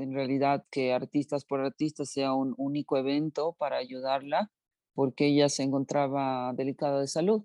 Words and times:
en 0.00 0.14
realidad 0.14 0.64
que 0.70 0.92
Artistas 0.92 1.44
por 1.44 1.60
Artistas 1.60 2.10
sea 2.10 2.32
un 2.34 2.54
único 2.56 2.96
evento 2.96 3.54
para 3.58 3.76
ayudarla, 3.76 4.50
porque 4.94 5.28
ella 5.28 5.48
se 5.48 5.62
encontraba 5.62 6.52
delicada 6.54 7.00
de 7.00 7.08
salud 7.08 7.44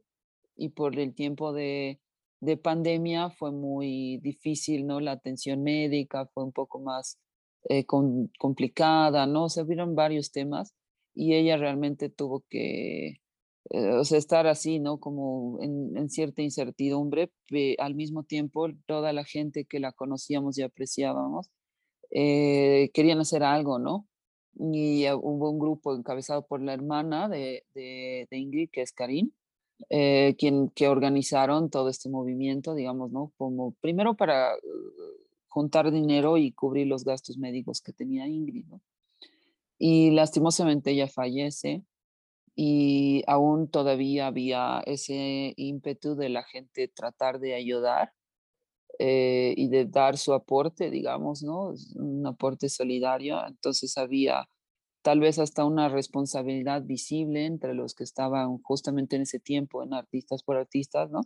y 0.55 0.69
por 0.69 0.97
el 0.97 1.13
tiempo 1.13 1.53
de, 1.53 1.99
de 2.41 2.57
pandemia 2.57 3.29
fue 3.29 3.51
muy 3.51 4.17
difícil, 4.19 4.85
¿no? 4.87 4.99
La 4.99 5.13
atención 5.13 5.63
médica 5.63 6.27
fue 6.33 6.43
un 6.43 6.51
poco 6.51 6.79
más 6.79 7.19
eh, 7.69 7.85
complicada, 7.85 9.25
¿no? 9.25 9.49
Se 9.49 9.63
vieron 9.63 9.95
varios 9.95 10.31
temas 10.31 10.75
y 11.15 11.33
ella 11.33 11.57
realmente 11.57 12.09
tuvo 12.09 12.43
que, 12.49 13.21
eh, 13.71 13.91
o 13.99 14.03
sea, 14.03 14.17
estar 14.17 14.47
así, 14.47 14.79
¿no? 14.79 14.99
Como 14.99 15.59
en, 15.61 16.09
cierta 16.09 16.41
incertidumbre, 16.43 17.31
al 17.79 17.95
mismo 17.95 18.23
tiempo 18.23 18.67
toda 18.85 19.13
la 19.13 19.23
gente 19.25 19.65
que 19.65 19.79
la 19.79 19.91
conocíamos 19.93 20.57
y 20.57 20.61
apreciábamos 20.61 21.49
eh, 22.11 22.89
querían 22.93 23.19
hacer 23.19 23.43
algo, 23.43 23.79
¿no? 23.79 24.07
Y 24.57 25.09
hubo 25.11 25.49
un 25.49 25.59
grupo 25.59 25.93
encabezado 25.93 26.45
por 26.45 26.61
la 26.61 26.73
hermana 26.73 27.27
de, 27.27 27.63
Ingrid, 28.31 28.69
que 28.71 28.81
es 28.81 28.91
Karin, 28.93 29.33
eh, 29.89 30.35
quien, 30.37 30.69
que 30.69 30.87
organizaron 30.87 31.69
todo 31.69 31.89
este 31.89 32.09
movimiento, 32.09 32.73
digamos, 32.73 33.11
¿no? 33.11 33.33
Como 33.37 33.73
primero 33.81 34.15
para 34.15 34.53
juntar 35.47 35.91
dinero 35.91 36.37
y 36.37 36.51
cubrir 36.51 36.87
los 36.87 37.03
gastos 37.03 37.37
médicos 37.37 37.81
que 37.81 37.93
tenía 37.93 38.27
Ingrid, 38.27 38.65
¿no? 38.65 38.81
Y 39.77 40.11
lastimosamente 40.11 40.91
ella 40.91 41.07
fallece 41.07 41.83
y 42.55 43.23
aún 43.27 43.69
todavía 43.69 44.27
había 44.27 44.81
ese 44.85 45.53
ímpetu 45.57 46.15
de 46.15 46.29
la 46.29 46.43
gente 46.43 46.87
tratar 46.87 47.39
de 47.39 47.53
ayudar 47.53 48.13
eh, 48.99 49.53
y 49.57 49.69
de 49.69 49.85
dar 49.85 50.17
su 50.17 50.33
aporte, 50.33 50.89
digamos, 50.89 51.43
¿no? 51.43 51.73
Un 51.95 52.25
aporte 52.25 52.69
solidario. 52.69 53.45
Entonces 53.47 53.97
había 53.97 54.47
tal 55.01 55.19
vez 55.19 55.37
hasta 55.37 55.65
una 55.65 55.87
responsabilidad 55.87 56.83
visible 56.83 57.45
entre 57.45 57.73
los 57.73 57.93
que 57.93 58.03
estaban 58.03 58.57
justamente 58.59 59.15
en 59.15 59.23
ese 59.23 59.39
tiempo 59.39 59.83
en 59.83 59.93
Artistas 59.93 60.43
por 60.43 60.57
Artistas, 60.57 61.11
¿no? 61.11 61.21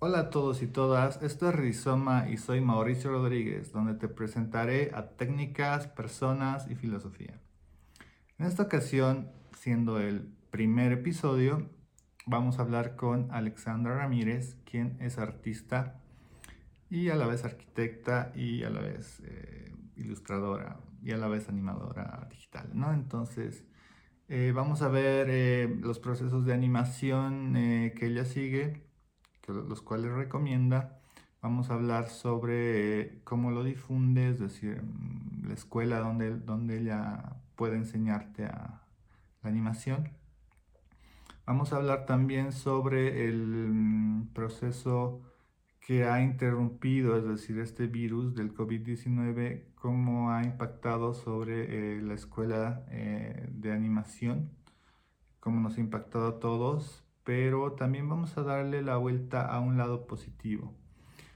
Hola 0.00 0.20
a 0.20 0.30
todos 0.30 0.62
y 0.62 0.68
todas, 0.68 1.20
esto 1.24 1.48
es 1.48 1.56
Rizoma 1.56 2.30
y 2.30 2.36
soy 2.36 2.60
Mauricio 2.60 3.10
Rodríguez, 3.10 3.72
donde 3.72 3.94
te 3.94 4.06
presentaré 4.06 4.92
a 4.94 5.08
técnicas, 5.16 5.88
personas 5.88 6.70
y 6.70 6.76
filosofía. 6.76 7.40
En 8.38 8.46
esta 8.46 8.62
ocasión, 8.62 9.32
siendo 9.54 9.98
el 9.98 10.32
primer 10.52 10.92
episodio, 10.92 11.68
vamos 12.26 12.58
a 12.60 12.62
hablar 12.62 12.94
con 12.94 13.32
Alexandra 13.32 13.96
Ramírez, 13.96 14.56
quien 14.64 14.96
es 15.00 15.18
artista 15.18 16.00
y 16.88 17.08
a 17.08 17.16
la 17.16 17.26
vez 17.26 17.44
arquitecta 17.44 18.30
y 18.36 18.62
a 18.62 18.70
la 18.70 18.80
vez 18.80 19.20
eh, 19.24 19.74
ilustradora 19.96 20.78
y 21.02 21.10
a 21.10 21.16
la 21.16 21.26
vez 21.26 21.48
animadora 21.48 22.24
digital, 22.30 22.70
¿no? 22.72 22.92
Entonces, 22.92 23.64
eh, 24.28 24.52
vamos 24.54 24.80
a 24.80 24.88
ver 24.90 25.26
eh, 25.28 25.76
los 25.80 25.98
procesos 25.98 26.46
de 26.46 26.54
animación 26.54 27.54
que 27.96 28.06
ella 28.06 28.24
sigue, 28.24 28.87
los 29.48 29.82
cuales 29.82 30.12
recomienda. 30.12 31.00
Vamos 31.42 31.70
a 31.70 31.74
hablar 31.74 32.08
sobre 32.08 33.20
cómo 33.24 33.50
lo 33.50 33.64
difunde, 33.64 34.30
es 34.30 34.38
decir, 34.40 34.82
mm, 34.82 35.48
la 35.48 35.54
escuela 35.54 36.00
donde, 36.00 36.38
donde 36.38 36.78
ella 36.80 37.36
puede 37.56 37.76
enseñarte 37.76 38.46
a 38.46 38.82
la 39.42 39.50
animación 39.50 40.18
Vamos 41.48 41.72
a 41.72 41.76
hablar 41.76 42.04
también 42.04 42.52
sobre 42.52 43.26
el 43.26 43.70
mm, 43.70 44.34
proceso 44.34 45.22
que 45.80 46.04
ha 46.04 46.20
interrumpido, 46.20 47.16
es 47.16 47.24
decir, 47.24 47.58
este 47.58 47.86
virus 47.86 48.34
del 48.34 48.52
COVID-19, 48.54 49.62
cómo 49.74 50.30
ha 50.30 50.42
impactado 50.44 51.14
sobre 51.14 51.96
eh, 51.96 52.02
la 52.02 52.12
escuela 52.12 52.84
eh, 52.90 53.48
de 53.50 53.72
animación, 53.72 54.50
cómo 55.40 55.58
nos 55.60 55.78
ha 55.78 55.80
impactado 55.80 56.28
a 56.28 56.38
todos, 56.38 57.02
pero 57.28 57.72
también 57.72 58.08
vamos 58.08 58.38
a 58.38 58.42
darle 58.42 58.80
la 58.80 58.96
vuelta 58.96 59.44
a 59.44 59.60
un 59.60 59.76
lado 59.76 60.06
positivo. 60.06 60.72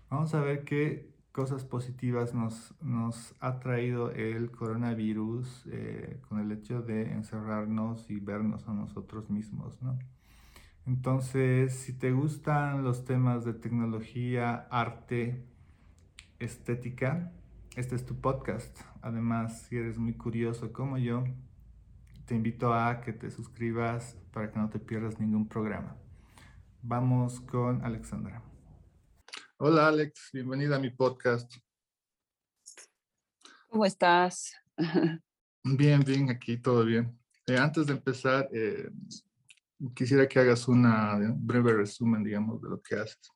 Vamos 0.08 0.32
a 0.32 0.40
ver 0.40 0.64
qué 0.64 1.12
cosas 1.32 1.66
positivas 1.66 2.32
nos, 2.32 3.34
ha 3.40 3.60
traído 3.60 4.10
el 4.10 4.50
coronavirus 4.50 5.66
eh, 5.70 6.18
con 6.26 6.40
el 6.40 6.50
hecho 6.50 6.80
de 6.80 7.12
encerrarnos 7.12 8.08
y 8.08 8.20
vernos 8.20 8.66
a 8.68 8.72
nosotros 8.72 9.28
mismos, 9.28 9.82
¿no? 9.82 9.98
Entonces, 10.86 11.74
si 11.74 11.92
te 11.92 12.12
gustan 12.12 12.84
los 12.84 13.04
temas 13.04 13.44
de 13.44 13.52
tecnología, 13.52 14.66
arte, 14.70 15.44
estética, 16.38 17.32
este 17.76 17.96
es 17.96 18.06
tu 18.06 18.18
podcast. 18.18 18.80
Además, 19.02 19.60
si 19.68 19.76
eres 19.76 19.98
muy 19.98 20.14
curioso 20.14 20.72
como 20.72 20.96
yo, 20.96 21.24
te 22.26 22.34
invito 22.34 22.72
a 22.72 23.00
que 23.00 23.12
te 23.12 23.30
suscribas 23.30 24.16
para 24.32 24.50
que 24.50 24.58
no 24.58 24.70
te 24.70 24.78
pierdas 24.78 25.18
ningún 25.18 25.48
programa. 25.48 25.96
Vamos 26.82 27.40
con 27.40 27.84
Alexandra. 27.84 28.42
Hola 29.58 29.88
Alex, 29.88 30.30
bienvenida 30.32 30.76
a 30.76 30.78
mi 30.78 30.90
podcast. 30.90 31.52
¿Cómo 33.68 33.84
estás? 33.84 34.52
Bien, 35.64 36.00
bien, 36.00 36.28
aquí 36.28 36.56
todo 36.56 36.84
bien. 36.84 37.16
Eh, 37.46 37.56
antes 37.56 37.86
de 37.86 37.92
empezar, 37.92 38.48
eh, 38.52 38.90
quisiera 39.94 40.26
que 40.26 40.40
hagas 40.40 40.66
una 40.66 41.16
breve 41.36 41.72
resumen, 41.72 42.24
digamos, 42.24 42.60
de 42.60 42.68
lo 42.68 42.82
que 42.82 42.96
haces. 42.96 43.30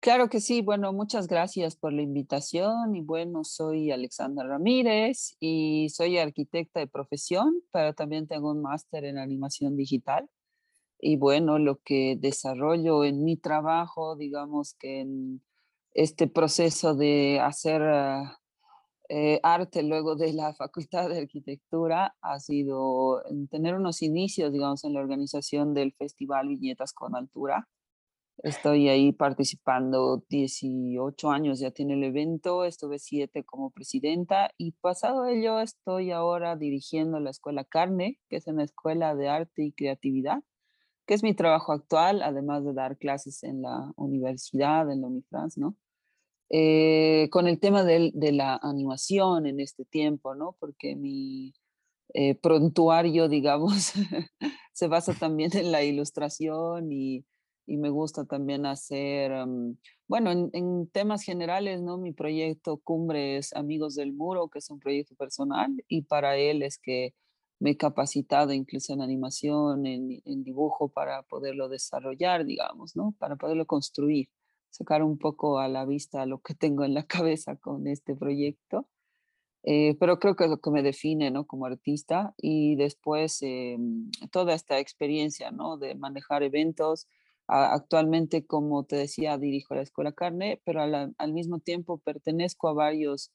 Claro 0.00 0.28
que 0.30 0.40
sí. 0.40 0.62
Bueno, 0.62 0.92
muchas 0.92 1.26
gracias 1.28 1.76
por 1.76 1.92
la 1.92 2.02
invitación. 2.02 2.96
Y 2.96 3.02
bueno, 3.02 3.44
soy 3.44 3.90
Alexandra 3.90 4.46
Ramírez 4.46 5.36
y 5.40 5.88
soy 5.90 6.18
arquitecta 6.18 6.80
de 6.80 6.86
profesión, 6.86 7.62
pero 7.72 7.94
también 7.94 8.26
tengo 8.26 8.50
un 8.50 8.62
máster 8.62 9.04
en 9.04 9.18
animación 9.18 9.76
digital 9.76 10.28
y 11.02 11.16
bueno, 11.16 11.58
lo 11.58 11.76
que 11.78 12.16
desarrollo 12.18 13.04
en 13.04 13.24
mi 13.24 13.36
trabajo, 13.36 14.16
digamos 14.16 14.74
que 14.74 15.00
en 15.00 15.42
este 15.92 16.28
proceso 16.28 16.94
de 16.94 17.40
hacer 17.40 17.82
ah, 17.82 18.38
eh, 19.08 19.40
arte 19.42 19.82
luego 19.82 20.16
de 20.16 20.32
la 20.32 20.54
Facultad 20.58 21.08
de 21.08 21.18
Arquitectura 21.18 22.14
ha 22.20 22.38
sido 22.40 23.22
tener 23.50 23.74
unos 23.74 24.02
inicios, 24.02 24.52
digamos, 24.52 24.84
en 24.84 24.94
la 24.94 25.00
organización 25.00 25.74
del 25.74 25.92
Festival 25.94 26.48
Viñetas 26.48 26.92
con 26.92 27.16
Altura. 27.16 27.68
Estoy 28.42 28.88
ahí 28.88 29.12
participando 29.12 30.24
18 30.28 31.30
años, 31.30 31.60
ya 31.60 31.70
tiene 31.70 31.94
el 31.94 32.04
evento, 32.04 32.64
estuve 32.64 32.98
siete 32.98 33.44
como 33.44 33.70
presidenta 33.70 34.50
y 34.56 34.72
pasado 34.72 35.26
ello 35.26 35.60
estoy 35.60 36.10
ahora 36.10 36.56
dirigiendo 36.56 37.20
la 37.20 37.30
Escuela 37.30 37.64
Carne, 37.64 38.18
que 38.28 38.36
es 38.36 38.46
una 38.46 38.64
escuela 38.64 39.14
de 39.14 39.28
arte 39.28 39.64
y 39.64 39.72
creatividad 39.72 40.42
que 41.10 41.14
es 41.14 41.24
mi 41.24 41.34
trabajo 41.34 41.72
actual, 41.72 42.22
además 42.22 42.64
de 42.64 42.72
dar 42.72 42.96
clases 42.96 43.42
en 43.42 43.62
la 43.62 43.92
universidad, 43.96 44.88
en 44.92 45.00
la 45.00 45.08
Unifrance, 45.08 45.60
¿no? 45.60 45.76
Eh, 46.50 47.28
con 47.32 47.48
el 47.48 47.58
tema 47.58 47.82
de, 47.82 48.12
la 48.14 48.60
animación 48.62 49.46
en 49.46 49.58
este 49.58 49.84
tiempo, 49.84 50.36
¿no? 50.36 50.56
Porque 50.60 50.94
mi 50.94 51.52
eh, 52.14 52.36
prontuario, 52.36 53.28
digamos, 53.28 53.92
se 54.72 54.86
basa 54.86 55.12
también 55.14 55.50
en 55.56 55.72
la 55.72 55.82
ilustración 55.82 56.92
y, 56.92 57.24
me 57.76 57.90
gusta 57.90 58.24
también 58.24 58.66
hacer, 58.66 59.32
mm, 59.46 59.76
bueno, 60.08 60.30
en, 60.30 60.50
en, 60.52 60.88
temas 60.88 61.22
generales, 61.22 61.82
¿no? 61.82 61.98
Mi 61.98 62.12
proyecto 62.12 62.78
Cumbre 62.78 63.36
es 63.36 63.52
Amigos 63.54 63.94
del 63.94 64.12
Muro, 64.12 64.48
que 64.48 64.58
es 64.60 64.70
un 64.70 64.80
proyecto 64.80 65.14
personal 65.14 65.70
y 65.88 66.02
para 66.02 66.36
él 66.36 66.62
es 66.62 66.78
que 66.78 67.14
me 67.60 67.72
he 67.72 67.76
capacitado 67.76 68.52
incluso 68.52 68.94
en 68.94 69.02
animación, 69.02 69.86
en, 69.86 70.42
dibujo 70.42 70.88
para 70.88 71.22
poderlo 71.22 71.68
desarrollar, 71.68 72.44
digamos, 72.46 72.96
¿no? 72.96 73.14
Para 73.18 73.36
poderlo 73.36 73.66
construir, 73.66 74.28
sacar 74.70 75.02
un 75.02 75.18
poco 75.18 75.58
a 75.58 75.68
la 75.68 75.84
vista 75.84 76.24
lo 76.26 76.40
que 76.40 76.54
tengo 76.54 76.84
en 76.84 76.94
la 76.94 77.06
cabeza 77.06 77.56
con 77.56 77.86
este 77.86 78.16
proyecto. 78.16 78.88
Eh, 79.62 79.94
pero 80.00 80.18
creo 80.18 80.36
que 80.36 80.44
es 80.44 80.50
lo 80.50 80.58
que 80.58 80.70
me 80.70 80.82
define, 80.82 81.30
¿no? 81.30 81.46
Como 81.46 81.66
artista 81.66 82.34
y 82.38 82.76
después 82.76 83.42
eh, 83.42 83.76
toda 84.32 84.54
esta 84.54 84.78
experiencia, 84.78 85.50
¿no? 85.50 85.76
De 85.76 85.94
manejar 85.94 86.42
eventos. 86.42 87.08
Actualmente, 87.50 88.46
como 88.46 88.84
te 88.84 88.96
decía, 88.96 89.38
dirijo 89.38 89.74
la 89.74 89.82
Escuela 89.82 90.12
Carne, 90.12 90.60
pero 90.64 90.82
al, 90.82 91.32
mismo 91.32 91.58
tiempo 91.58 91.98
pertenezco 91.98 92.68
a 92.68 92.72
varios 92.72 93.32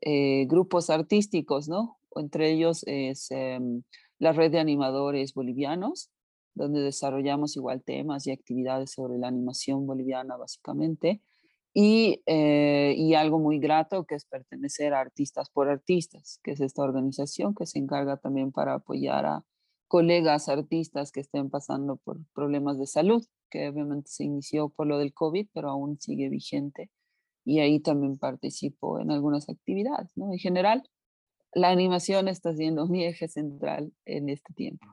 eh, 0.00 0.46
grupos 0.46 0.90
artísticos, 0.90 1.68
¿no? 1.68 1.98
entre 2.16 2.50
ellos 2.50 2.82
es 2.86 3.30
em, 3.30 3.82
la 4.18 4.32
red 4.32 4.50
de 4.50 4.58
animadores 4.58 5.34
bolivianos, 5.34 6.10
donde 6.54 6.80
desarrollamos 6.80 7.56
igual 7.56 7.82
temas 7.82 8.26
y 8.26 8.32
actividades 8.32 8.92
sobre 8.92 9.18
la 9.18 9.28
animación 9.28 9.86
boliviana 9.86 10.36
básicamente. 10.36 11.22
Y, 11.74 12.22
eh, 12.26 12.94
y, 12.96 13.14
algo 13.14 13.38
muy 13.38 13.60
grato 13.60 14.04
que 14.04 14.16
es 14.16 14.24
pertenecer 14.24 14.94
a 14.94 15.00
Artistas 15.00 15.50
por 15.50 15.68
Artistas, 15.68 16.40
que 16.42 16.52
es 16.52 16.60
esta 16.60 16.82
organización 16.82 17.54
que 17.54 17.66
se 17.66 17.78
encarga 17.78 18.16
también 18.16 18.50
para 18.50 18.74
apoyar 18.74 19.26
a 19.26 19.44
colegas 19.88 20.48
artistas 20.48 21.10
que 21.10 21.20
estén 21.20 21.50
pasando 21.50 21.96
por 21.96 22.18
problemas 22.34 22.78
de 22.78 22.86
salud, 22.86 23.26
que 23.50 23.68
obviamente 23.68 24.10
se 24.10 24.24
inició 24.24 24.68
por 24.68 24.86
lo 24.86 24.98
del 24.98 25.14
COVID, 25.14 25.48
pero 25.52 25.70
aún 25.70 25.98
sigue 26.00 26.28
vigente. 26.28 26.90
Y 27.44 27.60
ahí 27.60 27.80
también 27.80 28.18
participo 28.18 29.00
en 29.00 29.10
algunas 29.10 29.48
actividades, 29.48 30.10
¿no? 30.16 30.30
En 30.32 30.38
general, 30.38 30.88
la 31.54 31.70
animación 31.70 32.28
está 32.28 32.54
siendo 32.54 32.86
mi 32.86 33.04
eje 33.04 33.26
central 33.26 33.92
en 34.04 34.28
este 34.28 34.52
tiempo. 34.52 34.86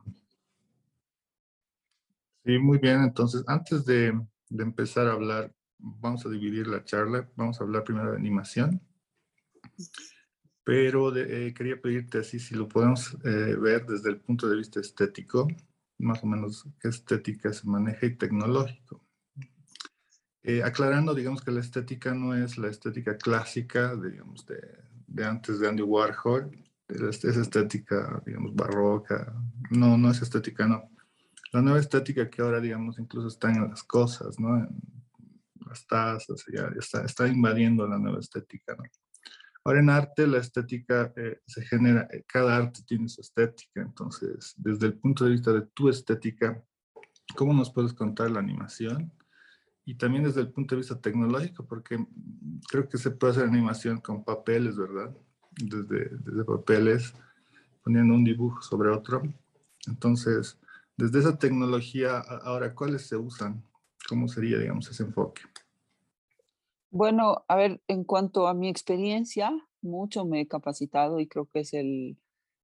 Sí, 2.45 2.57
muy 2.59 2.77
bien. 2.77 3.01
Entonces, 3.01 3.43
antes 3.47 3.85
de, 3.85 4.13
de 4.49 4.63
empezar 4.63 5.07
a 5.07 5.13
hablar, 5.13 5.53
vamos 5.77 6.25
a 6.25 6.29
dividir 6.29 6.67
la 6.67 6.83
charla. 6.85 7.29
Vamos 7.35 7.59
a 7.59 7.65
hablar 7.65 7.83
primero 7.83 8.11
de 8.11 8.17
animación. 8.17 8.79
Pero 10.65 11.15
eh, 11.15 11.53
quería 11.53 11.79
pedirte 11.79 12.17
así 12.17 12.39
si 12.39 12.55
lo 12.55 12.67
podemos 12.67 13.15
eh, 13.23 13.55
ver 13.55 13.85
desde 13.85 14.09
el 14.09 14.19
punto 14.19 14.49
de 14.49 14.57
vista 14.57 14.79
estético, 14.79 15.47
más 15.99 16.21
o 16.23 16.27
menos 16.27 16.67
qué 16.81 16.89
estética 16.89 17.53
se 17.53 17.67
maneja 17.67 18.05
y 18.07 18.15
tecnológico. 18.15 19.01
Eh, 20.41 20.63
aclarando, 20.63 21.13
digamos 21.13 21.43
que 21.43 21.51
la 21.51 21.59
estética 21.59 22.13
no 22.13 22.35
es 22.35 22.57
la 22.57 22.69
estética 22.69 23.15
clásica, 23.15 23.95
digamos, 23.95 24.45
de, 24.47 24.59
de 25.07 25.25
antes 25.25 25.59
de 25.59 25.69
Andy 25.69 25.83
Warhol, 25.83 26.51
es, 26.87 27.23
estética, 27.23 28.21
digamos, 28.25 28.55
barroca, 28.55 29.33
no, 29.69 29.97
no 29.97 30.11
es 30.11 30.21
estética, 30.21 30.67
no. 30.67 30.89
La 31.51 31.61
nueva 31.61 31.79
estética 31.79 32.29
que 32.29 32.41
ahora, 32.41 32.59
digamos, 32.59 32.99
incluso 32.99 33.27
está 33.27 33.51
en 33.51 33.69
las 33.69 33.83
cosas, 33.83 34.39
¿no? 34.39 34.57
En 34.57 34.67
las 35.67 35.85
tazas, 35.87 36.43
ya, 36.51 36.69
está, 36.77 37.03
está 37.05 37.27
invadiendo 37.27 37.87
la 37.87 37.97
nueva 37.97 38.19
estética, 38.19 38.75
¿no? 38.75 38.83
Ahora 39.65 39.79
en 39.79 39.89
arte 39.89 40.27
la 40.27 40.37
estética 40.37 41.11
eh, 41.15 41.39
se 41.47 41.63
genera, 41.63 42.07
eh, 42.11 42.23
cada 42.27 42.55
arte 42.55 42.81
tiene 42.85 43.09
su 43.09 43.21
estética, 43.21 43.81
entonces 43.81 44.53
desde 44.57 44.85
el 44.85 44.93
punto 44.93 45.25
de 45.25 45.31
vista 45.31 45.51
de 45.51 45.63
tu 45.73 45.89
estética, 45.89 46.63
¿cómo 47.35 47.51
nos 47.51 47.73
puedes 47.73 47.91
contar 47.91 48.29
la 48.29 48.39
animación? 48.39 49.11
Y 49.83 49.95
también 49.95 50.23
desde 50.23 50.41
el 50.41 50.51
punto 50.51 50.75
de 50.75 50.81
vista 50.81 51.01
tecnológico, 51.01 51.65
porque 51.65 51.97
creo 52.69 52.87
que 52.87 52.99
se 52.99 53.09
puede 53.09 53.33
hacer 53.33 53.45
animación 53.45 53.99
con 54.01 54.23
papeles, 54.23 54.77
¿verdad? 54.77 55.11
Desde, 55.51 56.09
desde 56.11 56.43
papeles, 56.43 57.15
poniendo 57.83 58.13
un 58.13 58.23
dibujo 58.23 58.61
sobre 58.61 58.89
otro. 58.89 59.23
Entonces, 59.87 60.59
desde 60.95 61.19
esa 61.19 61.39
tecnología, 61.39 62.19
ahora, 62.19 62.75
¿cuáles 62.75 63.07
se 63.07 63.17
usan? 63.17 63.63
¿Cómo 64.07 64.27
sería, 64.27 64.59
digamos, 64.59 64.89
ese 64.89 65.03
enfoque? 65.03 65.41
Bueno, 66.95 67.43
a 67.49 67.57
ver, 67.57 67.81
en 67.89 68.05
cuanto 68.05 68.47
a 68.47 68.53
mi 68.53 68.69
experiencia, 68.69 69.51
mucho 69.81 70.23
me 70.23 70.39
he 70.39 70.47
capacitado 70.47 71.19
y 71.19 71.27
creo 71.27 71.45
que 71.45 71.59
es 71.59 71.73
el, 71.73 72.17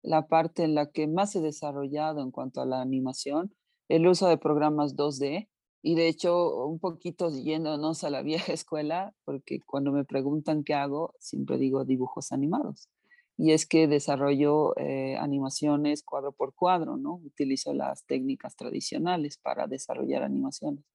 la 0.03 0.27
parte 0.29 0.63
en 0.63 0.73
la 0.73 0.89
que 0.89 1.05
más 1.05 1.35
he 1.35 1.41
desarrollado 1.41 2.21
en 2.21 2.31
cuanto 2.31 2.61
a 2.61 2.65
la 2.65 2.79
animación, 2.79 3.53
el 3.89 4.07
uso 4.07 4.29
de 4.29 4.37
programas 4.37 4.95
2D. 4.95 5.49
Y 5.81 5.95
de 5.95 6.07
hecho, 6.07 6.65
un 6.65 6.79
poquito 6.79 7.29
yéndonos 7.29 8.05
a 8.05 8.09
la 8.09 8.21
vieja 8.23 8.53
escuela, 8.53 9.13
porque 9.25 9.59
cuando 9.65 9.91
me 9.91 10.05
preguntan 10.05 10.63
qué 10.63 10.75
hago, 10.75 11.13
siempre 11.19 11.57
digo 11.57 11.83
dibujos 11.83 12.31
animados. 12.31 12.87
Y 13.35 13.51
es 13.51 13.65
que 13.65 13.89
desarrollo 13.89 14.77
eh, 14.77 15.17
animaciones 15.17 16.03
cuadro 16.03 16.31
por 16.31 16.53
cuadro, 16.55 16.95
¿no? 16.95 17.15
Utilizo 17.15 17.73
las 17.73 18.05
técnicas 18.05 18.55
tradicionales 18.55 19.37
para 19.37 19.67
desarrollar 19.67 20.23
animaciones. 20.23 20.85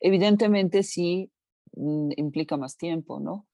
Evidentemente, 0.00 0.82
sí 0.82 1.30
implica 1.76 2.56
más 2.56 2.76
tiempo, 2.76 3.20
¿no? 3.20 3.46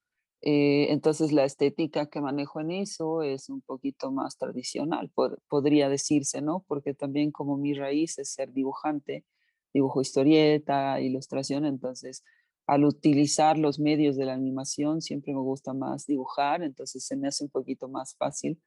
Eh, 0.44 0.88
entonces 0.90 1.30
la 1.30 1.44
estética 1.44 2.06
que 2.06 2.20
manejo 2.20 2.60
en 2.60 2.72
eso 2.72 3.22
es 3.22 3.48
un 3.48 3.60
poquito 3.60 4.10
más 4.10 4.38
tradicional, 4.38 5.12
podría 5.48 5.88
decirse, 5.88 6.42
¿no? 6.42 6.64
Porque 6.66 6.94
también 6.94 7.30
como 7.30 7.56
mi 7.56 7.74
raíz 7.74 8.18
es 8.18 8.32
ser 8.32 8.52
dibujante, 8.52 9.24
dibujo 9.72 10.00
historieta, 10.00 11.00
ilustración, 11.00 11.64
entonces 11.64 12.24
al 12.66 12.84
utilizar 12.84 13.56
los 13.56 13.78
medios 13.78 14.16
de 14.16 14.24
la 14.24 14.34
animación 14.34 15.00
siempre 15.00 15.32
me 15.32 15.40
gusta 15.40 15.74
más 15.74 16.06
dibujar, 16.06 16.62
entonces 16.62 17.04
se 17.04 17.16
me 17.16 17.28
hace 17.28 17.44
un 17.44 17.50
poquito 17.50 17.88
más 17.88 18.16
fácil 18.16 18.60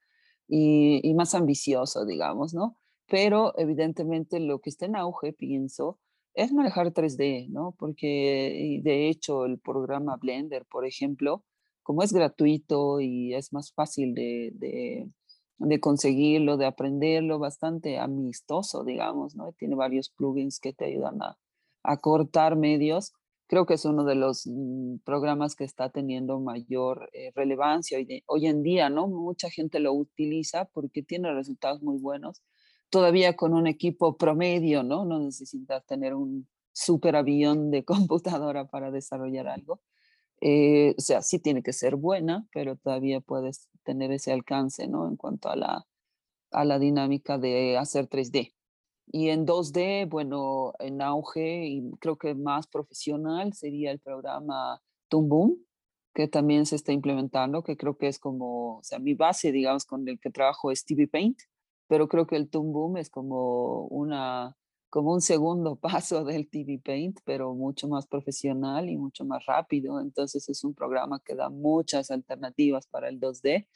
y, 0.48 1.02
y 1.04 1.14
más 1.14 1.36
ambicioso, 1.36 2.06
digamos, 2.06 2.54
¿no? 2.54 2.78
Pero 3.08 3.54
evidentemente 3.58 4.40
lo 4.40 4.60
que 4.60 4.70
está 4.70 4.86
en 4.86 4.96
auge, 4.96 5.34
pienso, 5.34 6.00
es 6.36 6.52
manejar 6.52 6.94
3D, 6.94 7.50
¿no? 7.50 7.76
Porque 7.80 8.82
de 8.84 9.10
hecho 9.10 9.46
el 9.46 9.58
programa 9.60 10.18
Blender, 10.18 10.66
por 10.66 10.86
ejemplo, 10.86 11.44
como 11.82 12.04
es 12.04 12.12
gratuito 12.14 13.00
y 13.00 13.34
es 13.34 13.54
más 13.54 13.72
fácil 13.74 14.14
de, 14.14 14.52
de, 15.60 15.80
conseguirlo, 15.80 16.58
de 16.58 16.66
aprenderlo, 16.66 17.40
bastante 17.40 18.00
amistoso, 18.00 18.84
digamos, 18.84 19.36
¿no? 19.36 19.54
Tiene 19.54 19.76
varios 19.76 20.10
plugins 20.10 20.60
que 20.60 20.74
te 20.74 20.86
ayudan 20.86 21.22
a, 21.22 21.38
a 21.84 21.98
cortar 21.98 22.56
medios. 22.58 23.14
Creo 23.48 23.66
que 23.66 23.76
es 23.76 23.86
uno 23.86 24.04
de 24.04 24.16
los 24.16 24.48
mm, 24.48 24.98
programas 25.06 25.56
que 25.56 25.64
está 25.64 25.90
teniendo 25.90 26.40
mayor 26.40 27.10
eh, 27.14 27.32
relevancia 27.36 27.98
hoy, 27.98 28.24
hoy 28.26 28.48
en 28.48 28.64
día, 28.64 28.90
¿no? 28.90 29.08
Mucha 29.08 29.50
gente 29.50 29.80
lo 29.80 29.94
utiliza 29.94 30.66
porque 30.66 31.04
tiene 31.04 31.34
resultados 31.34 31.82
muy 31.82 32.00
buenos 32.00 32.42
todavía 32.90 33.36
con 33.36 33.54
un 33.54 33.68
equipo 33.68 34.18
promedio, 34.18 34.84
¿no? 34.84 35.06
No 35.06 35.20
necesitas 35.20 35.86
tener 35.86 36.14
un 36.14 36.48
super 36.74 37.16
avión 37.16 37.72
de 37.72 37.86
computadora 37.86 38.66
para 38.68 38.92
desarrollar 38.92 39.48
algo. 39.48 39.82
Eh, 40.42 40.96
o 40.98 41.02
sea, 41.02 41.22
sí 41.22 41.40
tiene 41.40 41.64
que 41.64 41.74
ser 41.74 41.96
buena, 41.96 42.48
pero 42.54 42.76
todavía 42.76 43.22
puedes 43.22 43.70
tener 43.84 44.12
ese 44.12 44.32
alcance, 44.32 44.88
¿no? 44.88 45.08
En 45.08 45.16
cuanto 45.16 45.50
a 45.50 45.56
la, 45.56 45.88
a 46.52 46.66
la 46.66 46.80
dinámica 46.80 47.38
de 47.38 47.78
hacer 47.78 48.10
3D. 48.10 48.54
Y 49.08 49.30
en 49.30 49.46
2D, 49.46 50.10
bueno, 50.10 50.74
en 50.80 51.02
auge 51.02 51.68
y 51.68 51.92
creo 52.00 52.18
que 52.18 52.34
más 52.34 52.68
profesional 52.68 53.54
sería 53.54 53.92
el 53.92 54.00
programa 54.00 54.82
Toon 55.10 55.30
Boom, 55.30 55.66
que 56.14 56.28
también 56.28 56.66
se 56.66 56.76
está 56.76 56.92
implementando, 56.92 57.64
que 57.64 57.78
creo 57.78 57.98
que 57.98 58.08
es 58.08 58.20
como, 58.20 58.78
o 58.78 58.84
sea, 58.84 59.00
mi 59.00 59.14
base, 59.14 59.52
digamos, 59.52 59.86
con 59.86 60.08
el 60.08 60.20
que 60.20 60.32
trabajo 60.32 60.72
es 60.72 60.86
TV 60.86 61.08
Paint, 61.08 61.40
pero 61.88 62.08
creo 62.08 62.26
que 62.28 62.36
el 62.36 62.50
Toon 62.50 62.72
Boom 62.72 62.98
es 62.98 63.10
como, 63.10 63.86
una, 63.88 64.56
como 64.90 65.14
un 65.14 65.22
segundo 65.22 65.76
paso 65.80 66.24
del 66.24 66.50
TV 66.50 66.80
Paint, 66.84 67.20
pero 67.26 67.54
mucho 67.54 67.88
más 67.88 68.08
profesional 68.08 68.90
y 68.90 68.98
mucho 68.98 69.26
más 69.26 69.46
rápido. 69.46 70.00
Entonces 70.00 70.48
es 70.50 70.64
un 70.64 70.74
programa 70.74 71.22
que 71.24 71.36
da 71.36 71.50
muchas 71.50 72.12
alternativas 72.12 72.88
para 72.88 73.10
el 73.10 73.20
2D, 73.20 73.68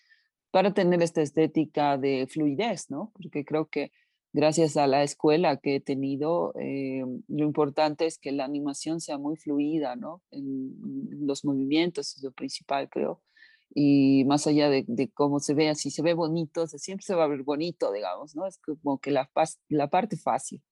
para 0.52 0.74
tener 0.74 1.02
esta 1.04 1.22
estética 1.22 1.98
de 1.98 2.28
fluidez, 2.28 2.90
¿no? 2.90 3.12
Porque 3.14 3.46
creo 3.46 3.68
que 3.68 3.92
gracias 4.34 4.78
a 4.78 4.88
la 4.88 5.04
escuela 5.04 5.58
que 5.58 5.76
he 5.76 5.80
tenido, 5.80 6.54
eh, 6.60 7.04
lo 7.28 7.46
importante 7.46 8.06
es 8.06 8.18
que 8.18 8.32
la 8.32 8.46
animación 8.46 9.00
sea 9.00 9.18
muy 9.20 9.36
fluida, 9.36 9.96
¿no? 9.96 10.24
En, 10.32 10.74
en 11.12 11.28
los 11.28 11.46
movimientos 11.46 12.16
es 12.16 12.24
lo 12.24 12.32
principal, 12.32 12.90
creo 12.90 13.22
y 13.70 14.24
más 14.26 14.48
allá 14.48 14.70
de, 14.70 15.12
cómo 15.14 15.40
se 15.40 15.54
vea, 15.54 15.76
si 15.76 15.92
se 15.92 16.02
ve 16.02 16.14
bonito, 16.14 16.68
siempre 16.68 17.06
se 17.06 17.16
va 17.16 17.26
a 17.26 17.28
ver 17.28 17.44
bonito, 17.44 17.92
digamos, 17.92 18.36
¿no? 18.36 18.48
Es 18.48 18.60
como 18.60 19.00
que 19.00 19.12
la, 19.12 19.30
la 19.70 19.90
parte 19.90 20.18
fácil. 20.18 20.64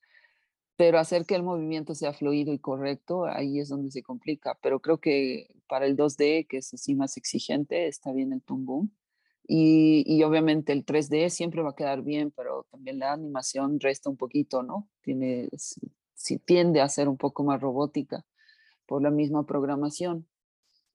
Pero 0.76 1.00
hacer 1.00 1.26
que 1.26 1.36
el 1.36 1.44
movimiento 1.44 1.96
sea 1.96 2.14
fluido 2.14 2.54
y 2.54 2.60
correcto, 2.60 3.26
ahí 3.26 3.60
es 3.60 3.70
donde 3.70 3.92
se 3.92 4.04
complica. 4.04 4.58
Pero 4.62 4.80
creo 4.80 5.00
que 5.00 5.48
para 5.68 5.86
el 5.88 5.98
2D, 5.98 6.48
que 6.48 6.58
es 6.58 6.74
así 6.74 6.96
más 6.96 7.18
exigente, 7.18 7.88
está 7.88 8.14
bien 8.14 8.34
el 8.34 8.44
Boom. 8.48 8.92
Y, 9.48 10.04
y 10.06 10.24
obviamente 10.24 10.74
el 10.74 10.86
3D 10.86 11.30
siempre 11.30 11.62
va 11.64 11.72
a 11.72 11.76
quedar 11.76 12.04
bien, 12.04 12.32
pero 12.32 12.68
también 12.70 13.00
la 13.00 13.14
animación 13.14 13.80
resta 13.80 14.10
un 14.10 14.18
poquito, 14.18 14.62
¿no? 14.62 14.90
Tiene, 15.02 15.50
si 16.18 16.40
tiende 16.40 16.82
a 16.82 16.90
ser 16.90 17.08
un 17.08 17.18
poco 17.18 17.44
más 17.44 17.62
robótica 17.62 18.26
por 18.86 19.02
la 19.02 19.12
misma 19.12 19.46
programación. 19.46 20.28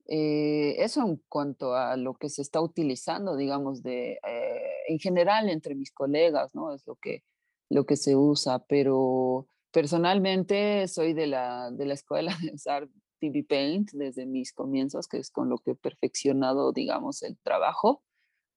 Eh, 0.07 0.75
eso 0.79 1.01
en 1.01 1.21
cuanto 1.29 1.75
a 1.75 1.95
lo 1.97 2.15
que 2.15 2.29
se 2.29 2.41
está 2.41 2.61
utilizando, 2.61 3.35
digamos, 3.37 3.83
de, 3.83 4.13
eh, 4.27 4.71
en 4.87 4.99
general 4.99 5.49
entre 5.49 5.75
mis 5.75 5.91
colegas, 5.91 6.53
¿no? 6.53 6.73
Es 6.73 6.85
lo 6.85 6.95
que, 6.95 7.23
lo 7.69 7.85
que 7.85 7.95
se 7.95 8.15
usa, 8.15 8.59
pero 8.59 9.47
personalmente 9.71 10.87
soy 10.87 11.13
de 11.13 11.27
la, 11.27 11.71
de 11.71 11.85
la 11.85 11.93
escuela 11.93 12.35
de 12.43 12.53
usar 12.53 12.89
TV 13.19 13.45
Paint 13.47 13.91
desde 13.93 14.25
mis 14.25 14.53
comienzos, 14.53 15.07
que 15.07 15.17
es 15.17 15.31
con 15.31 15.49
lo 15.49 15.57
que 15.59 15.71
he 15.71 15.75
perfeccionado, 15.75 16.73
digamos, 16.73 17.23
el 17.23 17.37
trabajo 17.39 18.03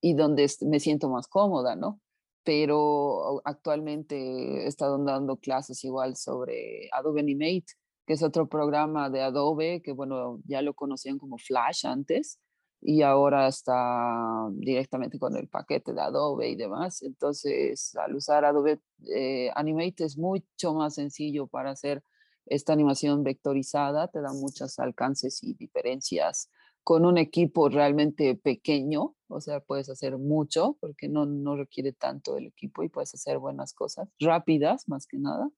y 0.01 0.15
donde 0.15 0.51
me 0.63 0.81
siento 0.81 1.09
más 1.09 1.29
cómoda, 1.29 1.77
¿no? 1.77 2.01
Pero 2.45 3.43
actualmente 3.45 4.65
he 4.65 4.67
estado 4.67 5.03
dando 5.05 5.37
clases 5.37 5.83
igual 5.85 6.17
sobre 6.17 6.89
Adobe 6.93 7.21
Animate 7.21 7.67
que 8.07 8.15
es 8.15 8.23
otro 8.23 8.49
programa 8.49 9.11
de 9.11 9.23
Adobe, 9.23 9.83
que 9.83 9.93
bueno, 9.93 10.41
ya 10.47 10.63
lo 10.63 10.75
conocían 10.75 11.19
como 11.19 11.39
Flash 11.39 11.87
antes 11.87 12.39
y 12.81 13.03
ahora 13.03 13.49
está 13.49 14.49
directamente 14.53 15.19
con 15.19 15.37
el 15.37 15.49
paquete 15.49 15.93
de 15.93 16.01
Adobe 16.01 16.51
y 16.51 16.57
demás. 16.57 17.03
Entonces, 17.03 17.97
al 17.97 18.15
usar 18.15 18.45
Adobe 18.45 18.79
eh, 19.15 19.51
Animate 19.55 20.05
es 20.05 20.17
mucho 20.17 20.75
más 20.75 20.95
sencillo 20.95 21.49
para 21.49 21.71
hacer 21.71 22.03
esta 22.47 22.73
animación 22.73 23.25
vectorizada, 23.25 24.09
te 24.09 24.21
da 24.21 24.33
muchos 24.33 24.79
alcances 24.79 25.43
y 25.43 25.55
diferencias 25.55 26.49
con 26.85 27.05
un 27.05 27.19
equipo 27.19 27.69
realmente 27.69 28.37
pequeño, 28.37 29.17
o 29.27 29.41
sea, 29.41 29.59
puedes 29.59 29.89
hacer 29.89 30.19
mucho 30.19 30.77
porque 30.81 31.09
no, 31.09 31.27
no 31.27 31.57
requiere 31.57 31.93
tanto 31.93 32.37
el 32.37 32.47
equipo 32.47 32.85
y 32.85 32.89
puedes 32.89 33.13
hacer 33.13 33.39
buenas 33.39 33.73
cosas, 33.73 34.09
rápidas 34.21 34.89
más 34.89 35.09
que 35.09 35.19
nada. 35.19 35.51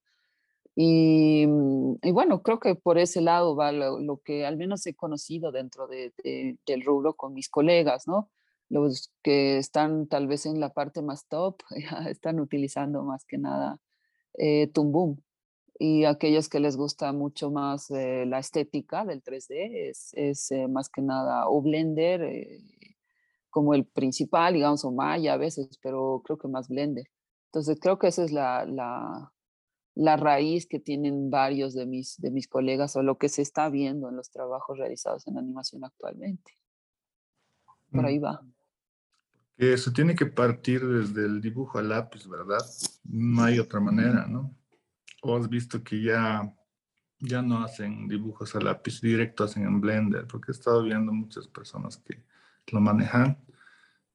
Y, 0.80 1.44
mm, 1.48 1.96
y 2.02 2.12
bueno, 2.12 2.42
creo 2.42 2.60
que 2.60 2.76
por 2.76 2.98
ese 2.98 3.20
lado 3.20 3.56
va 3.56 3.72
lo, 3.72 4.18
que 4.24 4.46
al 4.46 4.56
menos 4.56 4.86
he 4.86 4.94
conocido 4.94 5.50
dentro 5.50 5.88
de, 5.88 6.12
del 6.66 6.84
rubro 6.84 7.14
con 7.14 7.34
mis 7.34 7.48
colegas, 7.48 8.06
¿no? 8.06 8.30
Los 8.68 9.12
que 9.22 9.58
están 9.58 10.06
tal 10.06 10.28
vez 10.28 10.46
en 10.46 10.60
la 10.60 10.72
parte 10.72 11.02
más 11.02 11.26
top, 11.26 11.62
están 12.08 12.38
utilizando 12.38 13.02
más 13.02 13.24
que 13.24 13.38
nada 13.38 13.78
eh, 14.34 14.68
Tumbum 14.68 15.18
y 15.78 16.04
aquellos 16.04 16.48
que 16.48 16.60
les 16.60 16.76
gusta 16.76 17.12
mucho 17.12 17.50
más 17.50 17.90
eh, 17.90 18.24
la 18.26 18.38
estética 18.40 19.04
del 19.04 19.22
3D 19.22 19.90
es, 19.90 20.10
es 20.14 20.50
eh, 20.50 20.68
más 20.68 20.88
que 20.88 21.02
nada 21.02 21.48
o 21.48 21.62
Blender 21.62 22.22
eh, 22.22 22.60
como 23.50 23.74
el 23.74 23.86
principal, 23.86 24.54
digamos, 24.54 24.84
o 24.84 24.92
Maya 24.92 25.34
a 25.34 25.36
veces, 25.36 25.78
pero 25.82 26.22
creo 26.24 26.38
que 26.38 26.48
más 26.48 26.68
Blender. 26.68 27.06
Entonces 27.46 27.78
creo 27.80 27.98
que 27.98 28.08
esa 28.08 28.24
es 28.24 28.32
la, 28.32 28.64
la, 28.66 29.32
la, 29.98 30.16
raíz 30.16 30.66
que 30.66 30.78
tienen 30.78 31.30
varios 31.30 31.74
de 31.74 31.86
mis, 31.86 32.20
de 32.20 32.30
mis 32.30 32.48
colegas 32.48 32.96
o 32.96 33.02
lo 33.02 33.18
que 33.18 33.28
se 33.28 33.42
está 33.42 33.68
viendo 33.68 34.08
en 34.08 34.16
los 34.16 34.30
trabajos 34.30 34.78
realizados 34.78 35.26
en 35.26 35.38
animación 35.38 35.84
actualmente. 35.84 36.58
Por 37.90 38.06
ahí 38.06 38.18
mm. 38.18 38.24
va. 38.24 38.42
Eso 39.56 39.92
tiene 39.92 40.14
que 40.14 40.26
partir 40.26 40.86
desde 40.86 41.24
el 41.26 41.40
dibujo 41.40 41.78
a 41.78 41.82
lápiz, 41.82 42.28
¿verdad? 42.28 42.64
No 43.04 43.42
hay 43.42 43.58
otra 43.58 43.80
manera, 43.80 44.26
¿no? 44.26 44.54
o 45.22 45.36
has 45.36 45.48
visto 45.48 45.82
que 45.82 46.02
ya, 46.02 46.52
ya 47.18 47.42
no 47.42 47.62
hacen 47.62 48.08
dibujos 48.08 48.54
a 48.54 48.60
lápiz 48.60 49.00
directo, 49.00 49.44
hacen 49.44 49.64
en 49.64 49.80
Blender, 49.80 50.26
porque 50.26 50.52
he 50.52 50.54
estado 50.54 50.82
viendo 50.82 51.12
muchas 51.12 51.48
personas 51.48 51.98
que 51.98 52.22
lo 52.72 52.80
manejan, 52.80 53.38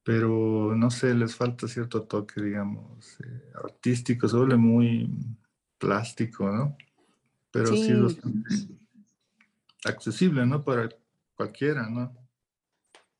pero 0.02 0.74
no 0.76 0.90
sé, 0.90 1.14
les 1.14 1.34
falta 1.34 1.68
cierto 1.68 2.02
toque, 2.02 2.42
digamos, 2.42 3.18
eh, 3.20 3.52
artístico, 3.62 4.28
se 4.28 4.36
vuelve 4.36 4.56
muy 4.56 5.10
plástico, 5.84 6.50
¿no? 6.50 6.76
Pero 7.50 7.68
sí, 7.68 7.90
es 7.90 8.02
bastante 8.02 8.54
accesible, 9.84 10.46
¿no? 10.46 10.64
Para 10.64 10.88
cualquiera, 11.36 11.88
¿no? 11.88 12.12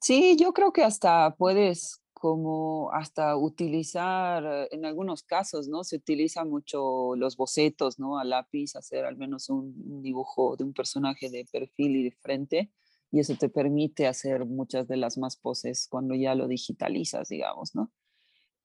Sí, 0.00 0.36
yo 0.38 0.52
creo 0.52 0.72
que 0.72 0.82
hasta 0.82 1.34
puedes 1.36 2.04
como 2.24 2.90
hasta 2.92 3.36
utilizar, 3.36 4.44
eh, 4.46 4.68
en 4.70 4.86
algunos 4.86 5.22
casos, 5.22 5.68
¿no? 5.68 5.84
Se 5.84 5.96
utiliza 5.96 6.42
mucho 6.44 7.14
los 7.16 7.36
bocetos, 7.36 7.98
¿no? 7.98 8.18
A 8.18 8.24
lápiz, 8.24 8.76
hacer 8.76 9.04
al 9.04 9.18
menos 9.18 9.50
un, 9.50 10.00
dibujo 10.02 10.56
de 10.56 10.64
un 10.64 10.72
personaje 10.72 11.28
de 11.28 11.46
perfil 11.52 11.96
y 11.96 12.04
de 12.04 12.12
frente, 12.12 12.72
y 13.10 13.20
eso 13.20 13.34
te 13.38 13.50
permite 13.50 14.06
hacer 14.06 14.46
muchas 14.46 14.88
de 14.88 14.96
las 14.96 15.18
más 15.18 15.36
poses 15.36 15.86
cuando 15.86 16.14
ya 16.14 16.34
lo 16.34 16.48
digitalizas, 16.48 17.28
digamos, 17.28 17.74
¿no? 17.74 17.92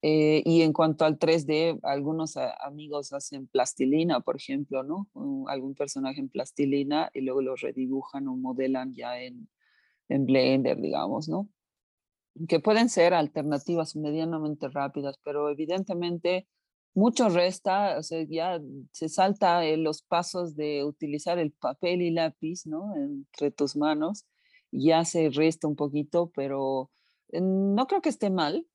Eh, 0.01 0.41
y 0.45 0.61
en 0.61 0.71
cuanto 0.71 1.03
al 1.03 1.19
3D, 1.19 1.79
algunos 1.83 2.37
amigos 2.37 3.11
hacen 3.11 3.47
plastilina, 3.47 4.21
por 4.21 4.37
ejemplo, 4.37 4.83
¿no? 4.83 5.07
algún 5.47 5.75
personaje 5.75 6.21
en 6.21 6.29
plastilina 6.29 7.09
y 7.13 7.21
luego 7.21 7.41
lo 7.41 7.55
redibujan 7.55 8.27
o 8.29 8.37
modelan 8.37 8.93
ya 8.93 9.21
en, 9.21 9.49
en 10.07 10.25
Blender, 10.25 10.79
digamos, 10.79 11.27
¿no? 11.27 11.49
que 12.47 12.59
pueden 12.59 12.89
ser 12.89 13.13
alternativas 13.13 13.95
medianamente 13.95 14.69
rápidas, 14.69 15.19
pero 15.23 15.49
evidentemente 15.49 16.47
mucho 16.93 17.29
resta, 17.29 17.97
o 17.97 18.03
sea, 18.03 18.25
ya 18.27 18.59
se 18.91 19.09
salta 19.09 19.65
en 19.65 19.83
los 19.83 20.01
pasos 20.01 20.55
de 20.55 20.83
utilizar 20.83 21.37
el 21.39 21.51
papel 21.51 22.01
y 22.01 22.11
lápiz, 22.11 22.65
¿no? 22.65 22.95
Entre 22.95 23.51
tus 23.51 23.75
manos, 23.75 24.25
ya 24.71 25.05
se 25.05 25.29
resta 25.29 25.67
un 25.67 25.75
poquito, 25.75 26.31
pero 26.35 26.91
eh, 27.29 27.41
no 27.41 27.87
creo 27.87 28.01
que 28.01 28.09
esté 28.09 28.29
mal, 28.29 28.65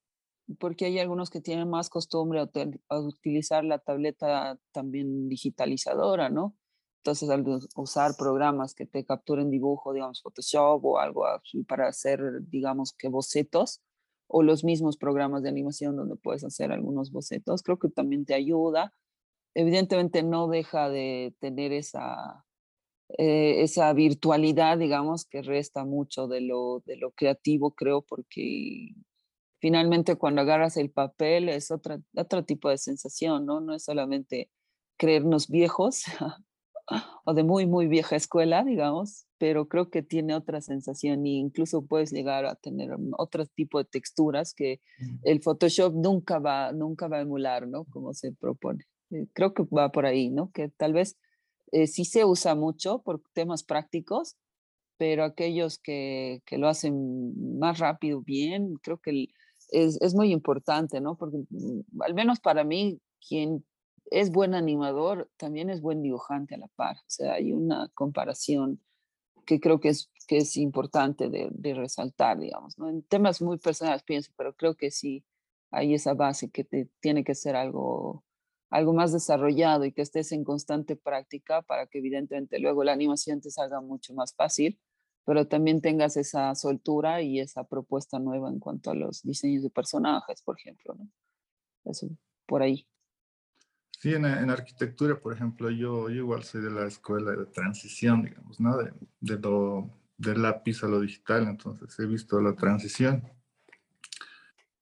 porque 0.59 0.87
hay 0.87 0.99
algunos 0.99 1.31
que 1.31 1.41
tienen 1.41 1.69
más 1.69 1.89
costumbre 1.89 2.41
a, 2.41 2.99
utilizar 3.01 3.65
la 3.65 3.79
tableta 3.79 4.59
también 4.73 5.29
digitalizadora, 5.29 6.29
¿no? 6.29 6.57
Entonces, 6.99 7.29
al 7.31 7.45
usar 7.77 8.17
programas 8.17 8.75
que 8.75 8.87
te 8.87 9.05
capturen 9.05 9.51
dibujo, 9.51 9.93
digamos 9.93 10.23
Photoshop 10.23 10.85
o 10.85 10.99
algo 10.99 11.27
así 11.27 11.63
para 11.65 11.89
hacer, 11.89 12.21
digamos 12.49 12.95
que 12.95 13.09
bocetos, 13.09 13.83
o 14.27 14.43
los 14.43 14.65
mismos 14.65 14.97
programas 14.97 15.43
de 15.43 15.51
animación 15.51 15.97
donde 15.97 16.17
puedes 16.17 16.45
hacer 16.45 16.73
algunos 16.73 17.13
bocetos, 17.13 17.63
creo 17.63 17.79
que 17.79 17.91
también 17.91 18.25
te 18.25 18.35
ayuda. 18.35 18.95
Evidentemente 19.55 20.23
no 20.23 20.49
deja 20.49 20.89
de 20.89 21.35
tener 21.41 21.73
esa, 21.73 22.45
eh, 23.19 23.63
esa 23.63 23.93
virtualidad, 23.93 24.79
digamos, 24.79 25.27
que 25.27 25.43
resta 25.43 25.85
mucho 25.85 26.27
de 26.27 26.41
lo, 26.41 26.83
de 26.87 26.97
lo 26.97 27.13
creativo, 27.13 27.73
creo, 27.73 28.03
porque 28.03 28.95
finalmente 29.65 30.17
cuando 30.17 30.43
agarras 30.43 30.77
el 30.77 30.91
papel 30.91 31.49
es 31.49 31.71
otra, 31.71 31.99
otro 32.15 32.45
tipo 32.45 32.69
de 32.69 32.77
sensación, 32.77 33.47
¿no? 33.47 33.63
No 33.63 33.75
es 33.75 33.85
solamente 33.85 34.51
creernos 34.99 35.49
viejos, 35.49 36.03
o 37.25 37.33
de 37.33 37.45
muy, 37.45 37.65
muy 37.67 37.87
vieja 37.87 38.15
escuela, 38.15 38.63
digamos, 38.63 39.25
pero 39.39 39.67
creo 39.67 39.89
que 39.89 40.03
tiene 40.03 40.35
otra 40.35 40.61
sensación 40.61 41.25
e 41.25 41.31
incluso 41.31 41.87
puedes 41.87 42.13
llegar 42.13 42.45
a 42.45 42.57
tener 42.57 42.95
otro 43.17 43.47
tipo 43.47 43.79
de 43.79 43.87
texturas 43.87 44.53
que 44.53 44.83
mm. 44.99 45.17
el 45.23 45.41
Photoshop 45.41 45.95
nunca 45.95 46.39
va, 46.39 46.71
nunca 46.73 47.09
va 47.09 47.17
a 47.17 47.23
emular, 47.23 47.67
¿no? 47.67 47.87
Como 47.87 48.13
se 48.13 48.33
propone. 48.33 48.85
Eh, 49.13 49.29
creo 49.33 49.55
que 49.55 49.63
va 49.75 49.91
por 49.91 50.05
ahí, 50.05 50.29
¿no? 50.29 50.51
Que 50.53 50.69
tal 50.69 50.93
vez 50.93 51.17
eh, 51.73 51.87
sí 51.87 52.05
se 52.05 52.27
usa 52.27 52.55
mucho 52.55 53.01
por 53.01 53.23
temas 53.33 53.63
prácticos, 53.63 54.37
pero 54.99 55.25
aquellos 55.25 55.79
que, 55.79 56.43
que 56.45 56.59
lo 56.59 56.69
hacen 56.69 57.59
más 57.59 57.79
rápido, 57.79 58.21
bien, 58.21 58.75
creo 58.83 58.99
que 58.99 59.31
es, 59.71 60.01
es 60.01 60.15
muy 60.15 60.33
importante, 60.33 61.01
¿no? 61.01 61.17
Porque 61.17 61.39
mm, 61.51 62.03
al 62.03 62.15
menos 62.15 62.41
para 62.41 62.65
mí, 62.65 63.01
quien 63.27 63.65
es 64.11 64.31
buen 64.31 64.55
animador, 64.55 65.31
también 65.37 65.71
es 65.71 65.81
buen 65.81 66.03
dibujante 66.03 66.55
a 66.55 66.59
la 66.59 66.69
par. 66.69 66.97
O 66.97 67.09
sea, 67.09 67.35
hay 67.35 67.53
una 67.53 67.89
comparación 67.95 68.81
que 69.47 69.61
creo 69.61 69.81
que 69.81 69.91
es, 69.91 70.11
que 70.27 70.39
es 70.39 70.57
importante 70.57 71.29
de, 71.29 71.75
resaltar, 71.75 72.39
digamos. 72.39 72.79
En 72.79 73.03
temas 73.03 73.43
muy 73.43 73.59
personales 73.59 74.03
pienso, 74.03 74.33
pero 74.37 74.55
creo 74.55 74.75
que 74.75 74.91
sí 74.91 75.25
hay 75.71 75.95
esa 75.95 76.15
base 76.15 76.51
que 76.51 76.65
te, 76.65 76.89
tiene 77.01 77.25
que 77.25 77.35
ser 77.35 77.57
algo, 77.57 78.25
algo 78.71 78.93
más 78.93 79.13
desarrollado 79.13 79.85
y 79.85 79.93
que 79.93 80.03
estés 80.03 80.33
en 80.33 80.45
constante 80.45 80.97
práctica 80.97 81.63
para 81.63 81.87
que 81.87 81.99
evidentemente 81.99 82.59
luego 82.59 82.85
la 82.85 82.93
animación 82.93 83.41
te 83.41 83.51
salga 83.51 83.81
mucho 83.81 84.15
más 84.15 84.35
fácil, 84.35 84.79
pero 85.25 85.47
también 85.47 85.81
tengas 85.81 86.17
esa 86.17 86.55
soltura 86.55 87.23
y 87.23 87.41
esa 87.41 87.65
propuesta 87.65 88.19
nueva 88.19 88.51
en 88.51 88.59
cuanto 88.59 88.91
a 88.91 88.95
los 88.95 89.23
diseños 89.23 89.63
de 89.63 89.71
personajes, 89.71 90.43
por 90.43 90.59
ejemplo. 90.59 90.95
¿no? 90.95 91.09
Eso, 91.85 92.09
por 92.47 92.63
ahí. 92.63 92.87
Sí, 94.01 94.13
en, 94.13 94.25
arquitectura, 94.25 95.19
por 95.19 95.33
ejemplo, 95.33 95.71
yo, 95.71 96.11
igual 96.11 96.43
soy 96.43 96.61
de 96.61 96.71
la 96.71 96.87
escuela 96.87 97.31
de 97.33 97.47
transición, 97.47 98.23
digamos, 98.23 98.61
¿no? 98.61 98.77
De, 98.77 98.93
de 99.21 99.39
lo, 99.39 99.91
del 100.19 100.43
lápiz 100.43 100.83
a 100.85 100.89
lo 100.89 101.01
digital, 101.01 101.49
entonces 101.49 101.99
he 101.99 102.05
visto 102.05 102.39
la 102.41 102.55
transición. 102.55 103.23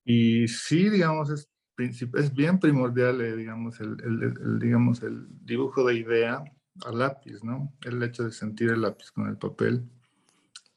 Y 0.05 0.49
sí, 0.49 0.91
digamos, 0.91 1.31
es, 1.31 1.49
es 1.79 2.35
bien 2.35 2.59
primordial, 2.59 3.21
eh, 3.21 3.37
digamos, 3.37 3.79
el, 3.81 3.97
el, 4.03 4.59
digamos, 4.59 5.03
el 5.05 5.27
dibujo 5.45 5.87
de 5.87 5.95
idea 5.95 6.43
al 6.85 6.99
lápiz, 6.99 7.45
¿no? 7.45 7.73
El 7.83 8.03
hecho 8.03 8.25
de 8.25 8.33
sentir 8.33 8.71
el 8.71 8.83
lápiz 8.83 9.13
con 9.13 9.29
el 9.29 9.37
papel 9.37 9.89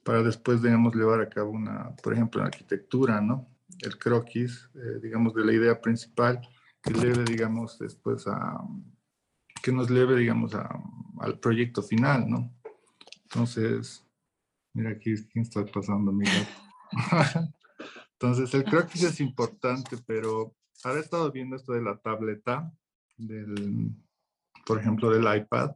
para 0.06 0.22
después, 0.22 0.62
digamos, 0.62 0.94
llevar 0.94 1.20
a 1.20 1.30
cabo 1.30 1.50
una, 1.50 1.96
por 1.96 2.14
ejemplo, 2.14 2.40
en 2.40 2.46
arquitectura, 2.46 3.20
¿no? 3.22 3.50
El 3.82 3.98
croquis, 3.98 4.70
eh, 4.76 5.00
digamos, 5.02 5.34
de 5.34 5.44
la 5.44 5.52
idea 5.52 5.82
principal 5.82 6.48
que 6.84 6.94
leve, 6.94 7.24
digamos, 7.24 7.80
después 7.80 8.28
a, 8.28 8.62
que 9.64 9.72
nos 9.72 9.90
leve, 9.90 10.16
digamos, 10.16 10.52
al 10.54 11.40
proyecto 11.40 11.82
final, 11.82 12.30
¿no? 12.30 12.54
Entonces, 13.24 14.06
mira 14.74 14.92
aquí, 14.92 15.16
¿quién 15.34 15.42
está 15.42 15.66
pasando? 15.66 16.12
Mira. 16.12 16.32
Entonces, 18.12 18.54
el 18.54 18.64
croquis 18.64 19.02
es 19.02 19.20
importante, 19.20 19.98
pero 20.06 20.56
ahora 20.84 21.00
he 21.00 21.04
estado 21.04 21.32
viendo 21.32 21.56
esto 21.56 21.74
de 21.74 21.82
la 21.82 21.98
tableta, 21.98 22.72
del, 23.18 23.92
por 24.68 24.80
ejemplo, 24.80 25.10
del 25.10 25.36
iPad, 25.36 25.72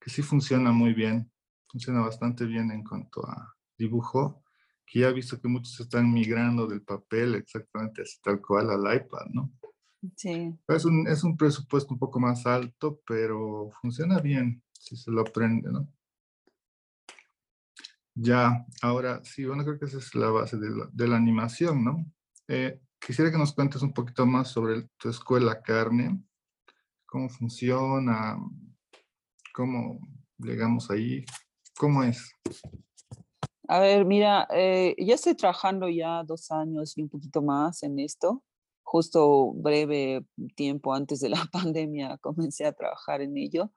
que 0.00 0.10
sí 0.10 0.22
funciona 0.22 0.72
muy 0.72 0.94
bien, 0.94 1.30
funciona 1.68 2.00
bastante 2.00 2.44
bien 2.44 2.72
en 2.72 2.82
cuanto 2.82 3.24
a 3.24 3.54
dibujo, 3.78 4.42
que 4.84 5.00
ya 5.00 5.08
he 5.08 5.12
visto 5.12 5.40
que 5.40 5.48
muchos 5.48 5.78
están 5.80 6.12
migrando 6.12 6.66
del 6.66 6.82
papel 6.82 7.34
exactamente 7.34 8.02
así 8.02 8.18
tal 8.22 8.40
cual 8.40 8.70
al 8.70 8.96
iPad, 8.96 9.26
¿no? 9.32 9.52
Sí. 10.16 10.54
Es 10.68 10.84
un, 10.84 11.06
es 11.08 11.24
un 11.24 11.36
presupuesto 11.36 11.92
un 11.92 11.98
poco 11.98 12.20
más 12.20 12.46
alto, 12.46 13.00
pero 13.06 13.70
funciona 13.80 14.20
bien 14.20 14.62
si 14.72 14.96
se 14.96 15.10
lo 15.10 15.22
aprende, 15.22 15.70
¿no? 15.70 15.88
Ya, 18.14 18.66
ahora 18.82 19.22
sí, 19.24 19.44
bueno, 19.44 19.64
creo 19.64 19.78
que 19.78 19.84
esa 19.84 19.98
es 19.98 20.14
la 20.14 20.30
base 20.30 20.56
de 20.56 20.70
la, 20.70 20.88
de 20.92 21.08
la 21.08 21.16
animación, 21.16 21.84
¿no? 21.84 22.04
Eh, 22.48 22.80
quisiera 22.98 23.30
que 23.30 23.38
nos 23.38 23.52
cuentes 23.52 23.82
un 23.82 23.92
poquito 23.92 24.26
más 24.26 24.48
sobre 24.48 24.88
tu 24.96 25.08
escuela 25.08 25.62
Carne, 25.62 26.20
cómo 27.06 27.28
funciona, 27.28 28.36
cómo 29.54 30.00
llegamos 30.38 30.90
ahí, 30.90 31.24
cómo 31.76 32.02
es. 32.02 32.32
A 33.70 33.80
ver, 33.80 34.06
mira, 34.06 34.48
eh, 34.50 34.96
ya 34.98 35.14
estoy 35.14 35.34
trabajando 35.34 35.90
ya 35.90 36.24
dos 36.24 36.50
años 36.50 36.96
y 36.96 37.02
un 37.02 37.10
poquito 37.10 37.42
más 37.42 37.82
en 37.82 37.98
esto. 37.98 38.42
Justo 38.82 39.52
breve 39.52 40.24
tiempo 40.56 40.94
antes 40.94 41.20
de 41.20 41.28
la 41.28 41.36
pandemia 41.52 42.16
comencé 42.18 42.64
a 42.64 42.72
trabajar 42.72 43.20
en 43.20 43.36
ello. 43.36 43.70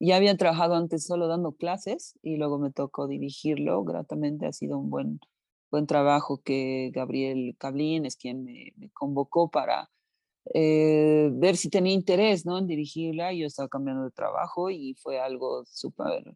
Ya 0.00 0.16
había 0.16 0.36
trabajado 0.38 0.76
antes 0.76 1.06
solo 1.06 1.28
dando 1.28 1.52
clases 1.52 2.18
y 2.22 2.36
luego 2.38 2.58
me 2.58 2.72
tocó 2.72 3.06
dirigirlo. 3.06 3.84
Gratamente 3.84 4.46
ha 4.46 4.52
sido 4.52 4.78
un 4.78 4.88
buen, 4.88 5.20
buen 5.70 5.86
trabajo 5.86 6.40
que 6.42 6.90
Gabriel 6.94 7.54
Cablín 7.58 8.06
es 8.06 8.16
quien 8.16 8.44
me, 8.44 8.72
convocó 8.94 9.50
para 9.50 9.90
eh, 10.54 11.30
ver 11.34 11.56
si 11.58 11.68
tenía 11.70 11.92
interés 11.92 12.46
¿no? 12.46 12.58
en 12.58 12.66
dirigirla. 12.66 13.34
Yo 13.34 13.46
estaba 13.46 13.68
cambiando 13.68 14.04
de 14.04 14.10
trabajo 14.10 14.70
y 14.70 14.94
fue 14.94 15.20
algo 15.20 15.64
súper 15.66 16.34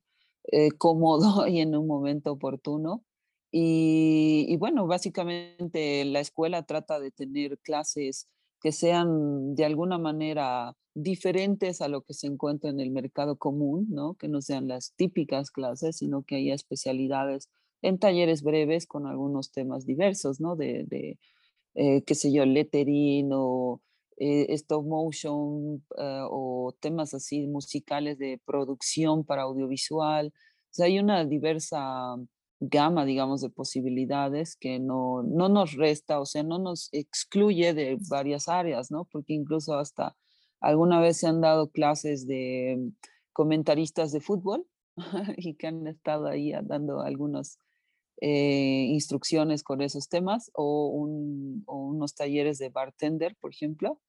eh, 0.48 0.70
cómodo 0.72 1.46
y 1.48 1.60
en 1.60 1.76
un 1.76 1.86
momento 1.86 2.32
oportuno. 2.32 3.04
Y, 3.50 4.46
y, 4.48 4.56
bueno, 4.58 4.86
básicamente 4.86 6.04
la 6.04 6.20
escuela 6.20 6.64
trata 6.64 7.00
de 7.00 7.10
tener 7.10 7.58
clases 7.60 8.28
que 8.60 8.72
sean 8.72 9.54
de 9.54 9.64
alguna 9.64 9.98
manera 9.98 10.76
diferentes 10.94 11.80
a 11.80 11.88
lo 11.88 12.02
que 12.02 12.14
se 12.14 12.26
encuentra 12.26 12.70
en 12.70 12.80
el 12.80 12.90
mercado 12.90 13.36
común, 13.36 13.86
¿no? 13.90 14.14
que 14.14 14.28
no 14.28 14.42
sean 14.42 14.68
las 14.68 14.92
típicas 14.96 15.50
clases, 15.50 15.96
sino 15.96 16.22
que 16.24 16.36
haya 16.36 16.54
especialidades 16.54 17.48
en 17.82 17.98
talleres 17.98 18.42
breves 18.42 18.86
con 18.86 19.06
algunos 19.06 19.52
temas 19.52 19.86
diversos, 19.86 20.40
¿no? 20.40 20.56
de, 20.56 20.84
de 20.84 21.18
eh, 21.74 22.02
qué 22.02 22.14
sé 22.14 22.32
yo, 22.32 22.44
lettering 22.44 23.30
o 23.32 23.80
eh, 24.18 24.46
stop 24.54 24.84
motion 24.84 25.84
eh, 25.96 26.22
o 26.28 26.74
temas 26.80 27.14
así 27.14 27.46
musicales 27.46 28.18
de 28.18 28.40
producción 28.44 29.24
para 29.24 29.42
audiovisual. 29.42 30.28
O 30.28 30.70
sea, 30.70 30.86
hay 30.86 30.98
una 30.98 31.24
diversa 31.24 32.16
gama, 32.60 33.04
digamos, 33.04 33.40
de 33.40 33.50
posibilidades 33.50 34.56
que 34.56 34.80
no, 34.80 35.22
no 35.22 35.48
nos 35.48 35.74
resta, 35.74 36.20
o 36.20 36.26
sea, 36.26 36.42
no 36.42 36.58
nos 36.58 36.88
excluye 36.92 37.72
de 37.74 37.98
varias 38.08 38.48
áreas, 38.48 38.90
¿no? 38.90 39.04
Porque 39.04 39.34
incluso 39.34 39.74
hasta 39.78 40.16
alguna 40.60 41.00
vez 41.00 41.18
se 41.18 41.28
han 41.28 41.40
dado 41.40 41.70
clases 41.70 42.26
de 42.26 42.90
comentaristas 43.32 44.10
de 44.12 44.20
fútbol 44.20 44.66
y 45.36 45.54
que 45.54 45.68
han 45.68 45.86
estado 45.86 46.26
ahí 46.26 46.52
dando 46.64 47.00
algunas 47.00 47.58
eh, 48.20 48.86
instrucciones 48.88 49.62
con 49.62 49.80
esos 49.80 50.08
temas 50.08 50.50
o, 50.54 50.88
unos 51.66 52.14
talleres 52.14 52.58
de 52.58 52.68
bartender, 52.68 53.36
por 53.40 53.52
ejemplo. 53.52 54.00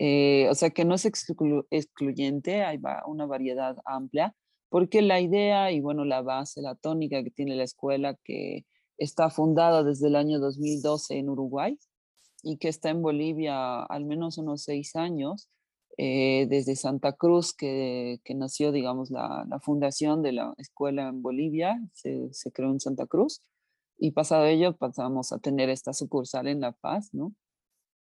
Eh, 0.00 0.46
o 0.48 0.54
sea 0.54 0.70
que 0.70 0.84
no 0.84 0.94
es 0.94 1.04
excluyente, 1.04 2.62
hay 2.62 2.78
una 3.06 3.26
variedad 3.26 3.76
amplia 3.84 4.32
porque 4.68 5.02
la 5.02 5.20
idea 5.20 5.72
y 5.72 5.80
bueno, 5.80 6.04
la 6.04 6.22
base, 6.22 6.62
la 6.62 6.76
tónica 6.76 7.22
que 7.24 7.30
tiene 7.30 7.56
la 7.56 7.64
escuela, 7.64 8.16
que 8.24 8.64
está 8.96 9.30
fundada 9.30 9.82
desde 9.82 10.06
el 10.08 10.16
año 10.16 10.38
2012 10.38 11.18
en 11.18 11.30
Uruguay 11.30 11.78
y 12.42 12.58
que 12.58 12.68
está 12.68 12.90
en 12.90 13.02
Bolivia 13.02 13.82
al 13.82 14.04
menos 14.04 14.38
unos 14.38 14.62
seis 14.62 14.94
años, 14.94 15.48
eh, 15.96 16.46
desde 16.48 16.76
Santa 16.76 17.12
Cruz, 17.14 17.52
que, 17.52 18.20
que 18.24 18.34
nació, 18.34 18.70
digamos, 18.70 19.10
la, 19.10 19.44
la, 19.48 19.58
fundación 19.58 20.22
de 20.22 20.32
la 20.32 20.54
escuela 20.58 21.08
en 21.08 21.22
Bolivia, 21.22 21.76
se, 21.92 22.32
se, 22.32 22.52
creó 22.52 22.70
en 22.70 22.78
Santa 22.78 23.06
Cruz, 23.06 23.42
y 23.98 24.12
pasado 24.12 24.44
ello 24.44 24.76
pasamos 24.76 25.32
a 25.32 25.40
tener 25.40 25.70
esta 25.70 25.92
sucursal 25.92 26.46
en 26.46 26.60
La 26.60 26.70
Paz, 26.70 27.08
¿no? 27.12 27.34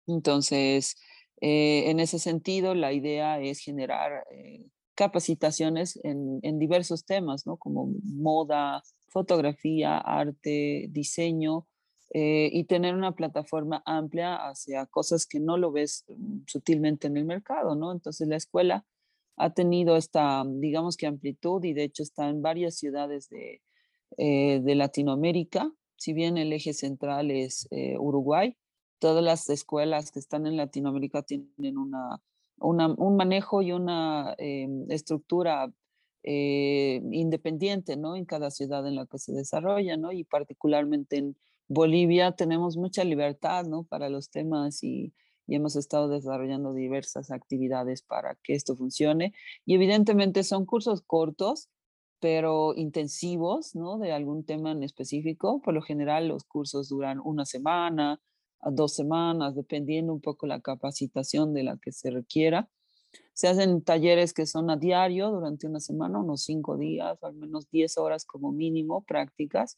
Entonces, 0.05 0.95
eh, 1.41 1.89
en 1.89 1.99
ese 1.99 2.19
sentido, 2.19 2.75
la 2.75 2.93
idea 2.93 3.41
es 3.41 3.59
generar 3.59 4.25
eh, 4.31 4.67
capacitaciones 4.93 5.99
en, 6.03 6.59
diversos 6.59 7.05
temas, 7.05 7.47
¿no? 7.47 7.57
Como 7.57 7.95
moda, 8.03 8.83
fotografía, 9.09 9.97
arte, 9.97 10.87
diseño, 10.91 11.67
eh, 12.13 12.49
y 12.53 12.65
tener 12.65 12.93
una 12.93 13.15
plataforma 13.15 13.81
amplia 13.85 14.35
hacia 14.35 14.85
cosas 14.85 15.25
que 15.25 15.39
no 15.39 15.57
lo 15.57 15.71
ves 15.71 16.05
mm, 16.09 16.41
sutilmente 16.45 17.07
en 17.07 17.17
el 17.17 17.25
mercado, 17.25 17.73
¿no? 17.75 17.91
Entonces 17.91 18.27
la 18.27 18.35
escuela 18.35 18.85
ha 19.37 19.53
tenido 19.53 19.97
esta, 19.97 20.43
digamos 20.45 20.97
que 20.97 21.07
amplitud 21.07 21.63
y 21.63 21.73
de 21.73 21.85
hecho 21.85 22.03
está 22.03 22.29
en 22.29 22.41
varias 22.41 22.75
ciudades 22.77 23.29
de, 23.29 23.61
Latinoamérica, 24.17 25.71
si 25.95 26.13
bien 26.13 26.37
el 26.37 26.51
eje 26.53 26.73
central 26.73 27.31
es 27.31 27.67
Uruguay, 27.97 28.57
todas 29.01 29.23
las 29.23 29.49
escuelas 29.49 30.11
que 30.11 30.19
están 30.19 30.45
en 30.47 30.55
Latinoamérica 30.55 31.23
tienen 31.23 31.77
una 31.77 32.21
un 32.61 33.15
manejo 33.17 33.61
y 33.61 33.71
una 33.71 34.35
em, 34.37 34.85
estructura 34.89 35.71
eh, 36.23 37.01
independiente, 37.11 37.97
¿no? 37.97 38.15
En 38.15 38.25
cada 38.25 38.51
ciudad 38.51 38.87
en 38.87 38.95
la 38.95 39.07
que 39.07 39.17
se 39.17 39.33
desarrolla, 39.33 39.97
¿no? 39.97 40.11
Y 40.11 40.23
particularmente 40.23 41.17
en 41.17 41.37
Bolivia 41.67 42.33
tenemos 42.33 42.77
mucha 42.77 43.03
libertad, 43.03 43.65
¿no? 43.65 43.83
Para 43.83 44.09
los 44.09 44.29
temas 44.29 44.83
y, 44.83 45.13
y 45.47 45.55
hemos 45.55 45.75
estado 45.75 46.07
desarrollando 46.07 46.73
diversas 46.73 47.31
actividades 47.31 48.03
para 48.03 48.35
que 48.43 48.53
esto 48.53 48.75
funcione. 48.75 49.33
Y 49.65 49.73
evidentemente 49.75 50.43
son 50.43 50.65
cursos 50.65 51.01
cortos, 51.01 51.69
pero 52.19 52.75
intensivos, 52.75 53.75
¿no? 53.75 53.97
De 53.97 54.11
algún 54.11 54.45
tema 54.45 54.71
en 54.71 54.83
específico. 54.83 55.59
Por 55.63 55.73
lo 55.73 55.81
general 55.81 56.27
los 56.27 56.43
cursos 56.43 56.89
duran 56.89 57.19
una 57.23 57.45
semana, 57.45 58.21
a 58.61 58.71
dos 58.71 58.93
semanas, 58.93 59.55
dependiendo 59.55 60.13
un 60.13 60.21
poco 60.21 60.45
la 60.45 60.61
capacitación 60.61 61.53
de 61.53 61.63
la 61.63 61.77
que 61.77 61.91
se 61.91 62.11
requiera. 62.11 62.69
Se 63.33 63.47
hacen 63.47 63.81
talleres 63.81 64.33
que 64.33 64.45
son 64.45 64.69
a 64.69 64.77
diario 64.77 65.29
durante 65.31 65.67
una 65.67 65.79
semana, 65.79 66.19
unos 66.19 66.43
cinco 66.43 66.77
días, 66.77 67.21
al 67.23 67.33
menos 67.35 67.69
diez 67.71 67.97
horas 67.97 68.25
como 68.25 68.51
mínimo, 68.51 69.03
prácticas. 69.03 69.77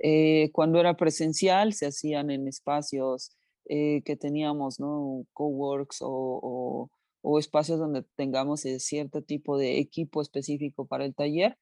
Eh, 0.00 0.50
cuando 0.52 0.78
era 0.78 0.96
presencial, 0.96 1.72
se 1.72 1.86
hacían 1.86 2.30
en 2.30 2.46
espacios 2.46 3.36
eh, 3.64 4.02
que 4.04 4.16
teníamos, 4.16 4.78
¿no? 4.78 5.24
Coworks 5.32 6.02
o, 6.02 6.08
o, 6.10 6.90
o 7.22 7.38
espacios 7.38 7.78
donde 7.78 8.04
tengamos 8.14 8.64
eh, 8.64 8.78
cierto 8.78 9.22
tipo 9.22 9.58
de 9.58 9.78
equipo 9.78 10.22
específico 10.22 10.86
para 10.86 11.04
el 11.04 11.14
taller 11.14 11.56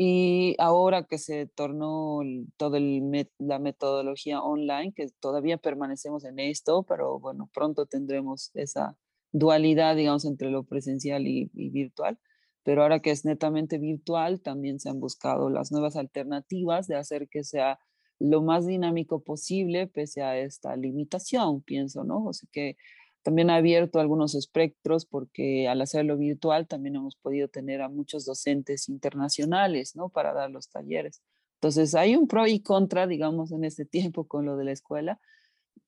y 0.00 0.54
ahora 0.60 1.02
que 1.08 1.18
se 1.18 1.46
tornó 1.46 2.20
toda 2.56 2.78
la 2.78 3.58
metodología 3.58 4.40
online, 4.40 4.92
que 4.94 5.08
todavía 5.18 5.56
permanecemos 5.58 6.24
en 6.24 6.38
esto, 6.38 6.84
pero 6.84 7.18
bueno, 7.18 7.50
pronto 7.52 7.84
tendremos 7.84 8.52
esa 8.54 8.96
dualidad, 9.32 9.96
digamos, 9.96 10.24
entre 10.24 10.50
lo 10.50 10.62
presencial 10.62 11.26
y, 11.26 11.50
virtual. 11.52 12.16
Pero 12.62 12.82
ahora 12.82 13.00
que 13.00 13.10
es 13.10 13.24
netamente 13.24 13.78
virtual, 13.78 14.40
también 14.40 14.78
se 14.78 14.88
han 14.88 15.00
buscado 15.00 15.50
las 15.50 15.72
nuevas 15.72 15.96
alternativas 15.96 16.86
de 16.86 16.94
hacer 16.94 17.28
que 17.28 17.42
sea 17.42 17.80
lo 18.20 18.40
más 18.40 18.66
dinámico 18.66 19.24
posible 19.24 19.88
pese 19.88 20.22
a 20.22 20.38
esta 20.38 20.76
limitación, 20.76 21.60
pienso, 21.62 22.04
¿no? 22.04 22.24
O 22.24 22.32
sea 22.32 22.48
que 22.52 22.76
también 23.22 23.50
ha 23.50 23.56
abierto 23.56 24.00
algunos 24.00 24.34
espectros 24.34 25.06
porque 25.06 25.68
al 25.68 25.80
hacerlo 25.80 26.16
virtual 26.16 26.66
también 26.66 26.96
hemos 26.96 27.16
podido 27.16 27.48
tener 27.48 27.82
a 27.82 27.88
muchos 27.88 28.24
docentes 28.24 28.88
internacionales, 28.88 29.96
¿no? 29.96 30.08
Para 30.08 30.32
dar 30.32 30.50
los 30.50 30.68
talleres. 30.70 31.22
Entonces 31.54 31.94
hay 31.94 32.16
un 32.16 32.28
pro 32.28 32.46
y 32.46 32.60
contra, 32.60 33.06
digamos, 33.06 33.52
en 33.52 33.64
este 33.64 33.84
tiempo 33.86 34.26
con 34.26 34.46
lo 34.46 34.56
de 34.56 34.64
la 34.64 34.72
escuela 34.72 35.20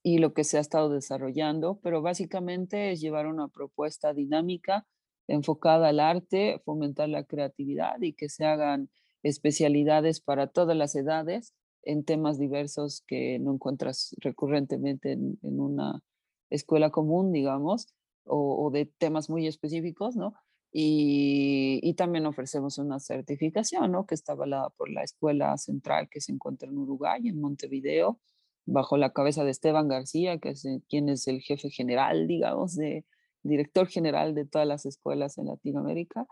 y 0.03 0.19
lo 0.19 0.33
que 0.35 0.45
se 0.45 0.59
ha 0.59 0.61
estado 0.61 0.89
desarrollando, 0.89 1.79
pero 1.83 2.03
básicamente 2.03 2.93
es 2.93 3.01
llevar 3.01 3.27
una 3.27 3.49
propuesta 3.49 4.15
dinámica 4.15 4.87
enfocada 5.29 5.89
al 5.89 6.01
arte, 6.01 6.61
fomentar 6.65 7.09
la 7.09 7.25
creatividad 7.25 8.01
y 8.01 8.15
que 8.15 8.29
se 8.29 8.45
hagan 8.45 8.91
especialidades 9.23 10.21
para 10.21 10.49
todas 10.49 10.77
las 10.77 10.95
edades 10.95 11.55
en 11.83 12.05
temas 12.05 12.39
diversos 12.39 13.03
que 13.07 13.39
no 13.39 13.55
encuentras 13.55 14.15
recurrentemente 14.19 15.13
en, 15.13 15.39
en 15.43 15.61
una 15.61 16.03
escuela 16.51 16.91
común, 16.91 17.33
digamos, 17.33 17.95
o, 18.25 18.71
de 18.73 18.87
temas 18.87 19.31
muy 19.31 19.47
específicos, 19.47 20.17
¿no? 20.17 20.35
Y, 20.73 21.95
también 21.97 22.27
ofrecemos 22.27 22.79
una 22.79 23.01
certificación, 23.01 23.93
¿no? 23.93 24.07
Que 24.07 24.15
está 24.15 24.33
avalada 24.33 24.71
por 24.71 24.89
la 24.91 25.03
Escuela 25.03 25.57
Central 25.59 26.09
que 26.11 26.21
se 26.21 26.33
encuentra 26.33 26.69
en 26.69 26.79
Uruguay, 26.79 27.21
en 27.25 27.41
Montevideo, 27.41 28.21
bajo 28.67 28.97
la 28.97 29.13
cabeza 29.13 29.45
de 29.45 29.51
Esteban 29.51 29.89
García, 29.89 30.39
que 30.39 30.51
es 30.51 30.65
eh, 30.65 30.83
quien 30.89 31.09
es 31.09 31.27
el 31.27 31.41
jefe 31.41 31.71
general, 31.71 32.29
digamos, 32.29 32.77
de 32.77 33.05
director 33.43 33.89
general 33.89 34.35
de 34.35 34.47
todas 34.47 34.69
las 34.69 34.87
escuelas 34.87 35.39
en 35.39 35.47
Latinoamérica. 35.47 36.27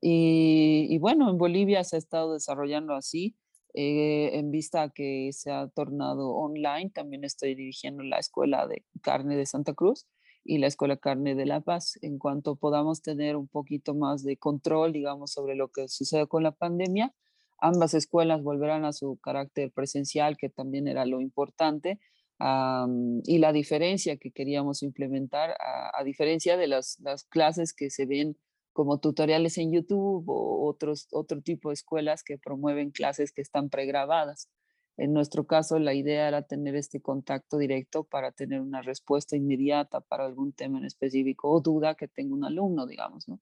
Y 0.00 0.96
bueno, 0.98 1.28
en 1.30 1.38
Bolivia 1.38 1.82
se 1.82 1.96
ha 1.96 1.98
estado 1.98 2.34
desarrollando 2.34 2.94
así 2.94 3.36
eh, 3.74 4.38
en 4.38 4.50
vista 4.50 4.82
a 4.82 4.90
que 4.90 5.30
se 5.32 5.50
ha 5.50 5.68
tornado 5.68 6.30
online, 6.30 6.90
también 6.90 7.24
estoy 7.24 7.54
dirigiendo 7.54 8.02
la 8.02 8.18
Escuela 8.18 8.66
de 8.66 8.84
Carne 9.02 9.36
de 9.36 9.46
Santa 9.46 9.74
Cruz 9.74 10.06
y 10.44 10.58
la 10.58 10.66
Escuela 10.66 10.96
Carne 10.96 11.34
de 11.34 11.46
La 11.46 11.60
Paz. 11.60 11.98
En 12.02 12.18
cuanto 12.18 12.56
podamos 12.56 13.02
tener 13.02 13.36
un 13.36 13.48
poquito 13.48 13.94
más 13.94 14.24
de 14.24 14.36
control, 14.36 14.92
digamos, 14.92 15.32
sobre 15.32 15.54
lo 15.54 15.68
que 15.68 15.88
sucede 15.88 16.26
con 16.26 16.42
la 16.42 16.52
pandemia, 16.52 17.14
ambas 17.58 17.94
escuelas 17.94 18.42
volverán 18.42 18.84
a 18.84 18.92
su 18.92 19.18
carácter 19.18 19.70
presencial, 19.72 20.36
que 20.36 20.48
también 20.48 20.88
era 20.88 21.04
lo 21.04 21.20
importante, 21.20 21.98
y 22.40 23.38
la 23.38 23.52
diferencia 23.52 24.16
que 24.16 24.30
queríamos 24.30 24.82
implementar, 24.84 25.56
a, 25.58 26.04
diferencia 26.04 26.56
de 26.56 26.68
las, 26.68 26.98
las 27.00 27.24
clases 27.24 27.74
que 27.74 27.90
se 27.90 28.06
ven 28.06 28.36
como 28.78 29.00
tutoriales 29.00 29.58
en 29.58 29.72
YouTube 29.72 30.22
o 30.28 30.68
otros, 30.68 31.08
otro 31.10 31.42
tipo 31.42 31.70
de 31.70 31.74
escuelas 31.74 32.22
que 32.22 32.38
promueven 32.38 32.92
clases 32.92 33.32
que 33.32 33.42
están 33.42 33.70
pregrabadas. 33.70 34.48
En 34.96 35.12
nuestro 35.12 35.48
caso, 35.48 35.80
la 35.80 35.94
idea 35.94 36.28
era 36.28 36.42
tener 36.42 36.76
este 36.76 37.00
contacto 37.00 37.58
directo 37.58 38.04
para 38.04 38.30
tener 38.30 38.60
una 38.60 38.80
respuesta 38.80 39.34
inmediata 39.34 40.00
para 40.00 40.26
algún 40.26 40.52
tema 40.52 40.78
en 40.78 40.84
específico 40.84 41.50
o 41.50 41.60
duda 41.60 41.96
que 41.96 42.06
tenga 42.06 42.36
un 42.36 42.44
alumno, 42.44 42.86
digamos, 42.86 43.26
¿no? 43.26 43.40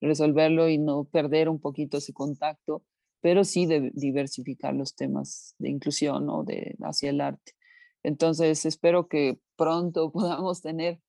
Resolverlo 0.00 0.70
y 0.70 0.78
no 0.78 1.04
perder 1.04 1.50
un 1.50 1.60
poquito 1.60 1.98
ese 1.98 2.14
contacto, 2.14 2.82
pero 3.20 3.44
sí 3.44 3.66
de 3.66 3.90
diversificar 3.92 4.74
los 4.74 4.94
temas 4.94 5.54
de 5.58 5.68
inclusión 5.68 6.30
o 6.30 6.44
de 6.44 6.76
hacia 6.80 7.10
el 7.10 7.20
arte. 7.20 7.52
Entonces, 8.02 8.64
espero 8.64 9.06
que 9.06 9.38
pronto 9.54 10.10
podamos 10.12 10.62
tener 10.62 11.02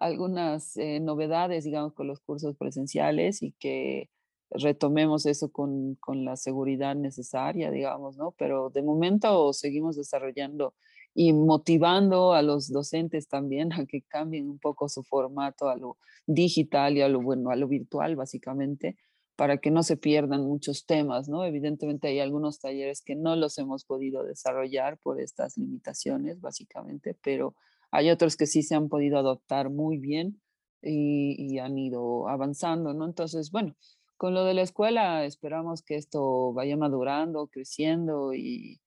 algunas 0.00 0.76
eh, 0.76 1.00
novedades, 1.00 1.64
digamos, 1.64 1.94
con 1.94 2.06
los 2.06 2.20
cursos 2.20 2.56
presenciales 2.56 3.42
y 3.42 3.52
que 3.52 4.10
retomemos 4.50 5.26
eso 5.26 5.50
con, 5.50 5.96
con, 5.96 6.24
la 6.24 6.36
seguridad 6.36 6.94
necesaria, 6.94 7.70
digamos, 7.70 8.16
¿no? 8.16 8.32
Pero 8.32 8.70
de 8.70 8.82
momento 8.82 9.52
seguimos 9.52 9.96
desarrollando 9.96 10.74
y 11.14 11.32
motivando 11.32 12.32
a 12.32 12.42
los 12.42 12.70
docentes 12.70 13.28
también 13.28 13.72
a 13.72 13.86
que 13.86 14.02
cambien 14.02 14.48
un 14.48 14.58
poco 14.58 14.88
su 14.88 15.02
formato 15.02 15.68
a 15.68 15.76
lo 15.76 15.96
digital 16.26 16.96
y 16.96 17.02
a 17.02 17.08
lo 17.08 17.22
bueno, 17.22 17.50
a 17.50 17.56
lo 17.56 17.68
virtual, 17.68 18.16
básicamente, 18.16 18.96
para 19.36 19.58
que 19.58 19.70
no 19.70 19.82
se 19.82 19.96
pierdan 19.96 20.42
muchos 20.42 20.86
temas, 20.86 21.28
¿no? 21.28 21.44
Evidentemente 21.44 22.08
hay 22.08 22.20
algunos 22.20 22.60
talleres 22.60 23.02
que 23.02 23.16
no 23.16 23.36
los 23.36 23.58
hemos 23.58 23.84
podido 23.84 24.24
desarrollar 24.24 24.98
por 24.98 25.20
estas 25.20 25.56
limitaciones, 25.56 26.40
básicamente, 26.40 27.16
pero 27.22 27.54
hay 27.94 28.10
otros 28.10 28.36
que 28.36 28.46
sí 28.46 28.62
se 28.62 28.74
han 28.74 28.88
podido 28.88 29.18
adoptar 29.18 29.70
muy 29.70 29.98
bien 29.98 30.40
y, 30.82 31.36
y 31.38 31.60
han 31.60 31.78
ido 31.78 32.28
avanzando, 32.28 32.92
¿no? 32.92 33.06
Entonces, 33.06 33.52
bueno, 33.52 33.76
con 34.16 34.34
lo 34.34 34.44
de 34.44 34.54
la 34.54 34.62
escuela 34.62 35.24
esperamos 35.24 35.82
que 35.82 35.94
esto 35.94 36.52
vaya 36.52 36.76
madurando, 36.76 37.46
creciendo 37.46 38.34
y, 38.34 38.80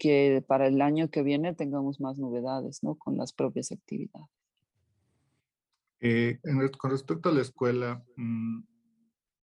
que 0.00 0.42
para 0.48 0.66
el 0.66 0.80
año 0.80 1.10
que 1.10 1.22
viene 1.22 1.54
tengamos 1.54 2.00
más 2.00 2.18
novedades, 2.18 2.82
¿no? 2.82 2.96
Con 2.96 3.16
las 3.18 3.32
propias 3.32 3.70
actividades. 3.70 4.26
Eh, 6.00 6.40
con 6.78 6.90
respecto 6.90 7.28
a 7.28 7.32
la 7.32 7.42
escuela, 7.42 8.02
mm, 8.16 8.60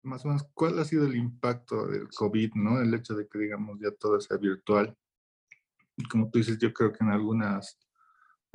más 0.02 0.26
o 0.26 0.30
menos, 0.30 0.46
¿cuál 0.54 0.80
ha 0.80 0.84
sido 0.84 1.06
el 1.06 1.16
impacto 1.16 1.88
del 1.88 2.10
COVID, 2.10 2.54
¿no? 2.56 2.82
El 2.82 2.94
hecho 2.94 3.14
de 3.14 3.28
que, 3.28 3.38
digamos, 3.38 3.80
ya 3.80 3.92
todo 3.92 4.20
sea 4.20 4.38
virtual. 4.38 4.98
Como 6.10 6.30
tú 6.30 6.40
dices, 6.40 6.58
yo 6.58 6.74
creo 6.74 6.92
que 6.92 7.04
en 7.04 7.12
algunas 7.12 7.78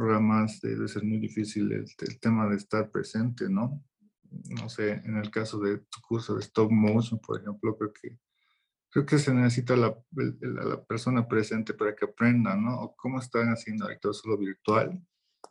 programas 0.00 0.60
debe 0.62 0.88
ser 0.88 1.04
muy 1.04 1.18
difícil 1.18 1.70
el 1.72 2.20
tema 2.20 2.48
de 2.48 2.56
estar 2.56 2.90
presente, 2.90 3.50
¿no? 3.50 3.84
no 4.30 4.68
sé, 4.68 4.92
en 5.04 5.16
el 5.16 5.30
caso 5.30 5.58
de 5.58 5.78
tu 5.78 6.00
curso 6.06 6.34
de 6.34 6.40
stop 6.40 6.70
motion, 6.70 7.20
por 7.20 7.40
ejemplo, 7.40 7.76
creo 7.76 7.92
que, 7.92 8.18
creo 8.90 9.06
que 9.06 9.18
se 9.18 9.34
necesita 9.34 9.76
la, 9.76 9.96
la 10.12 10.82
persona 10.84 11.26
presente 11.26 11.74
para 11.74 11.94
que 11.94 12.04
aprenda, 12.04 12.56
¿no? 12.56 12.94
Cómo 12.96 13.18
están 13.18 13.48
haciendo 13.48 13.84
ahorita 13.84 14.12
solo 14.12 14.38
virtual 14.38 15.00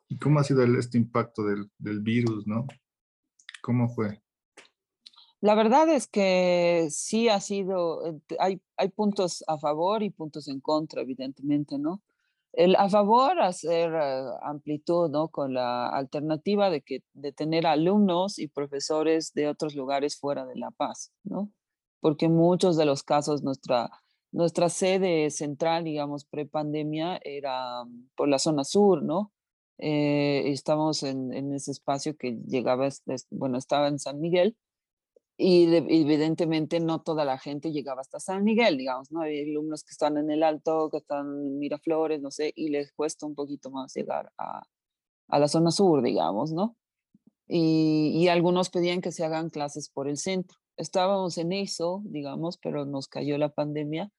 y 0.08 0.18
cómo 0.18 0.40
ha 0.40 0.44
sido 0.44 0.64
este 0.78 0.98
impacto 0.98 1.44
del, 1.44 1.70
del 1.78 2.02
virus, 2.02 2.48
¿no? 2.48 2.66
¿Cómo 3.62 3.90
fue? 3.90 4.22
La 5.42 5.56
verdad 5.56 5.88
es 5.90 6.08
que 6.08 6.88
sí 6.90 7.30
ha 7.30 7.40
sido, 7.40 8.06
eh, 8.06 8.20
hay, 8.40 8.62
hay 8.76 8.90
puntos 8.90 9.44
a 9.48 9.58
favor 9.58 10.04
y 10.04 10.10
puntos 10.10 10.48
en 10.48 10.60
contra, 10.60 11.02
evidentemente, 11.02 11.78
¿no? 11.78 12.02
El, 12.54 12.76
a 12.76 12.90
favor 12.90 13.40
hacer 13.42 13.94
eh, 13.94 14.24
amplitud, 14.42 15.10
¿no? 15.10 15.30
Con 15.30 15.54
la 15.54 15.90
alternativa 15.90 16.70
de, 16.70 16.82
que, 16.82 17.04
de 17.14 17.32
tener 17.32 17.68
alumnos 17.68 18.40
y 18.40 18.48
profesores 18.48 19.34
de 19.34 19.48
otros 19.48 19.76
lugares 19.76 20.20
fuera 20.20 20.46
de 20.46 20.56
La 20.56 20.72
Paz, 20.72 21.12
¿no? 21.24 21.52
Porque 22.00 22.26
en 22.26 22.36
muchos 22.36 22.76
de 22.78 22.86
los 22.86 23.04
casos 23.04 23.44
nuestra, 23.44 23.90
nuestra 24.32 24.70
sede 24.70 25.30
central, 25.30 25.84
digamos, 25.84 26.26
pre-pandemia 26.26 27.20
era 27.24 27.84
mm, 27.86 28.10
por 28.16 28.28
la 28.28 28.40
zona 28.40 28.64
sur, 28.64 29.04
¿no? 29.04 29.32
Eh, 29.78 30.52
estamos 30.52 31.04
en, 31.04 31.34
en, 31.34 31.54
ese 31.54 31.72
espacio 31.72 32.18
que 32.18 32.38
llegaba, 32.48 32.90
bueno, 33.30 33.58
estaba 33.58 33.88
en 33.88 34.00
San 34.00 34.20
Miguel, 34.20 34.58
y 35.41 35.73
evidentemente 35.73 36.82
no 36.82 36.99
toda 36.99 37.23
la 37.23 37.38
gente 37.38 37.71
llegaba 37.71 38.02
hasta 38.02 38.19
San 38.19 38.43
Miguel, 38.43 38.78
digamos, 38.78 39.10
¿no? 39.10 39.21
Hay 39.21 39.49
alumnos 39.49 39.86
que 39.86 39.91
están 39.91 40.17
en 40.17 40.30
el 40.30 40.43
Alto, 40.43 40.89
que 40.91 40.97
están 40.97 41.28
en 41.28 41.60
Miraflores, 41.60 42.21
no 42.21 42.30
sé, 42.30 42.52
y 42.58 42.67
les 42.67 42.91
cuesta 42.91 43.25
un 43.25 43.36
poquito 43.36 43.71
más 43.71 43.93
llegar 43.95 44.34
a, 44.38 44.63
a 45.30 45.39
la 45.39 45.47
zona 45.47 45.71
sur, 45.71 46.04
digamos, 46.04 46.52
¿no? 46.52 46.75
Y, 47.47 48.12
y, 48.15 48.28
algunos 48.28 48.69
pedían 48.69 48.99
que 48.99 49.13
se 49.13 49.23
hagan 49.23 49.49
clases 49.49 49.88
por 49.89 50.10
el 50.10 50.17
centro. 50.17 50.58
Estábamos 50.75 51.38
en 51.38 51.54
eso, 51.54 52.02
digamos, 52.04 52.58
pero 52.58 52.84
nos 52.84 53.08
cayó 53.08 53.38
la 53.38 53.47
pandemia. 53.47 54.12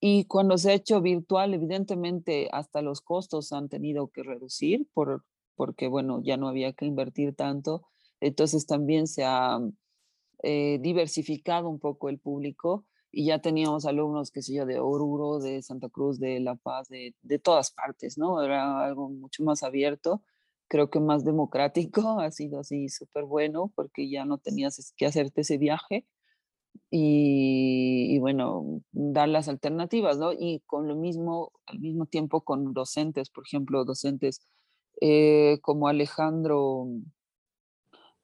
Y 0.00 0.24
cuando 0.24 0.56
se 0.56 0.70
ha 0.70 0.74
hecho 0.74 1.02
virtual, 1.02 1.52
evidentemente 1.52 2.48
hasta 2.50 2.80
los 2.80 3.02
costos 3.02 3.52
han 3.52 3.68
tenido 3.68 4.08
que 4.08 4.22
reducir 4.22 4.88
por, 4.94 5.22
porque, 5.54 5.86
bueno, 5.88 6.22
ya 6.24 6.38
no 6.38 6.48
había 6.48 6.72
que 6.72 6.86
invertir 6.86 7.34
tanto. 7.36 7.82
Entonces 8.20 8.64
también 8.64 9.06
se 9.06 9.24
ha 9.24 9.60
eh, 10.42 10.78
diversificado 10.80 11.68
un 11.68 11.78
poco 11.78 12.08
el 12.08 12.18
público 12.18 12.84
y 13.10 13.26
ya 13.26 13.40
teníamos 13.40 13.84
alumnos, 13.86 14.30
qué 14.30 14.42
sé 14.42 14.54
yo, 14.54 14.66
de 14.66 14.80
Oruro, 14.80 15.38
de 15.38 15.62
Santa 15.62 15.88
Cruz, 15.88 16.18
de 16.18 16.40
La 16.40 16.56
Paz, 16.56 16.88
de, 16.88 17.14
de 17.22 17.38
todas 17.38 17.70
partes, 17.70 18.16
¿no? 18.18 18.42
Era 18.42 18.84
algo 18.84 19.10
mucho 19.10 19.44
más 19.44 19.62
abierto, 19.62 20.22
creo 20.68 20.90
que 20.90 21.00
más 21.00 21.24
democrático, 21.24 22.00
ha 22.20 22.30
sido 22.30 22.60
así 22.60 22.88
súper 22.88 23.24
bueno 23.24 23.70
porque 23.74 24.08
ya 24.10 24.24
no 24.24 24.38
tenías 24.38 24.94
que 24.96 25.06
hacerte 25.06 25.42
ese 25.42 25.58
viaje 25.58 26.06
y, 26.90 28.18
bueno, 28.18 28.82
dar 28.92 29.28
las 29.28 29.48
alternativas, 29.48 30.18
¿no? 30.18 30.32
Y 30.32 30.60
con 30.66 30.88
lo 30.88 30.96
mismo, 30.96 31.52
al 31.66 31.78
mismo 31.80 32.06
tiempo 32.06 32.42
con 32.42 32.74
docentes, 32.74 33.30
por 33.30 33.44
ejemplo, 33.46 33.84
docentes 33.84 34.42
eh, 35.00 35.58
como 35.62 35.88
Alejandro 35.88 36.86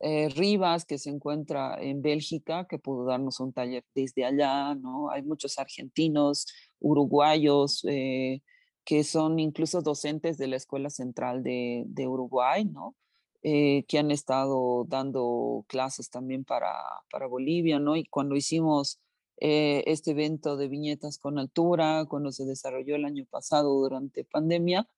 eh, 0.01 0.29
Rivas, 0.29 0.85
que 0.85 0.99
se 0.99 1.11
encuentra 1.11 1.77
en 1.81 2.03
Bélgica, 2.03 2.67
que 2.69 2.79
pudo 2.79 3.05
darnos 3.05 3.41
un 3.41 3.53
taller 3.53 3.85
desde 3.95 4.25
allá, 4.25 4.75
¿no? 4.77 5.11
Hay 5.11 5.23
muchos 5.23 5.59
argentinos, 5.59 6.47
uruguayos, 6.79 7.85
eh, 7.89 8.43
que 8.85 9.03
son 9.03 9.41
incluso 9.41 9.83
docentes 9.83 10.39
de 10.39 10.47
la 10.47 10.57
Escuela 10.57 10.91
Central 10.91 11.43
de, 11.43 12.07
Uruguay, 12.07 12.65
¿no? 12.65 12.95
Eh, 13.43 13.85
que 13.89 13.99
han 13.99 14.11
estado 14.11 14.85
dando 14.89 15.65
clases 15.69 16.11
también 16.11 16.45
para, 16.45 16.73
para 17.11 17.27
Bolivia, 17.27 17.81
¿no? 17.81 17.97
Y 17.97 18.05
cuando 18.07 18.37
hicimos 18.37 19.01
este 19.41 20.11
evento 20.13 20.57
de 20.57 20.67
viñetas 20.67 21.19
con 21.19 21.39
altura, 21.39 22.07
cuando 22.09 22.33
se 22.33 22.45
desarrolló 22.45 22.97
el 22.97 23.05
año 23.05 23.25
pasado 23.31 23.73
durante 23.73 24.25
pandemia, 24.25 24.89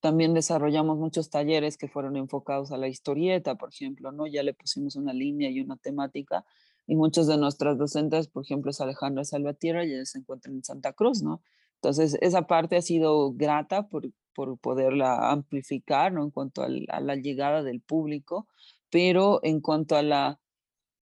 también 0.00 0.34
desarrollamos 0.34 0.98
muchos 0.98 1.30
talleres 1.30 1.76
que 1.76 1.88
fueron 1.88 2.16
enfocados 2.16 2.72
a 2.72 2.76
la 2.76 2.88
historieta, 2.88 3.56
por 3.56 3.70
ejemplo, 3.70 4.12
¿no? 4.12 4.26
Ya 4.26 4.42
le 4.42 4.54
pusimos 4.54 4.96
una 4.96 5.12
línea 5.12 5.50
y 5.50 5.60
una 5.60 5.76
temática 5.76 6.44
y 6.86 6.96
muchos 6.96 7.26
de 7.26 7.36
nuestras 7.36 7.76
docentes, 7.78 8.28
por 8.28 8.44
ejemplo, 8.44 8.70
es 8.70 8.80
Alejandra 8.80 9.24
Salvatierra, 9.24 9.84
ya 9.84 10.04
se 10.04 10.18
encuentran 10.18 10.54
en 10.56 10.64
Santa 10.64 10.92
Cruz, 10.92 11.22
¿no? 11.22 11.42
Entonces, 11.74 12.16
esa 12.20 12.46
parte 12.46 12.76
ha 12.76 12.82
sido 12.82 13.32
grata 13.32 13.88
por, 13.88 14.10
por 14.34 14.58
poderla 14.58 15.30
amplificar, 15.30 16.12
¿no? 16.12 16.24
En 16.24 16.30
cuanto 16.30 16.62
a 16.62 16.68
la 16.68 17.16
llegada 17.16 17.62
del 17.62 17.80
público, 17.80 18.48
pero 18.90 19.40
en 19.42 19.60
cuanto 19.60 19.96
a 19.96 20.02
la 20.02 20.40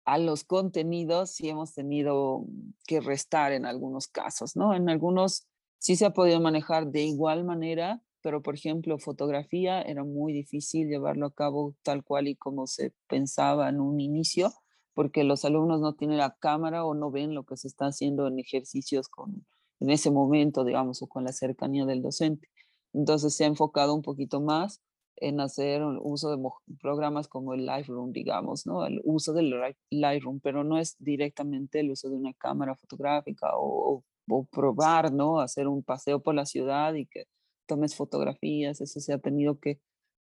a 0.06 0.20
los 0.20 0.44
contenidos 0.44 1.32
sí 1.32 1.50
hemos 1.50 1.74
tenido 1.74 2.46
que 2.88 3.02
restar 3.02 3.52
en 3.52 3.66
algunos 3.66 4.08
casos, 4.08 4.56
¿no? 4.56 4.76
En 4.76 4.88
algunos 4.88 5.48
sí 5.80 5.96
se 5.96 6.06
ha 6.06 6.14
podido 6.14 6.40
manejar 6.40 6.88
de 6.88 7.02
igual 7.02 7.44
manera, 7.44 8.02
pero 8.26 8.42
por 8.42 8.56
ejemplo, 8.56 8.98
fotografía 8.98 9.84
era 9.84 10.04
muy 10.04 10.34
difícil 10.34 10.88
llevarlo 10.88 11.28
a 11.28 11.32
cabo 11.32 11.76
tal 11.84 12.04
cual 12.04 12.28
y 12.28 12.36
como 12.36 12.66
se 12.66 12.92
pensaba 13.08 13.70
en 13.70 13.80
un 13.80 14.00
inicio, 14.00 14.52
porque 14.96 15.24
los 15.24 15.46
alumnos 15.46 15.80
no 15.80 15.94
tienen 15.94 16.18
la 16.18 16.36
cámara 16.40 16.86
o 16.86 16.96
no 16.96 17.12
ven 17.12 17.36
lo 17.36 17.44
que 17.44 17.56
se 17.56 17.68
está 17.68 17.86
haciendo 17.86 18.26
en 18.26 18.40
ejercicios 18.40 19.10
con, 19.10 19.46
en 19.80 19.92
ese 19.92 20.10
momento, 20.10 20.64
digamos, 20.64 21.04
o 21.04 21.08
con 21.08 21.24
la 21.24 21.34
cercanía 21.34 21.86
del 21.86 22.02
docente. 22.02 22.50
Entonces 22.94 23.36
se 23.36 23.44
ha 23.44 23.48
enfocado 23.48 23.94
un 23.94 24.02
poquito 24.02 24.42
más 24.42 24.82
en 25.18 25.40
hacer 25.40 25.84
uso 25.84 26.36
de 26.36 26.42
programas 26.82 27.28
como 27.28 27.54
el 27.54 27.68
Lightroom, 27.68 28.12
digamos, 28.12 28.66
¿no? 28.66 28.88
El 28.88 29.02
uso 29.04 29.34
del 29.34 29.54
Lightroom, 29.92 30.40
pero 30.40 30.64
no 30.64 30.80
es 30.80 30.96
directamente 30.98 31.82
el 31.82 31.92
uso 31.92 32.10
de 32.10 32.16
una 32.16 32.34
cámara 32.34 32.74
fotográfica 32.76 33.52
o, 33.56 34.04
o 34.28 34.46
probar, 34.46 35.14
¿no? 35.14 35.40
Hacer 35.40 35.68
un 35.68 35.84
paseo 35.84 36.24
por 36.24 36.34
la 36.34 36.48
ciudad 36.48 36.96
y 36.96 37.06
que 37.06 37.28
tomes 37.66 37.96
fotografías, 37.96 38.82
eso 38.82 39.00
se 39.00 39.14
ha 39.14 39.20
tenido 39.20 39.60
que 39.60 39.80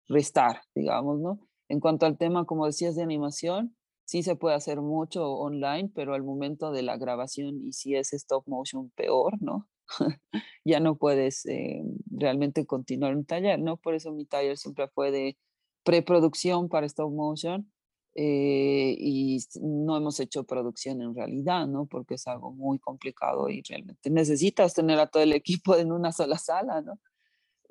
restar, 0.08 0.62
digamos, 0.74 1.20
¿no? 1.20 1.40
En 1.68 1.80
cuanto 1.80 2.06
al 2.06 2.18
tema, 2.18 2.44
como 2.44 2.66
decías, 2.66 2.96
de 2.96 3.02
animación, 3.02 3.76
sí 4.04 4.22
se 4.22 4.36
puede 4.36 4.56
hacer 4.56 4.80
mucho 4.80 5.26
online, 5.32 5.90
pero 5.94 6.14
al 6.14 6.22
momento 6.22 6.70
de 6.70 6.82
la 6.82 6.96
grabación, 6.96 7.66
y 7.66 7.72
si 7.72 7.94
es 7.94 8.12
stop 8.12 8.46
motion, 8.46 8.90
peor, 8.90 9.40
¿no? 9.40 9.68
ya 10.64 10.80
no 10.80 10.96
puedes 10.96 11.46
eh, 11.46 11.82
realmente 12.10 12.66
continuar 12.66 13.16
un 13.16 13.24
taller, 13.24 13.58
¿no? 13.60 13.76
Por 13.76 13.94
eso 13.94 14.12
mi 14.12 14.26
taller 14.26 14.56
siempre 14.58 14.88
fue 14.88 15.10
de 15.10 15.38
preproducción 15.84 16.68
para 16.68 16.86
stop 16.86 17.12
motion 17.12 17.72
eh, 18.14 18.94
y 18.98 19.38
no 19.62 19.96
hemos 19.96 20.20
hecho 20.20 20.44
producción 20.44 21.00
en 21.00 21.14
realidad, 21.14 21.66
¿no? 21.66 21.86
Porque 21.86 22.14
es 22.14 22.26
algo 22.26 22.52
muy 22.52 22.78
complicado 22.78 23.48
y 23.48 23.62
realmente 23.62 24.10
necesitas 24.10 24.74
tener 24.74 25.00
a 25.00 25.06
todo 25.06 25.22
el 25.22 25.32
equipo 25.32 25.76
en 25.76 25.92
una 25.92 26.12
sola 26.12 26.38
sala, 26.38 26.82
¿no? 26.82 27.00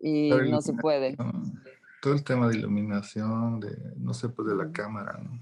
Y 0.02 0.30
no 0.30 0.62
se 0.62 0.74
puede. 0.74 1.16
Todo 2.02 2.14
el 2.14 2.24
tema 2.24 2.48
de 2.48 2.58
iluminación, 2.58 3.60
de, 3.60 3.78
no 3.98 4.14
sé, 4.14 4.30
pues 4.30 4.48
de 4.48 4.56
la 4.56 4.72
cámara, 4.72 5.20
¿no? 5.24 5.40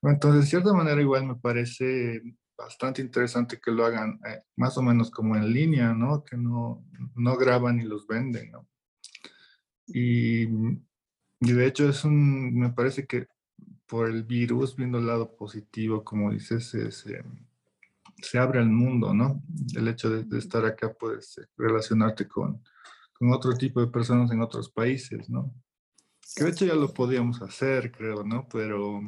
Bueno, 0.00 0.14
entonces, 0.16 0.42
de 0.42 0.46
cierta 0.46 0.72
manera, 0.72 1.00
igual 1.00 1.26
me 1.26 1.36
parece 1.36 2.22
bastante 2.56 3.00
interesante 3.00 3.58
que 3.58 3.70
lo 3.70 3.84
hagan 3.84 4.20
eh, 4.28 4.42
más 4.56 4.76
o 4.76 4.82
menos 4.82 5.10
como 5.10 5.36
en 5.36 5.52
línea, 5.52 5.94
¿no? 5.94 6.22
Que 6.22 6.36
no, 6.36 6.84
no 7.14 7.36
graban 7.36 7.80
y 7.80 7.84
los 7.84 8.06
venden, 8.06 8.50
¿no? 8.50 8.66
Y, 9.86 10.44
y 10.44 11.52
de 11.52 11.66
hecho 11.66 11.88
es 11.88 12.04
un, 12.04 12.54
me 12.54 12.70
parece 12.70 13.06
que 13.06 13.28
por 13.86 14.08
el 14.08 14.24
virus, 14.24 14.76
viendo 14.76 14.98
el 14.98 15.06
lado 15.06 15.36
positivo, 15.36 16.04
como 16.04 16.30
dices, 16.30 16.66
se, 16.66 16.90
se 16.90 18.38
abre 18.38 18.60
el 18.60 18.68
mundo, 18.68 19.14
¿no? 19.14 19.42
El 19.76 19.88
hecho 19.88 20.10
de, 20.10 20.38
estar 20.38 20.64
acá 20.64 20.92
puedes 20.92 21.38
eh, 21.38 21.46
relacionarte 21.56 22.26
con, 22.26 22.62
con, 23.18 23.32
otro 23.32 23.54
tipo 23.54 23.80
de 23.80 23.86
personas 23.86 24.30
en 24.30 24.42
otros 24.42 24.70
países, 24.70 25.28
¿no? 25.30 25.54
Que 26.36 26.44
de 26.44 26.50
hecho 26.50 26.66
ya 26.66 26.74
lo 26.74 26.92
podíamos 26.92 27.42
hacer, 27.42 27.92
creo, 27.92 28.24
¿no? 28.24 28.48
Pero 28.48 29.00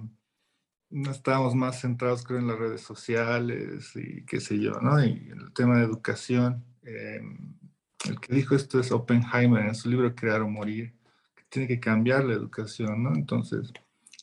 no 0.90 1.11
estábamos 1.11 1.55
más 1.55 1.81
centrados, 1.81 2.25
creo, 2.25 2.38
en 2.38 2.47
las 2.47 2.59
redes 2.59 2.81
sociales 2.83 3.92
y 3.97 4.25
qué 4.25 4.40
sé 4.40 4.59
yo, 4.59 4.73
¿no? 4.81 5.05
Y 5.05 5.31
el 5.31 5.53
tema 5.53 5.79
de 5.79 5.85
educación. 5.85 6.64
Eh, 6.83 7.21
el 8.09 8.21
que 8.21 8.35
dijo 8.35 8.55
esto 8.55 8.79
es 8.79 8.92
Oppenheimer 8.92 9.66
en 9.66 9.75
su 9.75 9.88
libro 9.88 10.14
Crear 10.14 10.42
o 10.42 10.49
Morir, 10.49 10.95
que 11.35 11.45
tiene 11.49 11.66
que 11.66 11.81
cambiar 11.81 12.25
la 12.25 12.35
educación, 12.35 13.03
¿no? 13.03 13.14
Entonces, 13.14 13.73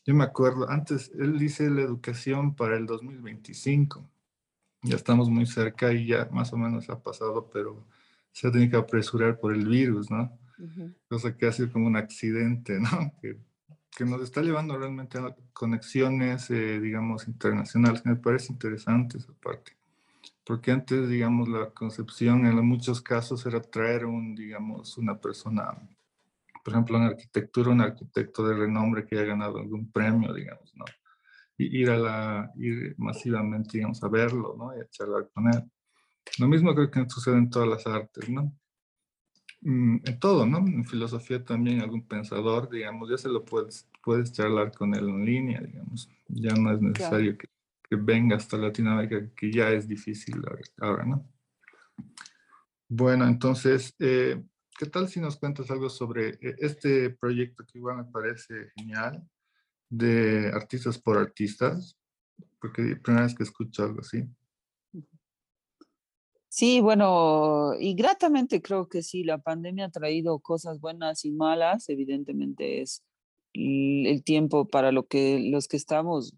yo 0.06 0.14
me 0.14 0.24
acuerdo, 0.24 0.70
antes 0.70 1.12
él 1.18 1.40
dice 1.40 1.70
la 1.70 1.82
educación 1.82 2.56
para 2.56 2.76
el 2.76 2.86
2025. 2.86 4.10
Ya 4.84 4.96
estamos 4.96 5.30
muy 5.30 5.46
cerca 5.46 5.94
y 5.94 6.08
ya 6.08 6.28
más 6.32 6.52
o 6.52 6.58
menos 6.58 6.90
ha 6.90 7.02
pasado, 7.02 7.50
pero 7.52 7.86
se 8.34 8.48
ha 8.48 8.52
tenido 8.52 8.72
que 8.72 8.78
apresurar 8.78 9.40
por 9.40 9.54
el 9.54 9.66
virus, 9.66 10.12
¿no? 10.12 10.38
Cosa 11.08 11.36
que 11.38 11.48
ha 11.48 11.52
sido 11.52 11.72
como 11.72 11.88
un 11.88 11.96
accidente, 11.96 12.80
¿no? 12.80 12.90
Que, 13.22 13.38
que 13.96 14.06
nos 14.06 14.22
está 14.22 14.42
llevando 14.42 14.78
realmente 14.78 15.18
a 15.20 15.36
conexiones, 15.54 16.50
eh, 16.50 16.80
digamos, 16.82 17.28
internacionales. 17.28 18.06
Me 18.06 18.16
parece 18.16 18.52
interesante 18.52 19.20
esa 19.20 19.34
parte. 19.34 19.74
Porque 20.44 20.72
antes, 20.72 21.08
digamos, 21.08 21.48
la 21.48 21.70
concepción 21.70 22.46
en 22.46 22.66
muchos 22.66 23.02
casos 23.02 23.46
era 23.46 23.62
traer 23.62 24.06
un, 24.06 24.36
digamos, 24.36 24.98
una 24.98 25.18
persona 25.20 25.78
por 26.64 26.74
ejemplo, 26.74 26.98
en 26.98 27.04
arquitectura, 27.04 27.72
un 27.72 27.82
arquitecto 27.82 28.48
de 28.48 28.56
renombre 28.56 29.06
que 29.06 29.16
haya 29.16 29.26
ganado 29.26 29.58
algún 29.60 29.92
premio, 29.92 30.34
digamos, 30.34 30.74
¿no? 30.76 30.86
Y 31.58 31.82
ir, 31.82 31.90
a 31.90 31.98
la, 31.98 32.52
ir 32.56 32.96
masivamente, 32.98 33.78
digamos, 33.78 34.02
a 34.02 34.08
verlo, 34.08 34.56
¿no? 34.58 34.76
Y 34.76 34.80
a 34.80 34.90
charlar 34.90 35.30
con 35.34 35.48
él. 35.54 35.70
Lo 36.40 36.48
mismo 36.48 36.74
creo 36.74 36.90
que 36.90 37.10
sucede 37.10 37.38
en 37.38 37.50
todas 37.50 37.68
las 37.68 37.88
artes, 37.88 38.30
¿no? 38.30 38.54
Mm, 39.62 40.00
en 40.04 40.20
todo, 40.20 40.46
¿no? 40.46 40.58
En 40.60 40.84
filosofía 40.86 41.44
también 41.44 41.82
algún 41.82 42.06
pensador, 42.06 42.70
digamos, 42.70 43.10
ya 43.10 43.18
se 43.18 43.30
lo 43.30 43.46
puedes, 43.46 43.88
puedes 44.04 44.34
charlar 44.34 44.72
con 44.74 44.94
él 44.94 45.08
en 45.08 45.26
línea, 45.26 45.62
digamos. 45.62 46.10
Ya 46.28 46.54
no 46.54 46.74
es 46.74 46.82
necesario 46.82 47.38
que, 47.38 47.48
que, 47.90 47.96
venga 47.96 48.36
hasta 48.36 48.58
Latinoamérica, 48.58 49.30
que 49.36 49.52
ya 49.52 49.70
es 49.70 49.88
difícil 49.88 50.42
ahora, 50.80 51.06
¿no? 51.06 51.26
Bueno, 52.90 53.26
entonces, 53.26 53.96
eh, 54.00 54.44
¿qué 54.78 54.86
tal 54.88 55.08
si 55.08 55.20
nos 55.20 55.38
cuentas 55.38 55.72
algo 55.72 55.90
sobre 55.90 56.30
eh, 56.42 56.56
este 56.60 57.12
proyecto 57.12 57.66
que 57.66 57.78
igual 57.78 57.98
me 57.98 58.06
parece 58.06 58.70
genial 58.76 59.28
de 59.90 60.52
artistas 60.54 61.00
por 61.00 61.18
artistas? 61.18 61.98
Porque 62.60 62.98
primera 62.98 63.26
vez 63.26 63.36
que 63.36 63.44
escucho 63.44 63.84
algo 63.84 64.02
así. 64.02 64.28
Sí, 66.56 66.82
bueno, 66.82 67.72
y 67.80 67.96
gratamente 67.96 68.62
creo 68.62 68.88
que 68.88 69.02
sí, 69.02 69.24
la 69.24 69.40
pandemia 69.40 69.86
ha 69.86 69.90
traído 69.90 70.38
cosas 70.38 70.80
buenas 70.80 71.26
y 71.26 71.32
malas, 71.32 71.90
evidentemente 71.90 72.82
es 72.82 73.02
el 73.54 74.24
tiempo 74.24 74.68
para 74.68 74.92
lo 74.92 75.08
que 75.08 75.40
los 75.40 75.68
que 75.68 75.78
estamos, 75.78 76.36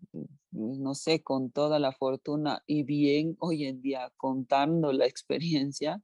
no 0.51 0.95
sé, 0.95 1.21
con 1.21 1.51
toda 1.51 1.79
la 1.79 1.91
fortuna 1.91 2.63
y 2.65 2.83
bien 2.83 3.35
hoy 3.39 3.65
en 3.65 3.81
día 3.81 4.09
contando 4.15 4.93
la 4.93 5.05
experiencia, 5.05 6.01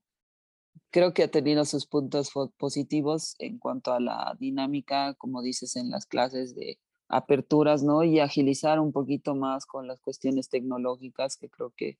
creo 0.92 1.14
que 1.14 1.24
ha 1.24 1.32
tenido 1.32 1.64
sus 1.66 1.88
puntos 1.88 2.32
positivos 2.58 3.36
en 3.40 3.60
cuanto 3.60 3.94
a 3.94 4.02
la 4.02 4.36
dinámica, 4.40 5.14
como 5.16 5.42
dices, 5.42 5.78
en 5.78 5.90
las 5.90 6.06
clases 6.06 6.54
de 6.56 6.80
aperturas, 7.08 7.84
¿no? 7.84 8.04
Y 8.04 8.20
agilizar 8.20 8.82
un 8.82 8.92
poquito 8.92 9.36
más 9.36 9.66
con 9.66 9.88
las 9.88 10.02
cuestiones 10.02 10.50
tecnológicas, 10.50 11.38
que 11.38 11.50
creo 11.50 11.74
que 11.78 11.98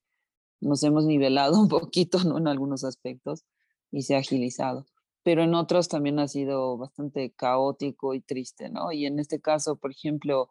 nos 0.62 0.82
hemos 0.82 1.04
nivelado 1.04 1.60
un 1.60 1.68
poquito. 1.68 2.18
En 2.36 2.48
algunos 2.48 2.84
aspectos 2.84 3.44
y 3.90 4.02
se 4.02 4.14
ha 4.14 4.18
agilizado. 4.18 4.86
Pero 5.22 5.44
en 5.44 5.54
otros 5.54 5.88
también 5.88 6.18
ha 6.18 6.26
sido 6.26 6.76
bastante 6.78 7.32
caótico 7.32 8.14
y 8.14 8.22
triste, 8.22 8.70
¿no? 8.70 8.90
Y 8.90 9.06
en 9.06 9.20
este 9.20 9.40
caso, 9.40 9.76
por 9.76 9.92
ejemplo, 9.92 10.50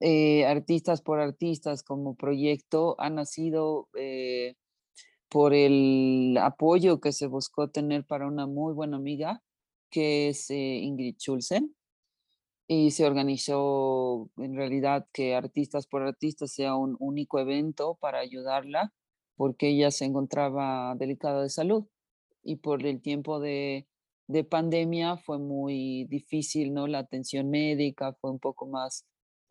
eh, 0.00 0.44
Artistas 0.46 1.02
por 1.02 1.20
Artistas 1.20 1.84
como 1.84 2.16
proyecto 2.16 2.96
ha 2.98 3.10
nacido 3.10 3.88
eh, 3.96 4.56
por 5.28 5.54
el 5.54 6.36
apoyo 6.40 7.00
que 7.00 7.12
se 7.12 7.28
buscó 7.28 7.70
tener 7.70 8.04
para 8.04 8.26
una 8.26 8.46
muy 8.46 8.74
buena 8.74 8.96
amiga, 8.96 9.42
que 9.90 10.30
es 10.30 10.50
eh, 10.50 10.78
Ingrid 10.82 11.16
Schulzen. 11.18 11.76
Y 12.66 12.92
se 12.92 13.06
organizó 13.06 14.30
en 14.38 14.56
realidad 14.56 15.06
que 15.12 15.34
Artistas 15.34 15.86
por 15.86 16.02
Artistas 16.02 16.52
sea 16.52 16.74
un 16.74 16.96
único 16.98 17.38
evento 17.38 17.96
para 18.00 18.18
ayudarla, 18.18 18.92
porque 19.42 19.70
ella 19.70 19.90
se 19.90 20.04
encontraba 20.04 20.94
delicada 20.94 21.42
de 21.42 21.50
salud. 21.50 21.84
Y 22.44 22.58
por 22.58 22.86
el 22.86 23.02
tiempo 23.02 23.40
de, 23.40 23.88
de 24.28 24.44
pandemia 24.44 25.16
fue 25.16 25.40
muy 25.40 26.04
difícil, 26.04 26.72
¿no? 26.72 26.86
La 26.86 27.00
atención 27.00 27.50
médica 27.50 28.12
fue 28.20 28.30
un 28.30 28.38
poco 28.38 28.68
más 28.68 29.04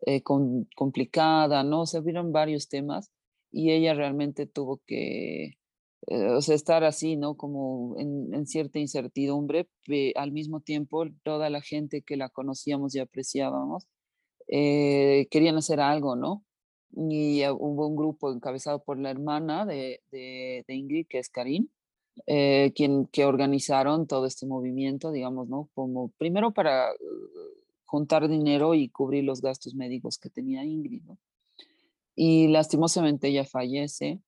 eh, 0.06 0.22
complicada, 0.22 1.62
¿no? 1.62 1.84
Se 1.84 2.00
vieron 2.00 2.32
varios 2.32 2.70
temas 2.70 3.12
y 3.50 3.72
ella 3.72 3.92
realmente 3.92 4.46
tuvo 4.46 4.80
que 4.86 5.58
eh, 6.06 6.28
o 6.38 6.40
sea, 6.40 6.54
estar 6.54 6.84
así, 6.84 7.18
¿no? 7.18 7.36
Como 7.36 7.94
en, 7.98 8.46
cierta 8.46 8.78
incertidumbre, 8.78 9.68
al 10.14 10.32
mismo 10.32 10.60
tiempo 10.62 11.04
toda 11.22 11.50
la 11.50 11.60
gente 11.60 12.00
que 12.00 12.16
la 12.16 12.30
conocíamos 12.30 12.94
y 12.94 12.98
apreciábamos 13.00 13.86
eh, 14.48 15.28
querían 15.30 15.56
hacer 15.58 15.80
algo, 15.80 16.16
¿no? 16.16 16.46
Y 16.94 17.46
hubo 17.48 17.86
un 17.86 17.96
grupo 17.96 18.30
encabezado 18.30 18.82
por 18.82 18.98
la 18.98 19.10
hermana 19.10 19.64
de, 19.64 20.00
de, 20.10 20.64
Ingrid, 20.68 21.06
que 21.08 21.18
es 21.18 21.28
Karin, 21.30 21.70
eh, 22.26 22.72
quien, 22.74 23.06
que 23.06 23.24
organizaron 23.24 24.06
todo 24.06 24.26
este 24.26 24.46
movimiento, 24.46 25.10
digamos, 25.10 25.48
¿no? 25.48 25.70
Como 25.74 26.08
primero 26.18 26.52
para 26.52 26.90
juntar 27.84 28.28
dinero 28.28 28.74
y 28.74 28.88
cubrir 28.88 29.24
los 29.24 29.40
gastos 29.40 29.74
médicos 29.74 30.18
que 30.18 30.30
tenía 30.30 30.64
Ingrid, 30.64 31.02
¿no? 31.02 31.18
Y 32.14 32.48
lastimosamente 32.48 33.28
ella 33.28 33.44
fallece 33.44 34.20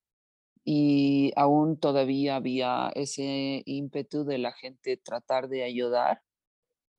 y 0.65 1.33
aún 1.37 1.79
todavía 1.79 2.37
había 2.37 2.91
ese 2.95 3.63
ímpetu 3.67 4.25
de 4.25 4.39
la 4.39 4.53
gente 4.53 4.97
tratar 4.97 5.49
de 5.49 5.65
ayudar 5.65 6.23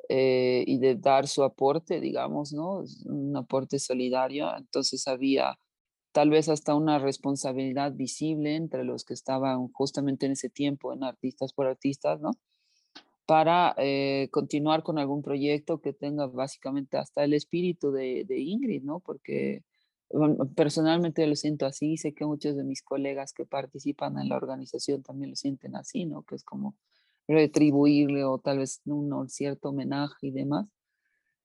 eh, 0.09 0.63
y 0.67 0.79
de 0.79 0.95
dar 0.95 1.27
su 1.27 1.43
aporte, 1.43 1.99
digamos, 1.99 2.53
¿no? 2.53 2.83
Un 3.05 3.35
aporte 3.35 3.79
solidario. 3.79 4.55
Entonces 4.57 5.07
había 5.07 5.57
tal 6.11 6.29
vez 6.29 6.49
hasta 6.49 6.75
una 6.75 6.99
responsabilidad 6.99 7.93
visible 7.93 8.55
entre 8.55 8.83
los 8.83 9.03
que 9.03 9.13
estaban 9.13 9.67
justamente 9.69 10.25
en 10.25 10.33
ese 10.33 10.49
tiempo 10.49 10.93
en 10.93 11.03
Artistas 11.03 11.53
por 11.53 11.67
Artistas, 11.67 12.21
¿no? 12.21 12.31
Para 13.25 13.73
eh, 13.77 14.29
continuar 14.31 14.83
con 14.83 14.99
algún 14.99 15.21
proyecto 15.21 15.81
que 15.81 15.93
tenga 15.93 16.27
básicamente 16.27 16.97
hasta 16.97 17.23
el 17.23 17.33
espíritu 17.33 17.91
de, 17.91 18.25
de 18.25 18.39
Ingrid, 18.39 18.83
¿no? 18.83 18.99
Porque 18.99 19.63
personalmente 20.55 21.25
lo 21.27 21.35
siento 21.35 21.65
así, 21.65 21.97
sé 21.97 22.13
que 22.13 22.25
muchos 22.25 22.55
de 22.55 22.63
mis 22.63 22.81
colegas 22.81 23.33
que 23.33 23.45
participan 23.45 24.17
en 24.19 24.29
la 24.29 24.37
organización 24.37 25.01
también 25.01 25.31
lo 25.31 25.35
sienten 25.35 25.75
así, 25.75 26.05
¿no? 26.05 26.23
Que 26.23 26.35
es 26.35 26.43
como 26.43 26.75
retribuirle 27.27 28.23
o 28.23 28.37
tal 28.39 28.59
vez 28.59 28.81
un, 28.85 29.29
cierto 29.29 29.69
homenaje 29.69 30.27
y 30.27 30.31
demás. 30.31 30.67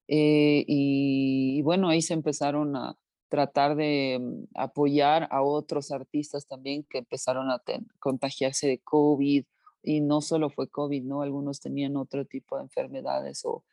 Eh, 0.09 0.65
y, 0.67 1.63
bueno, 1.63 1.89
ahí 1.89 2.03
se 2.03 2.15
empezaron 2.15 2.77
a 2.77 2.97
tratar 3.29 3.77
de 3.77 4.19
mm, 4.21 4.45
apoyar 4.57 5.29
a 5.31 5.43
otros 5.43 5.93
artistas 5.93 6.47
también 6.47 6.85
que 6.89 6.99
empezaron 6.99 7.51
a 7.51 7.63
contagiarse 8.01 8.67
de 8.67 8.81
COVID 8.81 9.45
y 9.83 10.01
no 10.01 10.21
solo 10.21 10.51
fue 10.51 10.69
COVID, 10.69 11.05
¿no? 11.05 11.23
Algunos 11.23 11.61
tenían 11.61 11.97
otro 11.97 12.25
tipo 12.27 12.57
de 12.57 12.65
enfermedades 12.65 13.45
o, 13.45 13.65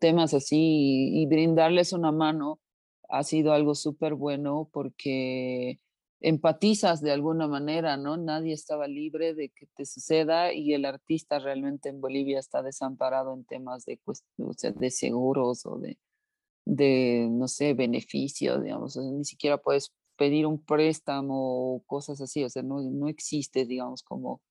temas 0.00 0.34
así 0.34 0.56
y, 0.58 1.22
y 1.22 1.26
brindarles 1.26 1.94
una 1.94 2.12
mano 2.12 2.60
ha 3.08 3.22
sido 3.22 3.54
algo 3.54 3.74
súper 3.74 4.14
bueno 4.14 4.68
porque 4.70 5.80
empatizas 6.20 7.00
de 7.00 7.12
alguna 7.12 7.46
manera, 7.46 7.96
¿no? 7.96 8.16
Nadie 8.16 8.52
estaba 8.52 8.88
libre 8.88 9.34
de 9.34 9.50
que 9.50 9.66
te 9.66 9.86
suceda 9.86 10.52
y 10.52 10.74
el 10.74 10.84
artista 10.84 11.38
realmente 11.38 11.88
en 11.88 12.00
Bolivia 12.00 12.38
está 12.38 12.62
desamparado 12.62 13.34
en 13.34 13.44
temas 13.44 13.84
de, 13.84 14.00
de 14.36 14.90
seguros 14.90 15.64
o 15.64 15.78
de, 15.78 15.98
de, 16.64 17.28
no 17.30 17.48
sé, 17.48 17.74
beneficio, 17.74 18.60
digamos, 18.60 18.96
ni 18.96 19.24
siquiera 19.24 19.58
puedes 19.58 19.92
pedir 20.16 20.46
un 20.46 20.62
préstamo 20.62 21.76
o 21.76 21.82
cosas 21.86 22.20
así, 22.20 22.42
o 22.44 22.50
sea, 22.50 22.62
no, 22.62 22.82
no 22.82 23.08
existe, 23.08 23.64
digamos, 23.64 24.02
como, 24.02 24.42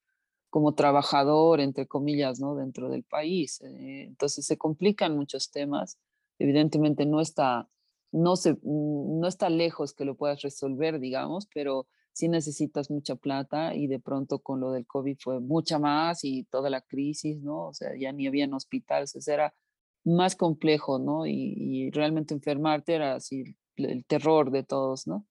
como 0.49 0.73
trabajador, 0.73 1.59
entre 1.59 1.87
comillas, 1.87 2.39
¿no? 2.39 2.55
Dentro 2.55 2.89
del 2.89 3.03
país. 3.03 3.61
Eh, 3.61 4.05
entonces 4.07 4.45
se 4.45 4.57
complican 4.57 5.15
muchos 5.15 5.51
temas. 5.51 5.99
Evidentemente 6.39 7.05
no 7.05 7.19
está, 7.19 7.69
no, 8.17 8.35
se, 8.35 8.57
no 8.63 9.27
está 9.27 9.49
lejos 9.49 9.93
que 9.93 10.05
lo 10.05 10.15
puedas 10.15 10.41
resolver, 10.41 10.99
digamos, 10.99 11.47
pero 11.53 11.87
sí 12.13 12.27
necesitas 12.29 12.89
mucha 12.89 13.15
plata 13.15 13.75
y 13.75 13.87
de 13.87 13.99
pronto 13.99 14.39
con 14.39 14.59
lo 14.59 14.71
del 14.71 14.87
COVID 14.87 15.17
fue 15.19 15.39
mucha 15.39 15.77
más 15.77 16.23
y 16.23 16.45
toda 16.45 16.69
la 16.69 16.81
crisis, 16.81 17.41
¿no? 17.41 17.67
O 17.67 17.73
sea, 17.73 17.91
ya 17.97 18.11
ni 18.11 18.27
habían 18.27 18.53
hospitales, 18.53 19.15
o 19.15 19.21
sea, 19.21 19.33
era 19.35 19.53
más 20.03 20.35
complejo, 20.35 20.99
¿no? 20.99 21.27
Y, 21.27 21.91
realmente 21.91 22.33
enfermarte 22.33 22.95
era 22.95 23.15
así 23.15 23.55
el 23.77 24.05
terror 24.05 24.51
de 24.51 24.63
todos, 24.63 25.05
¿no? 25.07 25.27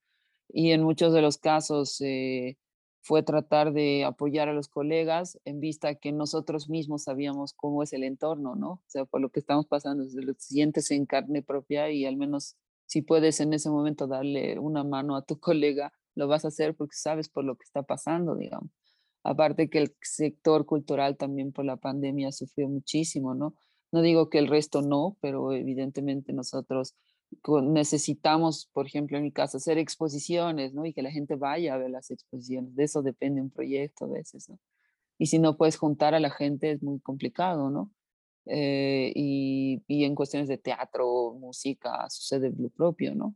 Y 0.48 0.70
en 0.70 0.82
muchos 0.84 1.12
de 1.12 1.22
los 1.22 1.38
casos 1.38 2.00
eh, 2.00 2.56
fue 3.02 3.22
tratar 3.22 3.72
de 3.72 4.04
apoyar 4.04 4.48
a 4.48 4.54
los 4.54 4.68
colegas 4.68 5.38
en 5.44 5.60
vista 5.60 5.96
que 5.96 6.12
nosotros 6.12 6.68
mismos 6.68 7.04
sabíamos 7.04 7.52
cómo 7.52 7.82
es 7.82 7.92
el 7.92 8.04
entorno, 8.04 8.54
¿no? 8.54 8.70
O 8.72 8.84
sea, 8.86 9.04
por 9.06 9.20
lo 9.20 9.30
que 9.30 9.40
estamos 9.40 9.66
pasando, 9.66 10.04
lo 10.04 10.34
sientes 10.38 10.90
en 10.92 11.06
carne 11.06 11.42
propia 11.42 11.90
y 11.90 12.06
al 12.06 12.16
menos 12.16 12.56
si 12.86 13.02
puedes 13.02 13.40
en 13.40 13.52
ese 13.52 13.70
momento 13.70 14.06
darle 14.06 14.58
una 14.58 14.84
mano 14.84 15.16
a 15.16 15.22
tu 15.22 15.38
colega, 15.40 15.92
lo 16.14 16.28
vas 16.28 16.44
a 16.44 16.48
hacer 16.48 16.74
porque 16.74 16.96
sabes 16.96 17.28
por 17.28 17.44
lo 17.44 17.56
que 17.56 17.64
está 17.64 17.82
pasando, 17.82 18.36
digamos. 18.36 18.70
Aparte 19.22 19.68
que 19.68 19.78
el 19.78 19.96
sector 20.00 20.66
cultural 20.66 21.16
también 21.16 21.52
por 21.52 21.64
la 21.64 21.76
pandemia 21.76 22.30
sufrió 22.32 22.68
muchísimo, 22.68 23.34
¿no? 23.34 23.54
No 23.92 24.00
digo 24.00 24.30
que 24.30 24.38
el 24.38 24.46
resto 24.46 24.82
no, 24.82 25.16
pero 25.20 25.52
evidentemente 25.52 26.32
nosotros 26.32 26.94
necesitamos, 27.62 28.70
por 28.72 28.86
ejemplo, 28.86 29.16
en 29.16 29.24
mi 29.24 29.32
caso, 29.32 29.56
hacer 29.56 29.78
exposiciones, 29.78 30.74
¿no? 30.74 30.86
Y 30.86 30.92
que 30.92 31.02
la 31.02 31.10
gente 31.10 31.34
vaya 31.34 31.74
a 31.74 31.78
ver 31.78 31.90
las 31.90 32.10
exposiciones. 32.10 32.74
De 32.76 32.84
eso 32.84 33.02
depende 33.02 33.40
un 33.40 33.50
proyecto 33.50 34.04
a 34.04 34.08
veces, 34.08 34.48
¿no? 34.48 34.58
Y 35.18 35.26
si 35.26 35.38
no 35.38 35.56
puedes 35.56 35.76
juntar 35.76 36.14
a 36.14 36.20
la 36.20 36.30
gente 36.30 36.70
es 36.70 36.82
muy 36.82 37.00
complicado, 37.00 37.70
¿no? 37.70 37.90
Eh, 38.46 39.12
y, 39.14 39.82
y, 39.88 40.04
en 40.04 40.14
cuestiones 40.14 40.48
de 40.48 40.58
teatro, 40.58 41.34
música, 41.34 42.08
sucede 42.10 42.52
lo 42.56 42.70
propio, 42.70 43.14
¿no? 43.14 43.34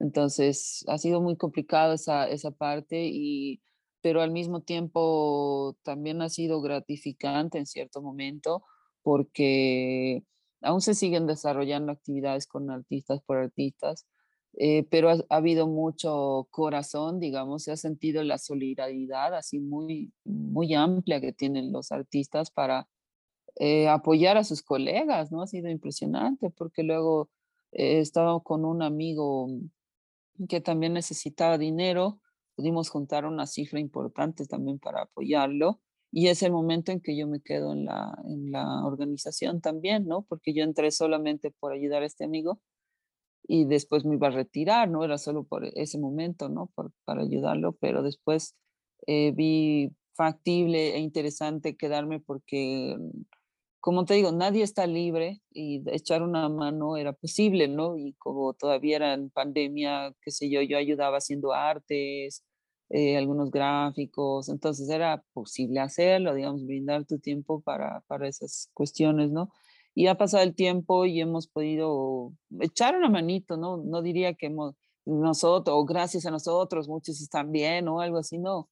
Entonces, 0.00 0.84
ha 0.88 0.98
sido 0.98 1.20
muy 1.20 1.36
complicado 1.36 1.94
esa, 1.94 2.28
esa 2.28 2.50
parte, 2.50 3.06
y, 3.06 3.62
pero 4.00 4.20
al 4.22 4.30
mismo 4.32 4.62
tiempo 4.62 5.76
también 5.82 6.22
ha 6.22 6.28
sido 6.28 6.60
gratificante 6.60 7.58
en 7.58 7.66
cierto 7.66 8.02
momento 8.02 8.64
porque 9.02 10.24
aún 10.62 10.80
se 10.80 10.94
siguen 10.94 11.26
desarrollando 11.26 11.92
actividades 11.92 12.46
con 12.46 12.70
artistas 12.70 13.20
por 13.22 13.38
artistas, 13.38 14.06
eh, 14.54 14.86
pero 14.90 15.10
ha, 15.10 15.16
habido 15.30 15.66
mucho 15.66 16.48
corazón, 16.50 17.20
digamos, 17.20 17.64
se 17.64 17.72
ha 17.72 17.76
sentido 17.76 18.22
la 18.22 18.38
solidaridad 18.38 19.34
así 19.34 19.60
muy, 19.60 20.12
muy 20.24 20.74
amplia 20.74 21.20
que 21.20 21.32
tienen 21.32 21.72
los 21.72 21.92
artistas 21.92 22.50
para 22.50 22.88
eh, 23.60 23.88
apoyar 23.88 24.36
a 24.36 24.44
sus 24.44 24.62
colegas, 24.62 25.32
¿no? 25.32 25.42
Ha 25.42 25.46
sido 25.46 25.68
impresionante 25.68 26.50
porque 26.50 26.82
luego 26.84 27.28
he 27.72 27.98
estado 27.98 28.42
con 28.42 28.64
un 28.64 28.82
amigo 28.82 29.48
que 30.48 30.60
también 30.60 30.92
necesitaba 30.92 31.58
dinero, 31.58 32.20
pudimos 32.54 32.88
juntar 32.88 33.26
una 33.26 33.46
cifra 33.46 33.80
importante 33.80 34.46
también 34.46 34.78
para 34.78 35.02
apoyarlo. 35.02 35.80
Y 36.10 36.28
es 36.28 36.42
el 36.42 36.52
momento 36.52 36.90
en 36.92 37.00
que 37.00 37.16
yo 37.16 37.26
me 37.26 37.40
quedo 37.40 37.72
en 37.72 37.84
la, 37.84 38.16
en 38.24 38.50
la 38.50 38.86
organización 38.86 39.60
también, 39.60 40.06
¿no? 40.06 40.22
Porque 40.22 40.54
yo 40.54 40.64
entré 40.64 40.90
solamente 40.90 41.50
por 41.50 41.72
ayudar 41.72 42.02
a 42.02 42.06
este 42.06 42.24
amigo 42.24 42.60
y 43.46 43.64
después 43.64 44.04
me 44.04 44.14
iba 44.14 44.28
a 44.28 44.30
retirar, 44.30 44.88
¿no? 44.88 45.04
Era 45.04 45.18
solo 45.18 45.44
por 45.44 45.64
ese 45.64 45.98
momento, 45.98 46.48
¿no? 46.48 46.70
Por, 46.74 46.92
para 47.04 47.22
ayudarlo, 47.22 47.72
pero 47.72 48.02
después 48.02 48.54
eh, 49.06 49.32
vi 49.32 49.90
factible 50.14 50.94
e 50.96 50.98
interesante 50.98 51.76
quedarme 51.76 52.20
porque 52.20 52.96
como 53.80 54.04
te 54.04 54.14
digo, 54.14 54.32
nadie 54.32 54.62
está 54.62 54.86
libre 54.86 55.40
y 55.50 55.82
echar 55.92 56.22
una 56.22 56.48
mano 56.48 56.96
era 56.96 57.12
posible, 57.12 57.68
¿no? 57.68 57.96
Y 57.96 58.14
como 58.14 58.54
todavía 58.54 58.96
era 58.96 59.14
en 59.14 59.30
pandemia, 59.30 60.14
qué 60.22 60.30
sé 60.30 60.50
yo, 60.50 60.62
yo 60.62 60.78
ayudaba 60.78 61.18
haciendo 61.18 61.52
artes, 61.52 62.44
eh, 62.90 63.16
algunos 63.16 63.50
gráficos, 63.50 64.48
entonces 64.48 64.88
era 64.88 65.22
posible 65.32 65.80
hacerlo, 65.80 66.34
digamos, 66.34 66.64
brindar 66.66 67.04
tu 67.06 67.18
tiempo 67.18 67.60
para, 67.60 68.02
para 68.08 68.28
esas 68.28 68.70
cuestiones, 68.74 69.30
¿no? 69.30 69.50
Y 69.94 70.06
ha 70.08 70.16
pasado 70.16 70.42
el 70.44 70.54
tiempo 70.54 71.04
y 71.06 71.20
hemos 71.20 71.48
podido 71.48 72.32
echar 72.60 72.96
una 72.96 73.08
manito, 73.10 73.56
¿no? 73.56 73.78
No 73.78 74.02
diría 74.02 74.34
que 74.34 74.46
hemos, 74.46 74.74
nosotros, 75.06 75.74
o 75.76 75.84
gracias 75.84 76.26
a 76.26 76.30
nosotros, 76.30 76.88
muchos 76.88 77.20
están 77.20 77.52
bien 77.52 77.88
o 77.88 78.00
algo 78.00 78.18
así, 78.18 78.38
no 78.38 78.68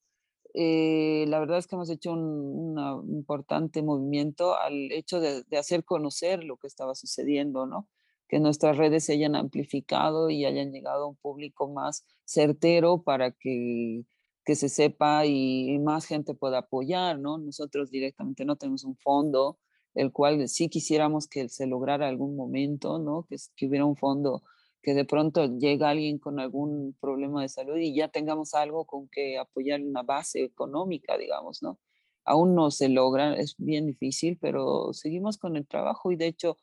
eh, 0.58 1.26
la 1.28 1.38
verdad 1.38 1.58
es 1.58 1.66
que 1.66 1.76
hemos 1.76 1.90
hecho 1.90 2.12
un, 2.12 2.78
importante 3.10 3.82
movimiento 3.82 4.56
al 4.58 4.90
hecho 4.90 5.20
de, 5.20 5.44
hacer 5.58 5.84
conocer 5.84 6.44
lo 6.44 6.56
que 6.56 6.66
estaba 6.66 6.94
sucediendo, 6.94 7.66
¿no? 7.66 7.86
Que 8.26 8.40
nuestras 8.40 8.78
redes 8.78 9.04
se 9.04 9.12
hayan 9.12 9.36
amplificado 9.36 10.30
y 10.30 10.46
hayan 10.46 10.72
llegado 10.72 11.04
a 11.04 11.08
un 11.08 11.16
público 11.16 11.68
más 11.70 12.06
certero 12.24 13.02
para 13.02 13.32
que, 13.32 14.04
que 14.46 14.54
se 14.54 14.70
sepa 14.70 15.26
y, 15.26 15.78
más 15.78 16.06
gente 16.06 16.32
pueda 16.32 16.60
apoyar, 16.60 17.18
¿no? 17.18 17.36
Nosotros 17.36 17.90
directamente 17.90 18.46
no 18.46 18.56
tenemos 18.56 18.84
un 18.84 18.96
fondo, 18.96 19.58
el 19.94 20.10
cual 20.10 20.48
sí 20.48 20.70
quisiéramos 20.70 21.28
que 21.28 21.50
se 21.50 21.66
lograra 21.66 22.08
algún 22.08 22.34
momento, 22.34 22.98
¿no? 22.98 23.26
Que, 23.28 23.36
que 23.56 23.66
hubiera 23.66 23.84
un 23.84 23.96
fondo 23.96 24.42
que 24.86 24.94
de 24.94 25.04
pronto 25.04 25.46
llega 25.58 25.90
alguien 25.90 26.20
con 26.20 26.38
algún 26.38 26.96
problema 27.00 27.42
de 27.42 27.48
salud 27.48 27.76
y 27.76 27.92
ya 27.92 28.06
tengamos 28.06 28.54
algo 28.54 28.84
con 28.84 29.08
que 29.08 29.36
apoyar 29.36 29.82
una 29.82 30.04
base 30.04 30.44
económica, 30.44 31.18
digamos, 31.18 31.60
¿no? 31.60 31.80
Aún 32.24 32.54
no 32.54 32.70
se 32.70 32.88
logra, 32.88 33.34
es 33.34 33.56
bien 33.58 33.86
difícil, 33.86 34.38
pero 34.40 34.92
seguimos 34.92 35.38
con 35.38 35.56
el 35.56 35.66
trabajo 35.66 36.12
y 36.12 36.16
de 36.16 36.28
hecho 36.28 36.56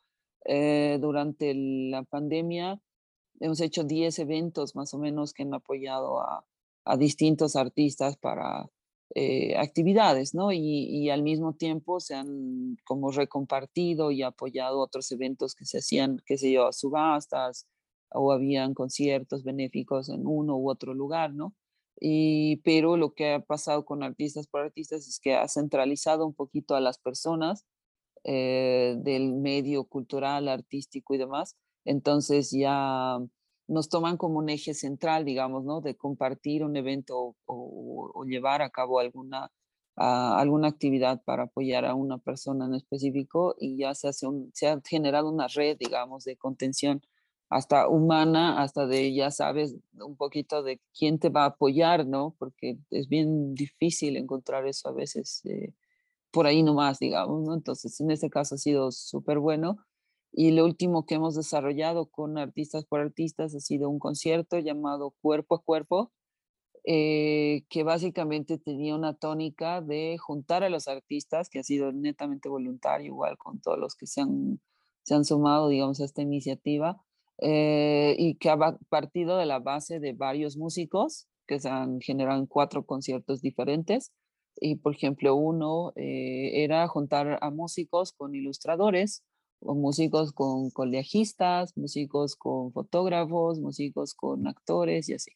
eh, 0.46 0.96
durante 1.02 1.52
la 1.54 2.02
pandemia 2.04 2.80
hemos 3.40 3.60
hecho 3.60 3.84
10 3.84 4.18
eventos 4.20 4.74
más 4.74 4.94
o 4.94 4.98
menos 4.98 5.34
que 5.34 5.42
han 5.42 5.52
apoyado 5.52 6.18
a, 6.22 6.46
distintos 6.98 7.56
artistas 7.56 8.16
para 8.16 8.70
eh, 9.14 9.54
actividades, 9.58 10.34
¿no? 10.34 10.50
Y, 10.50 10.58
y, 10.60 11.10
al 11.10 11.22
mismo 11.22 11.54
tiempo 11.54 12.00
se 12.00 12.14
han 12.14 12.76
como 12.84 13.10
recompartido 13.10 14.10
y 14.10 14.22
apoyado 14.22 14.80
otros 14.80 15.12
eventos 15.12 15.54
que 15.54 15.66
se 15.66 15.78
hacían, 15.78 16.22
qué 16.26 16.38
sé 16.38 16.52
yo, 16.52 16.72
subastas, 16.72 17.66
o 18.10 18.32
habían 18.32 18.74
conciertos 18.74 19.44
benéficos 19.44 20.08
en 20.08 20.26
uno 20.26 20.56
u 20.56 20.70
otro 20.70 20.94
lugar, 20.94 21.34
¿no? 21.34 21.54
Y, 22.00 22.56
pero 22.64 22.96
lo 22.96 23.14
que 23.14 23.34
ha 23.34 23.40
pasado 23.40 23.84
con 23.84 24.02
artistas 24.02 24.46
por 24.48 24.62
artistas 24.62 25.06
es 25.08 25.20
que 25.20 25.34
ha 25.34 25.48
centralizado 25.48 26.26
un 26.26 26.34
poquito 26.34 26.74
a 26.74 26.80
las 26.80 26.98
personas 26.98 27.66
eh, 28.24 28.96
del 28.98 29.34
medio 29.34 29.84
cultural, 29.84 30.48
artístico 30.48 31.14
y 31.14 31.18
demás. 31.18 31.56
Entonces 31.84 32.50
ya 32.50 33.18
nos 33.68 33.88
toman 33.88 34.16
como 34.16 34.38
un 34.38 34.48
eje 34.48 34.74
central, 34.74 35.24
digamos, 35.24 35.64
¿no? 35.64 35.80
De 35.80 35.96
compartir 35.96 36.64
un 36.64 36.76
evento 36.76 37.36
o, 37.46 38.24
llevar 38.26 38.62
a 38.62 38.70
cabo 38.70 38.98
alguna, 38.98 39.50
alguna 39.96 40.68
actividad 40.68 41.22
para 41.24 41.44
apoyar 41.44 41.84
a 41.84 41.94
una 41.94 42.18
persona 42.18 42.66
en 42.66 42.74
específico 42.74 43.54
y 43.58 43.76
ya 43.78 43.94
se 43.94 44.08
ha 44.08 44.80
generado 44.84 45.30
una 45.30 45.48
red, 45.48 45.76
digamos, 45.78 46.24
de 46.24 46.36
contención 46.36 47.02
hasta 47.54 47.88
humana, 47.88 48.60
hasta 48.60 48.84
de, 48.88 49.14
ya 49.14 49.30
sabes, 49.30 49.76
un 49.92 50.16
poquito 50.16 50.64
de 50.64 50.80
quién 50.98 51.20
te 51.20 51.28
va 51.28 51.44
a 51.44 51.46
apoyar, 51.50 52.04
¿no? 52.04 52.34
Porque 52.36 52.78
es 52.90 53.08
bien 53.08 53.54
difícil 53.54 54.16
encontrar 54.16 54.66
eso 54.66 54.88
a 54.88 54.92
veces 54.92 55.40
eh, 55.44 55.72
por 56.32 56.48
ahí 56.48 56.64
nomás, 56.64 56.98
digamos, 56.98 57.44
¿no? 57.44 57.54
Entonces, 57.54 58.00
en 58.00 58.10
este 58.10 58.28
caso 58.28 58.56
ha 58.56 58.58
sido 58.58 58.90
súper 58.90 59.38
bueno. 59.38 59.78
Y 60.32 60.50
lo 60.50 60.64
último 60.64 61.06
que 61.06 61.14
hemos 61.14 61.36
desarrollado 61.36 62.06
con 62.06 62.38
artistas 62.38 62.86
por 62.86 63.00
artistas 63.00 63.54
ha 63.54 63.60
sido 63.60 63.88
un 63.88 64.00
concierto 64.00 64.58
llamado 64.58 65.14
Cuerpo 65.22 65.54
a 65.54 65.62
Cuerpo, 65.62 66.10
eh, 66.82 67.66
que 67.68 67.84
básicamente 67.84 68.58
tenía 68.58 68.96
una 68.96 69.14
tónica 69.14 69.80
de 69.80 70.18
juntar 70.18 70.64
a 70.64 70.70
los 70.70 70.88
artistas, 70.88 71.48
que 71.48 71.60
ha 71.60 71.62
sido 71.62 71.92
netamente 71.92 72.48
voluntario, 72.48 73.06
igual 73.06 73.38
con 73.38 73.60
todos 73.60 73.78
los 73.78 73.94
que 73.94 74.08
se 74.08 74.22
han, 74.22 74.60
se 75.04 75.14
han 75.14 75.24
sumado, 75.24 75.68
digamos, 75.68 76.00
a 76.00 76.04
esta 76.04 76.22
iniciativa, 76.22 77.00
eh, 77.38 78.14
y 78.18 78.36
que 78.36 78.50
ha 78.50 78.78
partido 78.88 79.36
de 79.36 79.46
la 79.46 79.58
base 79.58 80.00
de 80.00 80.12
varios 80.12 80.56
músicos 80.56 81.26
que 81.46 81.60
se 81.60 81.68
han 81.68 82.00
generado 82.00 82.38
en 82.40 82.46
cuatro 82.46 82.86
conciertos 82.86 83.40
diferentes. 83.40 84.12
Y, 84.56 84.76
por 84.76 84.94
ejemplo, 84.94 85.34
uno 85.34 85.92
eh, 85.96 86.62
era 86.64 86.86
juntar 86.88 87.38
a 87.40 87.50
músicos 87.50 88.12
con 88.12 88.34
ilustradores, 88.34 89.24
o 89.64 89.74
músicos 89.74 90.32
con 90.32 90.70
colegiistas, 90.70 91.76
músicos 91.76 92.36
con 92.36 92.72
fotógrafos, 92.72 93.60
músicos 93.60 94.14
con 94.14 94.46
actores 94.46 95.08
y 95.08 95.14
así. 95.14 95.32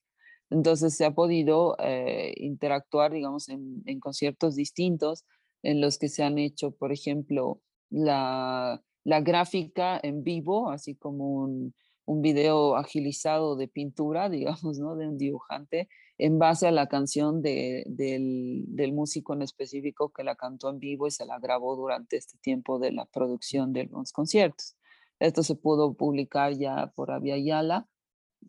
Entonces 0.50 0.96
se 0.96 1.04
ha 1.04 1.14
podido 1.14 1.76
eh, 1.78 2.34
interactuar, 2.36 3.12
digamos, 3.12 3.48
en, 3.48 3.82
en, 3.86 4.00
conciertos 4.00 4.54
distintos 4.54 5.24
en 5.62 5.80
los 5.80 5.98
que 5.98 6.08
se 6.08 6.22
han 6.22 6.38
hecho, 6.38 6.72
por 6.72 6.92
ejemplo, 6.92 7.60
la, 7.90 8.82
la 9.04 9.20
gráfica 9.20 9.98
en 10.02 10.22
vivo, 10.22 10.70
así 10.70 10.94
como 10.94 11.32
un, 11.32 11.74
un 12.08 12.22
video 12.22 12.76
agilizado 12.76 13.54
de 13.54 13.68
pintura, 13.68 14.28
digamos, 14.30 14.78
¿no? 14.78 14.96
De 14.96 15.06
un 15.06 15.18
dibujante 15.18 15.88
en 16.16 16.38
base 16.38 16.66
a 16.66 16.72
la 16.72 16.88
canción 16.88 17.42
de, 17.42 17.84
del, 17.86 18.64
del, 18.66 18.92
músico 18.92 19.34
en 19.34 19.42
específico 19.42 20.10
que 20.10 20.24
la 20.24 20.34
cantó 20.34 20.70
en 20.70 20.78
vivo 20.80 21.06
y 21.06 21.10
se 21.10 21.26
la 21.26 21.38
grabó 21.38 21.76
durante 21.76 22.16
este 22.16 22.38
tiempo 22.38 22.78
de 22.78 22.92
la 22.92 23.04
producción 23.04 23.72
de 23.72 23.84
los 23.84 24.12
conciertos. 24.12 24.74
Esto 25.20 25.42
se 25.42 25.54
pudo 25.54 25.94
publicar 25.94 26.54
ya 26.54 26.92
por 26.96 27.10
Avia 27.10 27.36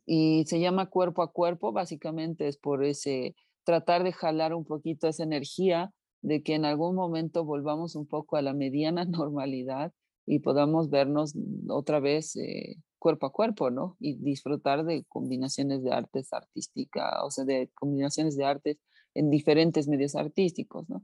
y 0.05 0.45
se 0.47 0.59
llama 0.59 0.89
Cuerpo 0.89 1.21
a 1.21 1.31
Cuerpo, 1.31 1.71
básicamente 1.71 2.47
es 2.47 2.57
por 2.57 2.83
ese 2.83 3.35
tratar 3.65 4.03
de 4.03 4.13
jalar 4.13 4.53
un 4.53 4.65
poquito 4.65 5.07
esa 5.07 5.23
energía 5.23 5.93
de 6.21 6.41
que 6.43 6.55
en 6.55 6.65
algún 6.65 6.95
momento 6.95 7.43
volvamos 7.43 7.95
un 7.95 8.07
poco 8.07 8.37
a 8.37 8.41
la 8.41 8.53
mediana 8.53 9.05
normalidad 9.05 9.93
y 10.25 10.39
podamos 10.39 10.89
vernos 10.89 11.33
otra 11.69 11.99
vez 11.99 12.35
eh, 12.35 12.77
cuerpo 12.99 13.27
a 13.27 13.31
cuerpo, 13.31 13.71
¿no? 13.71 13.97
Y 13.99 14.15
disfrutar 14.15 14.85
de 14.85 15.05
combinaciones 15.05 15.83
de 15.83 15.91
artes 15.91 16.31
artísticas, 16.33 17.15
o 17.23 17.31
sea, 17.31 17.45
de 17.45 17.71
combinaciones 17.73 18.37
de 18.37 18.45
artes 18.45 18.77
en 19.15 19.29
diferentes 19.29 19.87
medios 19.87 20.15
artísticos, 20.15 20.87
¿no? 20.89 21.03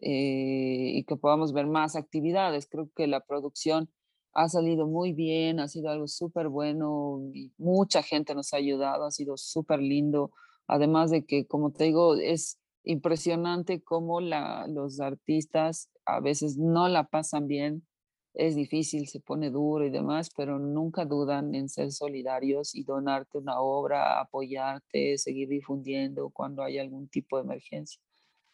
Eh, 0.00 0.92
y 0.96 1.04
que 1.04 1.16
podamos 1.16 1.52
ver 1.52 1.66
más 1.66 1.94
actividades. 1.94 2.66
Creo 2.66 2.90
que 2.96 3.06
la 3.06 3.20
producción 3.20 3.90
ha 4.32 4.48
salido 4.48 4.86
muy 4.86 5.12
bien, 5.12 5.60
ha 5.60 5.68
sido 5.68 5.90
algo 5.90 6.08
súper 6.08 6.48
bueno 6.48 7.20
mucha 7.56 8.02
gente 8.02 8.34
nos 8.34 8.52
ha 8.52 8.56
ayudado, 8.56 9.04
ha 9.04 9.10
sido 9.12 9.36
súper 9.36 9.80
lindo. 9.80 10.32
Además 10.66 11.10
de 11.10 11.24
que, 11.24 11.46
como 11.46 11.70
te 11.70 11.84
digo, 11.84 12.16
es 12.16 12.58
impresionante 12.82 13.82
cómo 13.82 14.20
la, 14.20 14.66
los 14.68 14.98
artistas 15.00 15.90
a 16.04 16.20
veces 16.20 16.58
no 16.58 16.88
la 16.88 17.04
pasan 17.04 17.46
bien 17.46 17.86
es 18.34 18.56
difícil, 18.56 19.06
se 19.06 19.20
pone 19.20 19.50
duro 19.50 19.86
y 19.86 19.90
demás, 19.90 20.30
pero 20.36 20.58
nunca 20.58 21.04
dudan 21.04 21.54
en 21.54 21.68
ser 21.68 21.92
solidarios 21.92 22.74
y 22.74 22.82
donarte 22.82 23.38
una 23.38 23.60
obra, 23.60 24.20
apoyarte, 24.20 25.16
seguir 25.18 25.48
difundiendo 25.48 26.30
cuando 26.30 26.62
hay 26.62 26.78
algún 26.78 27.08
tipo 27.08 27.36
de 27.36 27.44
emergencia. 27.44 28.00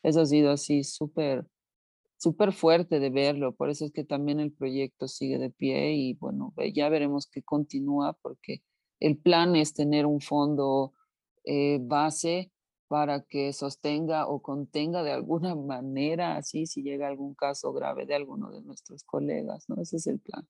Eso 0.02 0.20
ha 0.20 0.26
sido 0.26 0.50
así 0.50 0.84
súper, 0.84 1.46
súper 2.18 2.52
fuerte 2.52 3.00
de 3.00 3.10
verlo, 3.10 3.54
por 3.54 3.70
eso 3.70 3.86
es 3.86 3.92
que 3.92 4.04
también 4.04 4.38
el 4.40 4.52
proyecto 4.52 5.08
sigue 5.08 5.38
de 5.38 5.50
pie 5.50 5.94
y 5.94 6.14
bueno, 6.14 6.52
ya 6.74 6.88
veremos 6.90 7.26
qué 7.26 7.42
continúa 7.42 8.16
porque 8.22 8.62
el 9.00 9.16
plan 9.16 9.56
es 9.56 9.72
tener 9.72 10.04
un 10.04 10.20
fondo 10.20 10.92
eh, 11.44 11.78
base 11.80 12.52
para 12.90 13.20
que 13.20 13.52
sostenga 13.52 14.26
o 14.26 14.42
contenga 14.42 15.04
de 15.04 15.12
alguna 15.12 15.54
manera, 15.74 16.36
así 16.36 16.66
si 16.66 16.82
llega 16.82 17.06
algún 17.06 17.36
caso 17.36 17.72
grave 17.72 18.04
de 18.04 18.16
alguno 18.16 18.50
de 18.50 18.62
nuestros 18.62 19.04
colegas, 19.04 19.68
¿no? 19.68 19.80
Ese 19.80 19.98
es 19.98 20.08
el 20.08 20.18
plan. 20.18 20.44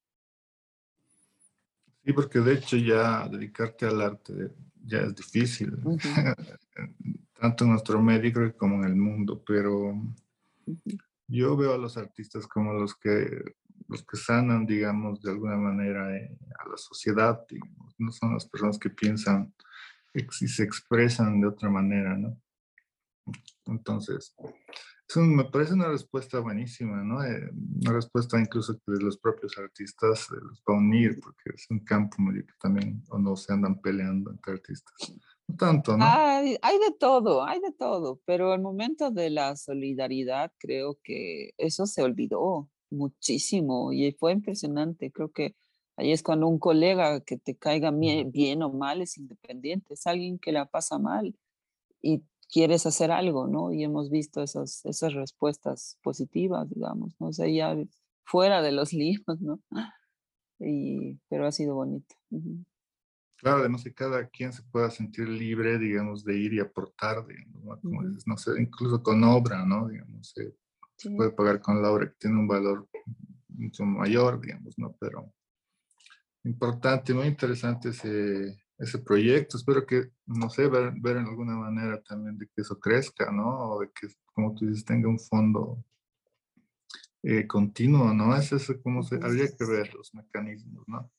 Sí, 2.02 2.14
porque 2.14 2.38
de 2.38 2.54
hecho 2.54 2.78
ya 2.78 3.28
dedicarte 3.28 3.84
al 3.84 4.00
arte 4.00 4.52
ya 4.82 5.00
es 5.00 5.14
difícil, 5.14 5.76
tanto 7.38 7.64
en 7.64 7.70
nuestro 7.72 8.00
medio 8.00 8.56
como 8.56 8.76
en 8.76 8.84
el 8.84 8.96
mundo, 8.96 9.42
pero 9.46 9.92
yo 11.28 11.56
veo 11.58 11.74
a 11.74 11.78
los 11.78 11.98
artistas 11.98 12.46
como 12.46 12.72
los 12.72 12.94
que, 12.94 13.54
los 13.86 14.02
que 14.02 14.16
sanan, 14.16 14.64
digamos, 14.64 15.20
de 15.20 15.30
alguna 15.30 15.58
manera 15.58 16.16
eh, 16.16 16.38
a 16.58 16.70
la 16.70 16.78
sociedad, 16.78 17.46
no 17.98 18.10
son 18.12 18.32
las 18.32 18.46
personas 18.46 18.78
que 18.78 18.88
piensan 18.88 19.52
si 20.30 20.48
se 20.48 20.64
expresan 20.64 21.40
de 21.40 21.48
otra 21.48 21.70
manera, 21.70 22.16
¿no? 22.16 22.36
Entonces, 23.66 24.34
eso 25.08 25.20
me 25.22 25.44
parece 25.44 25.74
una 25.74 25.88
respuesta 25.88 26.38
buenísima, 26.38 27.02
¿no? 27.02 27.22
Eh, 27.24 27.50
una 27.82 27.92
respuesta 27.94 28.40
incluso 28.40 28.74
de 28.86 29.02
los 29.02 29.18
propios 29.18 29.58
artistas 29.58 30.28
los 30.30 30.62
va 30.68 30.74
a 30.74 30.78
unir, 30.78 31.18
porque 31.20 31.50
es 31.54 31.66
un 31.68 31.80
campo 31.80 32.22
medio 32.22 32.46
que 32.46 32.54
también 32.60 33.02
o 33.10 33.18
no 33.18 33.34
se 33.34 33.52
andan 33.52 33.80
peleando 33.80 34.30
entre 34.30 34.52
artistas. 34.52 34.94
No 35.48 35.56
tanto, 35.56 35.96
¿no? 35.96 36.04
Hay, 36.06 36.56
hay 36.62 36.78
de 36.78 36.94
todo, 36.98 37.44
hay 37.44 37.60
de 37.60 37.72
todo, 37.72 38.20
pero 38.24 38.54
el 38.54 38.60
momento 38.60 39.10
de 39.10 39.30
la 39.30 39.56
solidaridad 39.56 40.52
creo 40.58 40.98
que 41.02 41.54
eso 41.58 41.86
se 41.86 42.02
olvidó 42.02 42.68
muchísimo 42.90 43.92
y 43.92 44.12
fue 44.12 44.32
impresionante. 44.32 45.10
Creo 45.10 45.32
que 45.32 45.56
Ahí 46.00 46.12
es 46.12 46.22
cuando 46.22 46.48
un 46.48 46.58
colega 46.58 47.20
que 47.20 47.36
te 47.36 47.56
caiga 47.56 47.90
bien 47.90 48.62
o 48.62 48.72
mal 48.72 49.02
es 49.02 49.18
independiente, 49.18 49.92
es 49.92 50.06
alguien 50.06 50.38
que 50.38 50.50
la 50.50 50.64
pasa 50.64 50.98
mal 50.98 51.36
y 52.00 52.22
quieres 52.50 52.86
hacer 52.86 53.10
algo, 53.10 53.46
¿no? 53.46 53.70
Y 53.70 53.84
hemos 53.84 54.08
visto 54.08 54.42
esas, 54.42 54.82
esas 54.86 55.12
respuestas 55.12 55.98
positivas, 56.02 56.70
digamos, 56.70 57.14
¿no? 57.20 57.26
O 57.26 57.32
sea, 57.34 57.46
ya 57.48 57.76
fuera 58.24 58.62
de 58.62 58.72
los 58.72 58.92
libros, 58.94 59.42
¿no? 59.42 59.60
Y, 60.58 61.20
pero 61.28 61.46
ha 61.46 61.52
sido 61.52 61.74
bonito. 61.74 62.14
Claro, 63.36 63.58
además 63.58 63.84
que 63.84 63.92
cada 63.92 64.26
quien 64.26 64.54
se 64.54 64.62
pueda 64.62 64.90
sentir 64.90 65.28
libre, 65.28 65.78
digamos, 65.78 66.24
de 66.24 66.38
ir 66.38 66.54
y 66.54 66.60
aportar, 66.60 67.26
digamos, 67.26 67.78
Como 67.82 68.00
no 68.24 68.38
sé, 68.38 68.52
incluso 68.58 69.02
con 69.02 69.22
obra, 69.22 69.66
¿no? 69.66 69.86
Digamos, 69.86 70.32
se 70.96 71.10
puede 71.10 71.30
pagar 71.32 71.60
con 71.60 71.82
la 71.82 71.90
obra 71.90 72.06
que 72.06 72.16
tiene 72.20 72.38
un 72.38 72.48
valor 72.48 72.88
mucho 73.48 73.84
mayor, 73.84 74.40
digamos, 74.40 74.78
¿no? 74.78 74.96
Pero 74.98 75.30
Importante, 76.44 77.12
muy 77.12 77.26
interesante 77.26 77.90
ese, 77.90 78.58
ese 78.78 78.98
proyecto. 78.98 79.56
Espero 79.56 79.86
que, 79.86 80.10
no 80.26 80.48
sé, 80.48 80.66
ver, 80.68 80.92
ver 80.96 81.18
en 81.18 81.26
alguna 81.26 81.54
manera 81.54 82.00
también 82.02 82.38
de 82.38 82.46
que 82.46 82.62
eso 82.62 82.78
crezca, 82.80 83.30
¿no? 83.30 83.72
O 83.72 83.80
de 83.80 83.90
que, 83.90 84.08
como 84.32 84.54
tú 84.54 84.66
dices, 84.66 84.84
tenga 84.84 85.08
un 85.08 85.18
fondo 85.18 85.84
eh, 87.22 87.46
continuo, 87.46 88.14
¿no? 88.14 88.34
Es 88.34 88.50
eso 88.52 88.80
como 88.82 89.02
se, 89.02 89.16
habría 89.16 89.48
que 89.54 89.66
ver 89.66 89.92
los 89.94 90.14
mecanismos, 90.14 90.88
¿no? 90.88 91.12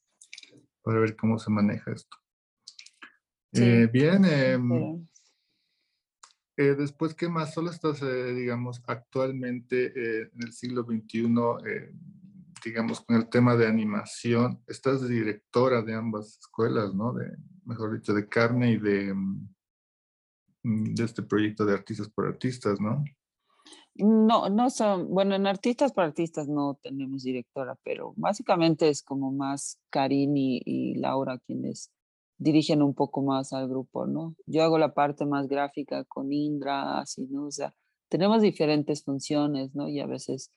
Para 0.82 1.00
ver 1.00 1.16
cómo 1.16 1.38
se 1.38 1.52
maneja 1.52 1.92
esto. 1.92 2.18
Eh, 3.54 3.88
bien, 3.92 4.26
em, 4.26 5.08
eh, 6.58 6.76
después, 6.76 7.14
¿qué 7.14 7.30
más? 7.30 7.54
Solo 7.54 7.70
estás, 7.70 8.02
digamos, 8.02 8.82
actualmente 8.88 10.22
en 10.22 10.42
el 10.42 10.54
siglo 10.54 10.84
XXI 10.84 11.28
digamos, 12.64 13.02
con 13.02 13.16
el 13.16 13.30
tema 13.30 13.56
de 13.56 13.68
animación, 13.68 14.64
estás 14.68 15.08
directora 15.08 15.82
de 15.82 15.94
ambas 15.94 16.38
escuelas, 16.40 16.94
¿no? 16.94 17.14
De, 17.14 17.26
mejor 17.66 17.94
dicho, 17.94 18.14
de 18.14 18.28
carne 18.28 18.72
y 18.72 18.78
de, 18.78 19.14
mm, 19.14 20.94
de 20.94 21.04
este 21.04 21.24
proyecto 21.24 21.66
de 21.66 21.74
Artistas 21.74 22.10
por 22.10 22.28
Artistas, 22.28 22.80
¿no? 22.80 23.04
No, 23.96 24.50
no 24.50 24.70
son, 24.70 25.10
bueno, 25.10 25.36
en 25.36 25.48
Artistas 25.48 25.92
por 25.92 26.06
Artistas 26.06 26.48
no 26.48 26.80
tenemos 26.82 27.24
directora, 27.24 27.78
pero 27.84 28.14
básicamente 28.16 28.88
es 28.90 29.04
como 29.04 29.32
más 29.32 29.80
Karin 29.90 30.34
y, 30.36 30.96
Laura 30.96 31.40
quienes 31.40 31.92
dirigen 32.38 32.82
un 32.82 32.96
poco 32.96 33.22
más 33.22 33.54
al 33.54 33.68
grupo, 33.68 34.08
¿no? 34.08 34.36
Yo 34.46 34.64
hago 34.64 34.78
la 34.80 34.94
parte 34.94 35.26
más 35.26 35.48
gráfica 35.48 36.06
con 36.06 36.32
Indra, 36.32 37.04
sea, 37.50 37.76
tenemos 38.10 38.42
diferentes 38.42 39.04
funciones, 39.04 39.76
¿no? 39.76 39.88
Y 39.88 40.00
a 40.00 40.08
veces 40.08 40.52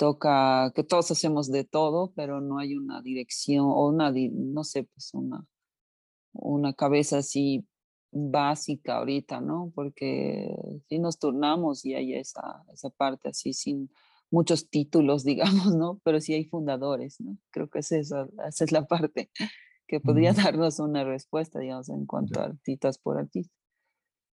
toca, 0.00 0.72
que 0.74 0.82
todos 0.82 1.10
hacemos 1.10 1.52
de 1.52 1.64
todo, 1.64 2.14
pero 2.16 2.40
no 2.40 2.58
hay 2.58 2.74
una 2.74 3.02
dirección 3.02 3.66
o 3.66 3.88
una, 3.88 4.10
no 4.10 4.64
sé, 4.64 4.84
pues 4.84 5.12
una, 5.12 5.46
una 6.32 6.72
cabeza 6.72 7.18
así 7.18 7.66
básica 8.10 8.96
ahorita, 8.96 9.42
¿no? 9.42 9.70
Porque 9.74 10.56
si 10.88 10.98
nos 10.98 11.18
turnamos 11.18 11.84
y 11.84 11.96
hay 11.96 12.14
esa, 12.14 12.64
esa 12.72 12.88
parte 12.88 13.28
así 13.28 13.52
sin 13.52 13.90
muchos 14.30 14.70
títulos, 14.70 15.22
digamos, 15.24 15.76
¿no? 15.76 16.00
Pero 16.02 16.18
sí 16.22 16.32
hay 16.32 16.46
fundadores, 16.46 17.20
¿no? 17.20 17.36
Creo 17.50 17.68
que 17.68 17.80
es 17.80 17.92
esa, 17.92 18.26
esa 18.48 18.64
es 18.64 18.72
la 18.72 18.86
parte 18.86 19.30
que 19.86 20.00
podría 20.00 20.32
darnos 20.32 20.78
una 20.78 21.04
respuesta, 21.04 21.58
digamos, 21.58 21.90
en 21.90 22.06
cuanto 22.06 22.40
a 22.40 22.44
artistas 22.44 22.96
por 22.96 23.18
artistas. 23.18 23.54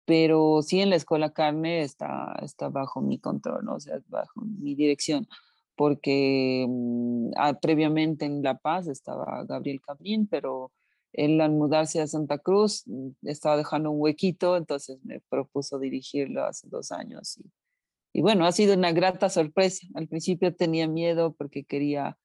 Pero 0.05 0.64
sí 0.64 0.82
en 0.82 0.89
la 0.89 0.95
escuela 0.95 1.34
carne 1.34 1.84
está, 1.84 2.36
está 2.41 2.70
bajo 2.70 2.99
mi 2.99 3.20
control, 3.20 3.64
¿no? 3.64 3.76
o 3.76 3.80
sea, 3.80 3.99
bajo 4.07 4.41
mi 4.41 4.74
dirección 4.74 5.28
porque 5.82 6.67
mm, 6.69 7.32
ah, 7.38 7.59
previamente 7.59 8.25
en 8.25 8.43
La 8.43 8.55
Paz 8.59 8.88
estaba 8.88 9.43
Gabriel 9.45 9.82
Cabrín, 9.82 10.27
pero 10.27 10.71
él 11.11 11.41
al 11.41 11.53
mudarse 11.53 11.99
a 11.99 12.05
Santa 12.05 12.38
Cruz 12.38 12.84
mm, 12.86 13.13
estaba 13.23 13.57
dejando 13.57 13.89
un 13.89 13.99
huequito, 13.99 14.57
entonces 14.57 14.99
me 15.03 15.21
propuso 15.21 15.79
dirigirlo 15.79 16.45
hace 16.45 16.67
dos 16.69 16.91
años. 16.91 17.36
Y, 17.39 17.51
y 18.13 18.21
bueno, 18.21 18.45
ha 18.45 18.51
sido 18.51 18.75
una 18.75 18.91
grata 18.91 19.27
sorpresa. 19.29 19.88
Al 19.95 20.07
principio 20.07 20.55
tenía 20.55 20.88
miedo 20.88 21.34
porque 21.34 21.63
quería 21.63 22.15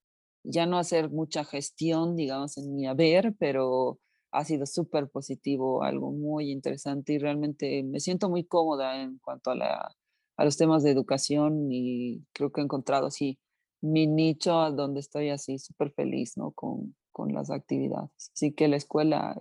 ya 0.45 0.67
no 0.67 0.77
hacer 0.77 1.09
mucha 1.09 1.43
gestión, 1.43 2.15
digamos, 2.15 2.59
en 2.59 2.75
mi 2.75 2.87
haber, 2.87 3.35
pero 3.39 3.99
ha 4.33 4.45
sido 4.45 4.67
súper 4.67 5.09
positivo, 5.09 5.83
algo 5.83 6.13
muy 6.13 6.51
interesante 6.51 7.15
y 7.15 7.19
realmente 7.19 7.83
me 7.85 8.01
siento 8.01 8.29
muy 8.29 8.45
cómoda 8.45 9.01
en 9.01 9.17
cuanto 9.17 9.53
a, 9.53 9.55
la, 9.55 9.97
a 10.37 10.45
los 10.45 10.59
temas 10.59 10.83
de 10.83 10.91
educación 10.91 11.73
y 11.73 12.23
creo 12.35 12.53
que 12.53 12.61
he 12.61 12.65
encontrado 12.65 13.07
así 13.07 13.39
mi 13.81 14.07
nicho 14.07 14.71
donde 14.73 15.01
estoy 15.01 15.31
así 15.31 15.59
súper 15.59 15.93
feliz, 15.93 16.37
¿no? 16.37 16.53
Con, 16.53 16.97
con, 17.13 17.33
las 17.33 17.51
actividades. 17.51 18.31
Así 18.35 18.53
que 18.53 18.69
la 18.69 18.77
escuela 18.77 19.37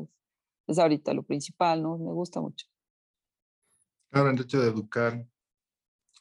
es, 0.68 0.80
ahorita 0.80 1.14
lo 1.14 1.24
principal, 1.24 1.82
¿no? 1.82 1.98
Me 1.98 2.12
gusta 2.12 2.42
mucho. 2.42 2.68
Claro, 4.12 4.30
el 4.30 4.40
hecho 4.40 4.62
de 4.62 4.70
educar 4.70 5.26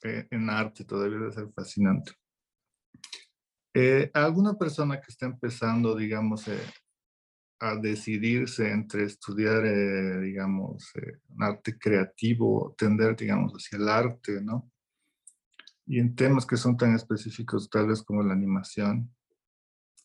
eh, 0.03 0.27
en 0.31 0.51
arte 0.51 0.85
todavía 0.85 1.19
debe 1.19 1.33
ser 1.33 1.53
fascinante. 1.53 2.12
Eh, 3.75 4.11
¿Alguna 4.15 4.55
persona 4.55 5.01
que 5.01 5.07
esté 5.09 5.27
empezando, 5.27 5.97
digamos, 5.97 6.47
eh, 6.49 6.61
a 7.61 7.77
decidirse 7.77 8.71
entre 8.71 9.05
estudiar, 9.05 9.65
eh, 9.65 10.21
digamos, 10.21 10.91
eh, 10.97 11.19
un 11.31 11.43
arte 11.43 11.79
creativo, 11.79 12.75
tender, 12.77 13.17
digamos, 13.17 13.53
hacia 13.53 13.79
el 13.79 13.89
arte, 13.89 14.41
¿no? 14.43 14.71
Y 15.87 16.01
en 16.01 16.14
temas 16.14 16.47
que 16.47 16.57
son 16.57 16.76
tan 16.76 16.95
específicos, 16.95 17.68
tal 17.68 17.89
vez 17.89 18.03
como 18.03 18.22
la 18.22 18.32
animación, 18.32 19.14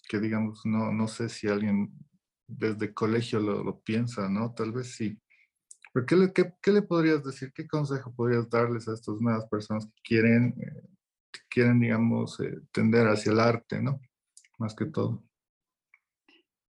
que 0.09 0.19
digamos, 0.19 0.61
no, 0.65 0.91
no 0.91 1.07
sé 1.07 1.30
si 1.30 1.47
alguien 1.47 1.93
desde 2.47 2.93
colegio 2.93 3.39
lo, 3.39 3.63
lo 3.63 3.80
piensa, 3.80 4.27
¿no? 4.27 4.53
Tal 4.53 4.71
vez 4.71 4.95
sí. 4.95 5.19
Pero 5.93 6.05
¿qué 6.05 6.15
le, 6.15 6.34
qué, 6.34 6.71
le, 6.71 6.82
podrías 6.82 7.23
decir? 7.23 7.51
¿Qué 7.53 7.67
consejo 7.67 8.13
podrías 8.13 8.49
darles 8.49 8.88
a 8.88 8.93
estas 8.93 9.21
nuevas 9.21 9.45
personas 9.47 9.86
que 9.86 10.01
quieren, 10.03 10.55
eh, 10.59 10.88
quieren 11.49 11.80
digamos, 11.80 12.38
tender 12.71 13.07
hacia 13.07 13.32
el 13.32 13.39
arte, 13.39 13.82
¿no? 13.82 13.99
Más 14.57 14.75
que 14.75 14.86
todo. 14.86 15.23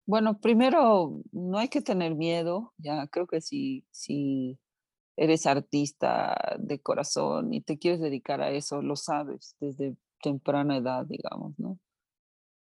Bueno, 0.06 0.40
primero, 0.40 1.22
no 1.32 1.58
hay 1.58 1.68
que 1.68 1.82
tener 1.82 2.16
miedo, 2.16 2.74
ya 2.78 3.08
creo 3.08 3.28
que 3.28 3.42
si, 3.42 3.86
si 3.92 4.58
eres 5.18 5.48
artista 5.48 6.38
de 6.60 6.80
corazón 6.80 7.54
y 7.54 7.62
te 7.62 7.78
quieres 7.78 8.00
dedicar 8.00 8.42
a 8.42 8.52
eso, 8.52 8.82
lo 8.82 8.96
sabes 8.96 9.56
desde 9.60 9.98
temprana 10.22 10.78
edad, 10.78 11.06
digamos, 11.06 11.58
¿no? 11.60 11.80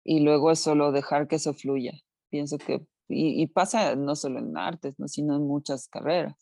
Y 0.05 0.21
luego 0.21 0.51
es 0.51 0.59
solo 0.59 0.93
dejar 0.93 1.29
que 1.29 1.37
eso 1.37 1.55
fluya. 1.55 1.93
Pienso 2.29 2.59
que, 2.59 2.85
y, 3.09 3.47
pasa 3.49 3.97
no 3.97 4.17
solo 4.17 4.41
en 4.41 4.57
artes, 4.57 4.99
¿no? 4.99 5.09
sino 5.09 5.37
en 5.37 5.47
muchas 5.47 5.89
carreras. 5.89 6.37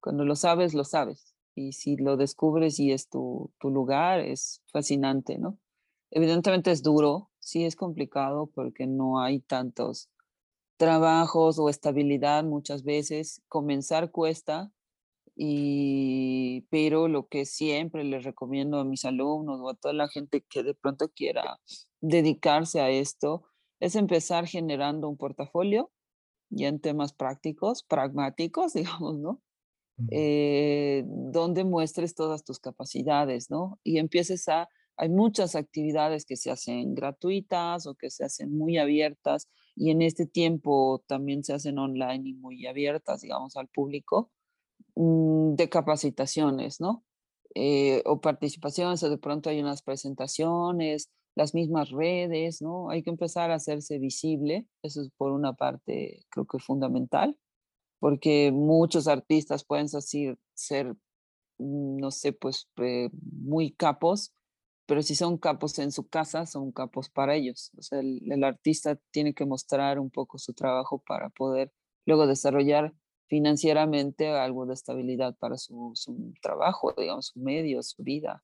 Cuando 0.00 0.24
lo 0.24 0.36
sabes, 0.36 0.74
lo 0.74 0.84
sabes. 0.84 1.34
Y 1.54 1.72
si 1.72 1.96
lo 1.96 2.16
descubres 2.16 2.78
y 2.78 2.92
es 2.92 3.08
tu, 3.08 3.50
tu 3.58 3.70
lugar, 3.70 4.20
es 4.20 4.62
fascinante, 4.72 5.38
¿no? 5.38 5.58
Evidentemente 6.10 6.70
es 6.70 6.82
duro, 6.82 7.30
sí 7.38 7.64
es 7.64 7.76
complicado 7.76 8.50
porque 8.54 8.86
no 8.86 9.20
hay 9.20 9.40
tantos 9.40 10.10
trabajos 10.76 11.58
o 11.58 11.68
estabilidad 11.68 12.44
muchas 12.44 12.82
veces. 12.82 13.42
Comenzar 13.48 14.10
cuesta, 14.10 14.70
y, 15.36 16.62
pero 16.70 17.08
lo 17.08 17.28
que 17.28 17.44
siempre 17.44 18.04
les 18.04 18.24
recomiendo 18.24 18.78
a 18.78 18.84
mis 18.84 19.04
alumnos 19.04 19.60
o 19.60 19.68
a 19.68 19.74
toda 19.74 19.92
la 19.92 20.08
gente 20.08 20.42
que 20.48 20.62
de 20.62 20.74
pronto 20.74 21.10
quiera 21.10 21.60
dedicarse 22.00 22.80
a 22.80 22.90
esto 22.90 23.44
es 23.78 23.96
empezar 23.96 24.46
generando 24.46 25.08
un 25.08 25.18
portafolio 25.18 25.90
ya 26.48 26.68
en 26.68 26.80
temas 26.80 27.12
prácticos, 27.12 27.82
pragmáticos, 27.82 28.72
digamos, 28.74 29.18
¿no? 29.18 29.42
Eh, 30.10 31.04
donde 31.06 31.64
muestres 31.64 32.14
todas 32.14 32.44
tus 32.44 32.60
capacidades, 32.60 33.50
¿no? 33.50 33.80
Y 33.82 33.98
empieces 33.98 34.46
a, 34.48 34.68
hay 34.96 35.08
muchas 35.08 35.54
actividades 35.54 36.26
que 36.26 36.36
se 36.36 36.50
hacen 36.50 36.94
gratuitas 36.94 37.86
o 37.86 37.94
que 37.94 38.10
se 38.10 38.24
hacen 38.24 38.56
muy 38.56 38.76
abiertas 38.76 39.48
y 39.74 39.90
en 39.90 40.02
este 40.02 40.26
tiempo 40.26 41.02
también 41.06 41.44
se 41.44 41.54
hacen 41.54 41.78
online 41.78 42.28
y 42.28 42.34
muy 42.34 42.66
abiertas, 42.66 43.22
digamos, 43.22 43.56
al 43.56 43.68
público, 43.68 44.30
de 44.96 45.68
capacitaciones, 45.68 46.80
¿no? 46.80 47.04
Eh, 47.54 48.02
o 48.06 48.20
participaciones, 48.20 49.02
o 49.02 49.10
de 49.10 49.18
pronto 49.18 49.50
hay 49.50 49.60
unas 49.60 49.82
presentaciones, 49.82 51.10
las 51.34 51.54
mismas 51.54 51.90
redes, 51.90 52.62
¿no? 52.62 52.90
Hay 52.90 53.02
que 53.02 53.10
empezar 53.10 53.50
a 53.50 53.56
hacerse 53.56 53.98
visible, 53.98 54.66
eso 54.82 55.02
es 55.02 55.10
por 55.16 55.32
una 55.32 55.54
parte, 55.54 56.24
creo 56.30 56.46
que 56.46 56.58
fundamental, 56.58 57.38
porque 58.00 58.52
muchos 58.52 59.08
artistas 59.08 59.64
pueden 59.64 59.86
decir, 59.86 60.38
ser, 60.54 60.94
mm, 61.58 61.98
no 61.98 62.10
sé, 62.10 62.32
pues 62.32 62.68
eh, 62.78 63.10
muy 63.12 63.72
capos, 63.72 64.34
pero 64.86 65.02
si 65.02 65.14
son 65.14 65.38
capos 65.38 65.78
en 65.78 65.92
su 65.92 66.08
casa, 66.08 66.46
son 66.46 66.72
capos 66.72 67.10
para 67.10 67.34
ellos. 67.34 67.72
O 67.76 67.82
sea, 67.82 68.00
el, 68.00 68.44
artista 68.44 68.98
tiene 69.10 69.34
que 69.34 69.44
mostrar 69.44 69.98
un 69.98 70.10
poco 70.10 70.38
su 70.38 70.54
trabajo 70.54 71.02
para 71.06 71.28
poder 71.30 71.72
luego 72.06 72.26
desarrollar 72.26 72.94
financieramente 73.28 74.28
algo 74.28 74.66
de 74.66 74.74
estabilidad 74.74 75.36
para 75.36 75.56
su, 75.56 75.94
trabajo, 76.40 76.94
digamos, 76.96 77.26
su 77.26 77.40
medio, 77.40 77.82
su 77.82 78.02
vida. 78.02 78.42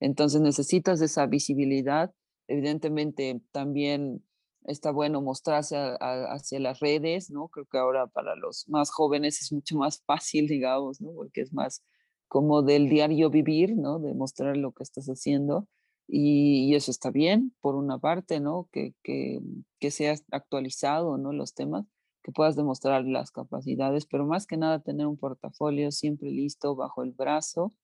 Entonces 0.00 0.40
necesitas 0.40 1.00
esa 1.00 1.26
visibilidad. 1.26 2.12
Evidentemente 2.48 3.40
también 3.52 4.24
está 4.64 4.90
bueno 4.90 5.20
mostrarse 5.20 5.76
hacia 6.00 6.60
las 6.60 6.80
redes, 6.80 7.30
¿no? 7.30 7.48
Creo 7.48 7.66
que 7.66 7.78
ahora 7.78 8.06
para 8.06 8.36
los 8.36 8.68
más 8.68 8.90
jóvenes 8.90 9.40
es 9.42 9.52
mucho 9.52 9.76
más 9.76 10.02
fácil, 10.04 10.46
digamos, 10.48 11.00
¿no? 11.00 11.12
Porque 11.12 11.42
es 11.42 11.52
más 11.52 11.82
como 12.28 12.62
del 12.62 12.88
diario 12.88 13.28
vivir, 13.28 13.76
¿no? 13.76 13.98
De 13.98 14.14
mostrar 14.14 14.56
lo 14.56 14.72
que 14.72 14.82
estás 14.82 15.06
haciendo 15.08 15.68
y, 16.08 16.74
eso 16.74 16.90
está 16.90 17.10
bien, 17.10 17.54
por 17.60 17.74
una 17.74 17.98
parte, 17.98 18.40
¿no? 18.40 18.68
Que, 18.72 18.94
que, 19.02 19.40
que 19.78 19.90
seas 19.90 20.24
actualizado, 20.30 21.18
¿no? 21.18 21.32
Los 21.32 21.54
temas, 21.54 21.86
que 22.22 22.32
puedas 22.32 22.56
demostrar 22.56 23.04
las 23.04 23.30
capacidades, 23.30 24.06
pero 24.06 24.26
más 24.26 24.46
que 24.46 24.56
nada 24.56 24.80
tener 24.80 25.06
un 25.06 25.16
portafolio 25.16 25.90
siempre 25.90 26.30
listo 26.30 26.76
bajo 26.76 27.02
el 27.02 27.12
brazo, 27.12 27.74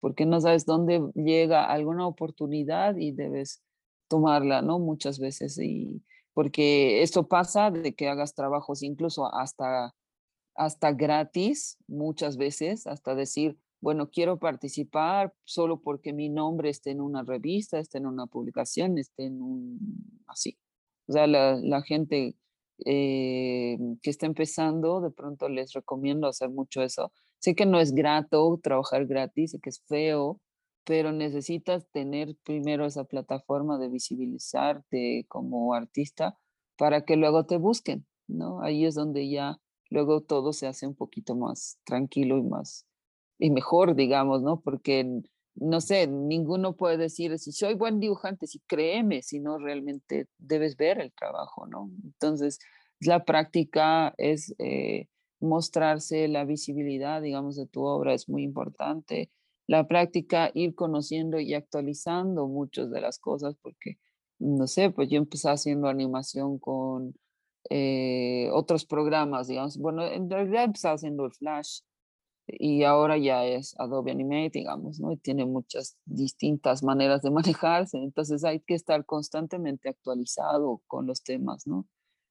porque 0.00 0.26
no 0.26 0.40
sabes 0.40 0.66
dónde 0.66 1.10
llega 1.14 1.64
alguna 1.64 2.06
oportunidad 2.06 2.96
y 2.96 3.12
debes 3.12 3.62
tomarla, 4.08 4.62
¿no? 4.62 4.78
Muchas 4.78 5.18
veces, 5.18 5.58
y 5.58 6.02
porque 6.34 7.02
esto 7.02 7.28
pasa 7.28 7.70
de 7.70 7.94
que 7.94 8.08
hagas 8.08 8.34
trabajos 8.34 8.82
incluso 8.82 9.32
hasta, 9.34 9.94
hasta 10.54 10.92
gratis, 10.92 11.78
muchas 11.86 12.36
veces, 12.36 12.86
hasta 12.86 13.14
decir, 13.14 13.58
bueno, 13.80 14.10
quiero 14.10 14.38
participar 14.38 15.32
solo 15.44 15.80
porque 15.80 16.12
mi 16.12 16.28
nombre 16.28 16.70
esté 16.70 16.90
en 16.90 17.00
una 17.00 17.22
revista, 17.22 17.78
esté 17.78 17.98
en 17.98 18.06
una 18.06 18.26
publicación, 18.26 18.98
esté 18.98 19.26
en 19.26 19.40
un, 19.40 20.22
así. 20.26 20.58
O 21.06 21.12
sea, 21.12 21.26
la, 21.26 21.82
gente 21.82 22.36
eh, 22.84 23.78
que 24.02 24.10
está 24.10 24.26
empezando, 24.26 25.00
de 25.00 25.10
pronto 25.10 25.48
les 25.48 25.72
recomiendo 25.72 26.26
hacer 26.28 26.50
mucho 26.50 26.82
eso. 26.82 27.12
Sé 27.40 27.54
que 27.54 27.66
no 27.66 27.80
es 27.80 27.92
grato 27.94 28.58
trabajar 28.62 29.06
gratis, 29.06 29.52
sé 29.52 29.60
que 29.60 29.70
es 29.70 29.82
feo, 29.86 30.40
pero 30.84 31.12
necesitas 31.12 31.88
tener 31.90 32.36
primero 32.44 32.86
esa 32.86 33.04
plataforma 33.04 33.78
de 33.78 33.88
visibilizarte 33.88 35.26
como 35.28 35.74
artista 35.74 36.38
para 36.76 37.04
que 37.04 37.16
luego 37.16 37.46
te 37.46 37.58
busquen, 37.58 38.06
¿no? 38.26 38.62
Ahí 38.62 38.84
es 38.84 38.94
donde 38.94 39.28
ya 39.30 39.58
luego 39.90 40.22
todo 40.22 40.52
se 40.52 40.66
hace 40.66 40.86
un 40.86 40.94
poquito 40.94 41.36
más 41.36 41.78
tranquilo 41.84 42.38
y 42.38 42.42
más 42.42 42.88
y 43.38 43.50
mejor, 43.50 43.94
digamos, 43.94 44.42
¿no? 44.42 44.60
Porque, 44.60 45.22
no 45.60 45.80
sé, 45.80 46.06
ninguno 46.06 46.76
puede 46.76 46.96
decir, 46.96 47.38
si 47.38 47.52
soy 47.52 47.74
buen 47.74 48.00
dibujante, 48.00 48.46
si 48.46 48.60
créeme, 48.60 49.22
si 49.22 49.40
no 49.40 49.58
realmente 49.58 50.28
debes 50.38 50.76
ver 50.76 51.00
el 51.00 51.12
trabajo, 51.12 51.66
¿no? 51.66 51.90
Entonces, 52.04 52.58
la 53.00 53.24
práctica 53.24 54.14
es 54.18 54.54
eh, 54.58 55.08
mostrarse 55.40 56.28
la 56.28 56.44
visibilidad, 56.44 57.22
digamos, 57.22 57.56
de 57.56 57.66
tu 57.66 57.82
obra 57.82 58.14
es 58.14 58.28
muy 58.28 58.42
importante. 58.42 59.30
La 59.66 59.86
práctica, 59.86 60.50
ir 60.54 60.74
conociendo 60.74 61.38
y 61.40 61.54
actualizando 61.54 62.48
muchas 62.48 62.90
de 62.90 63.00
las 63.00 63.18
cosas, 63.18 63.56
porque, 63.62 63.98
no 64.38 64.66
sé, 64.66 64.90
pues 64.90 65.08
yo 65.10 65.18
empecé 65.18 65.50
haciendo 65.50 65.88
animación 65.88 66.58
con 66.58 67.14
eh, 67.70 68.48
otros 68.52 68.86
programas, 68.86 69.48
digamos. 69.48 69.78
Bueno, 69.78 70.06
en 70.06 70.30
realidad 70.30 70.64
empecé 70.64 70.88
haciendo 70.88 71.26
el 71.26 71.32
Flash, 71.32 71.80
y 72.48 72.84
ahora 72.84 73.18
ya 73.18 73.44
es 73.44 73.74
Adobe 73.78 74.12
Animate, 74.12 74.60
digamos, 74.60 75.00
¿no? 75.00 75.12
Y 75.12 75.18
tiene 75.18 75.44
muchas 75.44 75.98
distintas 76.06 76.82
maneras 76.82 77.22
de 77.22 77.30
manejarse, 77.30 77.98
entonces 77.98 78.44
hay 78.44 78.60
que 78.60 78.74
estar 78.74 79.04
constantemente 79.04 79.88
actualizado 79.88 80.82
con 80.86 81.06
los 81.06 81.22
temas, 81.22 81.66
¿no? 81.66 81.86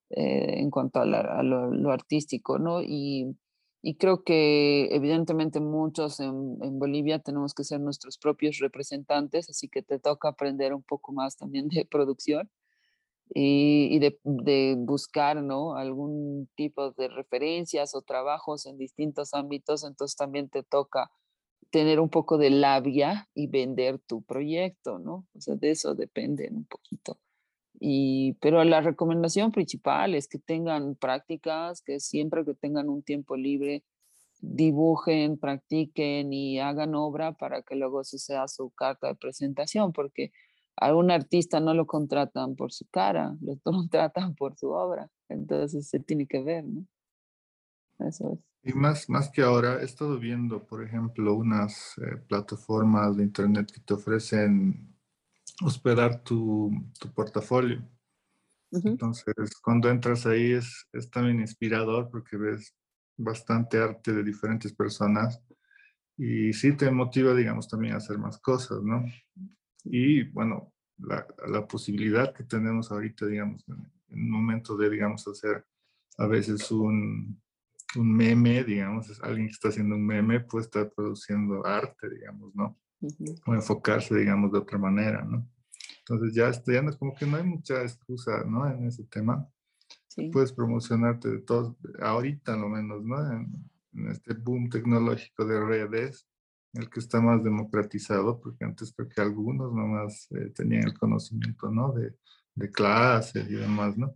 Eh, 0.09 0.61
en 0.61 0.71
cuanto 0.71 1.01
a, 1.01 1.05
lo, 1.05 1.91
artístico, 1.91 2.59
¿no? 2.59 2.81
Y, 2.81 3.37
y, 3.81 3.97
creo 3.97 4.23
que 4.23 4.87
evidentemente 4.95 5.59
muchos 5.59 6.21
en, 6.21 6.57
en, 6.61 6.79
Bolivia 6.79 7.19
tenemos 7.19 7.53
que 7.53 7.65
ser 7.65 7.81
nuestros 7.81 8.17
propios 8.17 8.59
representantes, 8.59 9.49
así 9.49 9.67
que 9.67 9.83
te 9.83 9.99
toca 9.99 10.29
aprender 10.29 10.73
un 10.73 10.83
poco 10.83 11.11
más 11.11 11.35
también 11.37 11.67
de 11.67 11.85
producción 11.91 12.49
y, 13.33 13.99
de, 13.99 14.75
buscar 14.77 15.41
¿no? 15.41 15.75
algún 15.75 16.49
tipo 16.55 16.91
de 16.91 17.07
referencias 17.09 17.95
o 17.95 18.01
trabajos 18.01 18.65
en 18.65 18.77
distintos 18.77 19.33
ámbitos, 19.33 19.83
entonces 19.83 20.15
también 20.15 20.49
te 20.49 20.63
toca 20.63 21.11
tener 21.69 21.99
un 21.99 22.09
poco 22.09 22.37
de 22.37 22.49
labia 22.49 23.27
y 23.33 23.47
vender 23.47 23.99
tu 23.99 24.21
proyecto, 24.23 24.99
¿no? 24.99 25.27
O 25.35 25.41
sea, 25.41 25.55
de 25.55 25.71
eso 25.71 25.95
depende 25.95 26.47
un 26.49 26.65
poquito. 26.65 27.19
Y, 27.79 28.33
pero 28.41 28.63
la 28.63 28.81
recomendación 28.81 29.51
principal 29.51 30.15
es 30.15 30.27
que 30.27 30.39
tengan 30.39 30.95
prácticas, 30.95 31.81
que 31.81 31.99
siempre 31.99 32.45
que 32.45 32.53
tengan 32.53 32.89
un 32.89 33.03
tiempo 33.03 33.35
libre, 33.35 33.83
dibujen, 34.39 35.37
practiquen 35.37 36.31
y 36.31 36.59
hagan 36.59 36.95
obra 36.95 37.33
para 37.33 37.61
que 37.63 37.75
luego 37.75 38.01
eso 38.01 38.17
sea 38.17 38.47
su 38.47 38.69
carta 38.71 39.07
de 39.07 39.15
presentación, 39.15 39.91
porque 39.93 40.31
a 40.79 40.95
un 40.95 41.11
artista 41.11 41.59
no 41.59 41.73
lo 41.73 41.85
contratan 41.85 42.55
por 42.55 42.71
su 42.71 42.85
cara, 42.89 43.35
lo 43.41 43.57
contratan 43.63 44.35
por 44.35 44.55
su 44.57 44.69
obra. 44.69 45.09
Entonces 45.29 45.87
se 45.87 45.99
tiene 45.99 46.27
que 46.27 46.41
ver, 46.41 46.63
¿no? 46.65 46.85
Eso 47.99 48.33
es. 48.33 48.39
Y 48.63 48.73
más, 48.73 49.09
más 49.09 49.29
que 49.29 49.41
ahora, 49.41 49.81
he 49.81 49.85
estado 49.85 50.19
viendo, 50.19 50.65
por 50.65 50.83
ejemplo, 50.83 51.35
unas 51.35 51.93
eh, 51.99 52.17
plataformas 52.27 53.15
de 53.15 53.23
internet 53.23 53.71
que 53.71 53.79
te 53.79 53.93
ofrecen 53.93 54.93
hospedar 55.63 56.21
tu, 56.23 56.71
tu 56.99 57.11
portafolio. 57.13 57.87
Entonces, 58.69 59.33
cuando 59.63 59.89
entras 59.89 60.25
ahí 60.25 60.51
es, 60.51 60.87
es 60.91 61.09
también 61.09 61.39
inspirador 61.39 62.09
porque 62.11 62.35
ves 62.35 62.75
bastante 63.15 63.77
arte 63.77 64.11
de 64.11 64.23
diferentes 64.23 64.73
personas 64.73 65.41
y 66.17 66.51
sí 66.51 66.75
te 66.75 66.91
motiva, 66.91 67.33
digamos, 67.33 67.67
también 67.67 67.93
a 67.93 67.97
hacer 67.97 68.17
más 68.17 68.39
cosas, 68.39 68.81
¿no? 68.83 69.05
Y 69.91 70.23
bueno, 70.31 70.73
la, 70.97 71.25
la 71.47 71.67
posibilidad 71.67 72.33
que 72.33 72.43
tenemos 72.43 72.91
ahorita, 72.91 73.25
digamos, 73.25 73.63
en 73.67 73.91
el 74.09 74.17
momento 74.17 74.75
de, 74.77 74.89
digamos, 74.89 75.27
hacer 75.27 75.65
a 76.17 76.27
veces 76.27 76.71
un, 76.71 77.39
un 77.95 78.15
meme, 78.15 78.63
digamos, 78.63 79.09
es 79.09 79.21
alguien 79.21 79.47
que 79.47 79.53
está 79.53 79.69
haciendo 79.69 79.95
un 79.95 80.05
meme, 80.05 80.41
puede 80.41 80.65
estar 80.65 80.91
produciendo 80.91 81.65
arte, 81.65 82.09
digamos, 82.09 82.53
¿no? 82.55 82.77
O 83.45 83.53
enfocarse, 83.53 84.15
digamos, 84.15 84.51
de 84.51 84.59
otra 84.59 84.77
manera, 84.77 85.23
¿no? 85.23 85.47
Entonces 85.99 86.33
ya, 86.33 86.81
no, 86.81 86.97
como 86.97 87.13
que 87.15 87.25
no 87.25 87.37
hay 87.37 87.43
mucha 87.43 87.81
excusa, 87.81 88.43
¿no? 88.45 88.67
En 88.67 88.87
ese 88.87 89.03
tema. 89.05 89.47
Puedes 90.31 90.51
promocionarte 90.51 91.29
de 91.29 91.39
todos, 91.39 91.75
ahorita 91.99 92.55
lo 92.55 92.69
menos, 92.69 93.03
¿no? 93.03 93.31
En, 93.31 93.77
este 94.11 94.35
boom 94.35 94.69
tecnológico 94.69 95.43
de 95.43 95.59
redes, 95.59 96.27
el 96.77 96.89
que 96.89 96.99
está 96.99 97.21
más 97.21 97.43
democratizado, 97.43 98.39
porque 98.39 98.65
antes 98.65 98.93
creo 98.93 99.09
que 99.09 99.21
algunos 99.21 99.73
nomás 99.73 100.27
eh, 100.31 100.51
tenían 100.55 100.83
el 100.83 100.97
conocimiento, 100.97 101.69
¿no? 101.69 101.91
De, 101.93 102.15
de 102.55 102.71
clases 102.71 103.49
y 103.49 103.53
demás, 103.53 103.97
¿no? 103.97 104.15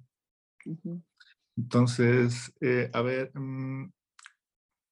Entonces, 1.55 2.53
eh, 2.61 2.89
a 2.93 3.01
ver, 3.01 3.31
mm, 3.37 3.91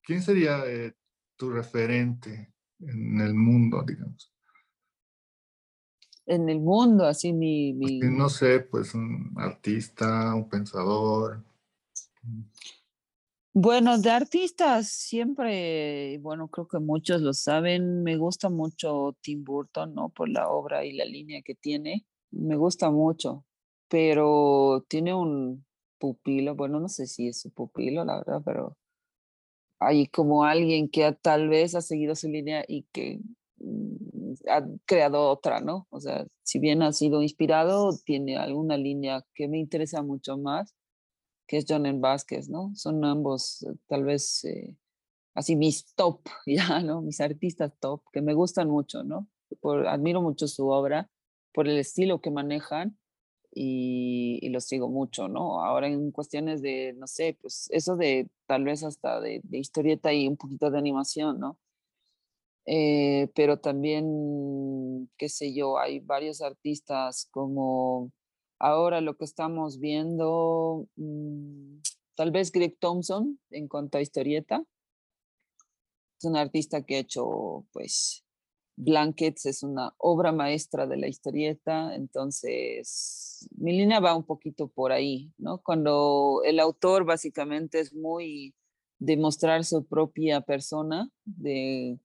¿quién 0.03 0.21
sería 0.21 0.65
eh, 0.65 0.93
tu 1.35 1.49
referente 1.49 2.53
en 2.79 3.21
el 3.21 3.33
mundo, 3.33 3.83
digamos? 3.85 4.33
En 6.25 6.47
el 6.47 6.59
mundo, 6.59 7.05
así 7.05 7.33
mi... 7.33 7.73
no 7.73 8.29
sé, 8.29 8.59
pues 8.59 8.93
un 8.93 9.33
artista, 9.37 10.35
un 10.35 10.47
pensador. 10.47 11.43
Bueno, 13.61 13.97
de 13.97 14.09
artistas 14.09 14.87
siempre, 14.87 16.17
bueno, 16.19 16.47
creo 16.47 16.65
que 16.65 16.79
muchos 16.79 17.21
lo 17.21 17.33
saben, 17.33 18.03
me 18.03 18.15
gusta 18.15 18.49
mucho 18.49 19.17
Tim 19.21 19.43
Burton, 19.43 19.93
¿no? 19.93 20.09
Por 20.11 20.29
la 20.29 20.49
obra 20.49 20.85
y 20.85 20.93
la 20.93 21.03
línea 21.03 21.41
que 21.43 21.55
tiene, 21.55 22.05
me 22.31 22.55
gusta 22.55 22.89
mucho, 22.89 23.43
pero 23.89 24.85
tiene 24.87 25.13
un, 25.13 25.65
pupilo, 25.97 26.55
bueno, 26.55 26.79
no 26.79 26.87
sé 26.87 27.05
si 27.05 27.27
es 27.27 27.41
su 27.41 27.51
pupilo, 27.51 28.05
la 28.05 28.19
verdad, 28.19 28.41
pero 28.45 28.77
hay 29.79 30.07
como 30.07 30.45
alguien 30.45 30.89
que 30.89 31.11
tal 31.21 31.49
vez 31.49 31.75
ha 31.75 31.81
seguido 31.81 32.15
su 32.15 32.29
línea 32.29 32.63
y 32.65 32.83
que 32.93 33.19
mm, 33.57 34.33
ha 34.49 34.65
creado 34.85 35.29
otra, 35.29 35.59
¿no? 35.59 35.85
O 35.89 35.99
sea, 35.99 36.25
si 36.43 36.59
bien 36.59 36.81
ha 36.81 36.93
sido 36.93 37.21
inspirado, 37.21 37.91
tiene 38.05 38.37
alguna 38.37 38.77
línea 38.77 39.25
que 39.33 39.49
me 39.49 39.59
interesa 39.59 40.01
mucho 40.01 40.37
más, 40.37 40.73
que 41.49 41.57
es 41.57 41.65
John 41.67 41.87
en 41.87 41.99
Vázquez, 41.99 42.47
¿no? 42.47 42.71
Son 42.75 43.03
ambos 43.03 43.63
eh, 43.63 43.73
tal 43.87 44.03
vez 44.03 44.45
eh, 44.45 44.75
así 45.33 45.55
mis 45.55 45.95
top, 45.95 46.21
ya, 46.45 46.79
¿no? 46.81 47.01
Mis 47.01 47.19
artistas 47.21 47.73
top, 47.79 48.03
que 48.13 48.21
me 48.21 48.35
gustan 48.35 48.69
mucho, 48.69 49.03
¿no? 49.03 49.27
Admiro 49.87 50.21
mucho 50.21 50.47
su 50.47 50.67
obra, 50.69 51.09
por 51.51 51.67
el 51.67 51.79
estilo 51.79 52.21
que 52.21 52.29
manejan 52.29 52.99
y, 53.51 54.37
y, 54.43 54.49
lo 54.49 54.61
sigo 54.61 54.89
mucho, 54.89 55.27
¿no? 55.27 55.65
Ahora 55.65 55.87
en 55.87 56.11
cuestiones 56.11 56.61
de, 56.61 56.93
no 56.93 57.07
sé, 57.07 57.35
pues 57.41 57.67
eso 57.71 57.95
de 57.97 58.29
tal 58.45 58.63
vez 58.63 58.83
hasta 58.83 59.19
de, 59.19 59.41
historieta 59.51 60.13
y 60.13 60.27
un 60.27 60.37
poquito 60.37 60.69
de 60.69 60.77
animación, 60.77 61.39
¿no? 61.39 61.57
Eh, 62.67 63.27
pero 63.33 63.57
también, 63.59 65.09
qué 65.17 65.29
sé 65.29 65.51
yo, 65.51 65.79
hay 65.79 65.99
varios 65.99 66.41
artistas 66.43 67.27
como 67.31 68.11
ahora 68.59 69.01
lo 69.01 69.17
que 69.17 69.25
estamos 69.25 69.79
viendo, 69.79 70.87
mm, 70.95 71.79
tal 72.15 72.31
vez 72.31 72.51
Greg 72.51 72.77
Thompson 72.79 73.39
en 73.49 73.67
cuanto 73.67 73.97
a 73.97 74.01
historieta. 74.01 74.63
Es 76.19 76.25
un 76.25 76.35
artista 76.35 76.83
que 76.85 76.97
ha 76.97 76.99
hecho, 76.99 77.65
pues, 77.71 78.25
Blankets 78.75 79.45
es 79.45 79.63
una 79.63 79.93
obra 79.97 80.31
maestra 80.31 80.87
de 80.87 80.97
la 80.97 81.07
historieta, 81.07 81.95
entonces 81.95 83.47
mi 83.57 83.73
línea 83.73 83.99
va 83.99 84.15
un 84.15 84.23
poquito 84.23 84.69
por 84.69 84.93
ahí, 84.93 85.33
¿no? 85.37 85.61
Cuando 85.61 86.41
el 86.45 86.59
autor 86.59 87.03
básicamente 87.03 87.81
es 87.81 87.93
muy 87.93 88.55
de 88.99 89.17
mostrar 89.17 89.65
su 89.65 89.85
propia 89.85 90.41
persona, 90.41 91.09
de, 91.25 91.99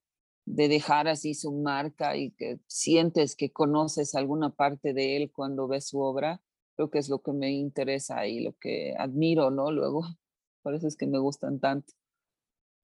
de 0.47 0.69
dejar 0.69 1.07
así 1.09 1.35
su 1.35 1.53
marca 1.53 2.17
y 2.17 2.33
que 2.33 2.59
sientes 2.67 3.37
que 3.37 3.53
conoces 3.53 4.15
alguna 4.15 4.51
parte 4.51 4.93
de 4.93 5.17
él 5.17 5.33
cuando 5.33 5.69
ves 5.69 5.89
su 5.89 6.01
obra, 6.01 6.43
creo 6.77 6.91
que 6.91 6.99
es 6.99 7.09
lo 7.09 7.21
que 7.23 7.33
me 7.33 7.53
interesa 7.53 8.27
y 8.27 8.41
lo 8.41 8.55
que 8.61 8.95
admiro, 8.99 9.51
¿no? 9.51 9.71
Luego, 9.73 10.03
por 10.63 10.75
eso 10.75 10.89
es 10.89 10.97
que 10.97 11.07
me 11.07 11.19
gustan 11.19 11.61
tanto. 11.61 11.93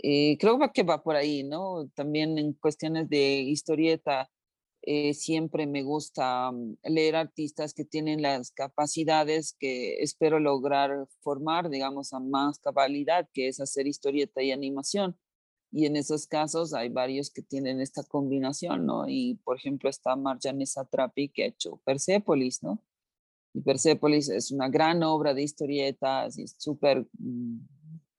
Eh, 0.03 0.39
creo 0.39 0.59
que 0.73 0.83
va 0.83 1.03
por 1.03 1.17
ahí, 1.17 1.43
¿no? 1.45 1.89
También 1.95 2.39
en 2.39 2.55
cuestiones 2.55 3.09
de 3.09 3.41
historieta, 3.41 4.31
eh, 4.83 5.13
siempre 5.13 5.67
me 5.67 5.83
gusta 5.83 6.51
mm, 6.53 6.77
leer 6.85 7.17
artistas 7.17 7.75
que 7.75 7.85
tienen 7.85 8.23
las 8.23 8.51
capacidades 8.53 9.55
que 9.59 9.97
espero 10.03 10.41
lograr 10.41 11.07
formar, 11.21 11.69
digamos, 11.69 12.13
a 12.15 12.21
más 12.21 12.59
cabalidad, 12.61 13.29
que 13.35 13.49
es 13.49 13.61
hacer 13.61 13.87
historieta 13.87 14.43
y 14.43 14.53
animación. 14.53 15.19
Y 15.73 15.87
en 15.87 15.97
esos 15.97 16.27
casos 16.27 16.75
hay 16.75 16.89
varios 16.89 17.31
que 17.31 17.43
tienen 17.43 17.81
esta 17.81 18.03
combinación, 18.05 18.87
¿no? 18.87 19.09
Y 19.09 19.37
por 19.45 19.57
ejemplo 19.59 19.91
está 19.91 20.17
Marjane 20.17 20.67
Satrapi 20.67 21.29
que 21.29 21.45
ha 21.45 21.47
hecho 21.47 21.81
Persepolis, 21.85 22.63
¿no? 22.63 22.83
Y 23.53 23.63
Persepolis 23.63 24.29
es 24.29 24.53
una 24.53 24.69
gran 24.69 25.03
obra 25.03 25.35
de 25.35 25.43
historieta, 25.43 26.23
así 26.23 26.47
súper 26.57 27.07
mm, 27.19 27.59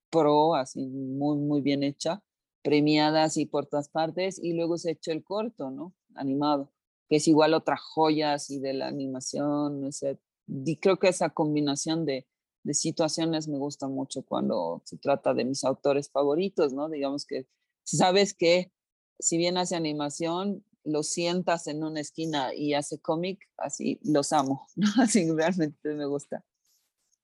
pro, 0.09 0.55
así 0.55 0.85
muy, 0.85 1.37
muy 1.37 1.61
bien 1.61 1.83
hecha, 1.83 2.21
premiada 2.61 3.23
así 3.23 3.45
por 3.45 3.65
todas 3.65 3.89
partes, 3.89 4.39
y 4.43 4.53
luego 4.53 4.77
se 4.77 4.91
echó 4.91 5.11
el 5.11 5.23
corto, 5.23 5.71
¿no? 5.71 5.95
Animado, 6.15 6.71
que 7.09 7.17
es 7.17 7.27
igual 7.27 7.53
otra 7.53 7.77
joya 7.77 8.33
así 8.33 8.59
de 8.59 8.73
la 8.73 8.87
animación, 8.87 9.81
no 9.81 9.91
sé, 9.91 10.19
y 10.47 10.77
creo 10.77 10.97
que 10.99 11.07
esa 11.07 11.29
combinación 11.29 12.05
de, 12.05 12.27
de 12.63 12.73
situaciones 12.73 13.47
me 13.47 13.57
gusta 13.57 13.87
mucho 13.87 14.23
cuando 14.23 14.81
se 14.85 14.97
trata 14.97 15.33
de 15.33 15.45
mis 15.45 15.63
autores 15.63 16.09
favoritos, 16.09 16.73
¿no? 16.73 16.89
Digamos 16.89 17.25
que 17.25 17.47
sabes 17.83 18.33
que 18.33 18.71
si 19.19 19.37
bien 19.37 19.57
hace 19.57 19.75
animación, 19.75 20.65
lo 20.83 21.03
sientas 21.03 21.67
en 21.67 21.83
una 21.83 21.99
esquina 21.99 22.53
y 22.53 22.73
hace 22.73 22.99
cómic, 22.99 23.49
así 23.57 23.99
los 24.03 24.33
amo, 24.33 24.67
¿no? 24.75 24.87
Así 25.01 25.29
realmente 25.31 25.93
me 25.93 26.05
gusta. 26.05 26.43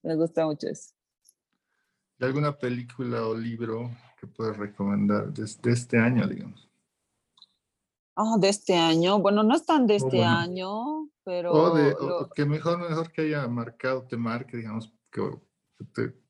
Me 0.04 0.16
gusta 0.16 0.46
mucho 0.46 0.68
eso. 0.68 0.94
¿De 2.18 2.26
alguna 2.26 2.58
película 2.58 3.26
o 3.26 3.36
libro 3.36 3.92
que 4.20 4.28
puedes 4.28 4.58
recomendar 4.58 5.32
desde 5.34 5.72
este 5.72 5.98
año, 5.98 6.28
digamos? 6.28 6.68
Oh, 8.16 8.40
de 8.40 8.50
este 8.50 8.76
año. 8.76 9.20
Bueno, 9.20 9.44
no 9.44 9.56
están 9.56 9.86
de 9.86 9.98
este 9.98 10.24
año, 10.24 11.10
pero... 11.24 11.52
O, 11.54 12.30
que 12.30 12.46
mejor, 12.46 12.80
mejor 12.80 13.12
que 13.12 13.22
haya 13.22 13.48
marcado, 13.48 14.08
te 14.08 14.18
marque, 14.18 14.58
digamos, 14.58 14.92
que 15.12 15.22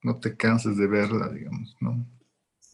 no 0.04 0.20
te 0.20 0.36
canses 0.36 0.78
de 0.78 0.88
verla, 0.88 1.30
digamos, 1.30 1.76
¿no? 1.80 2.06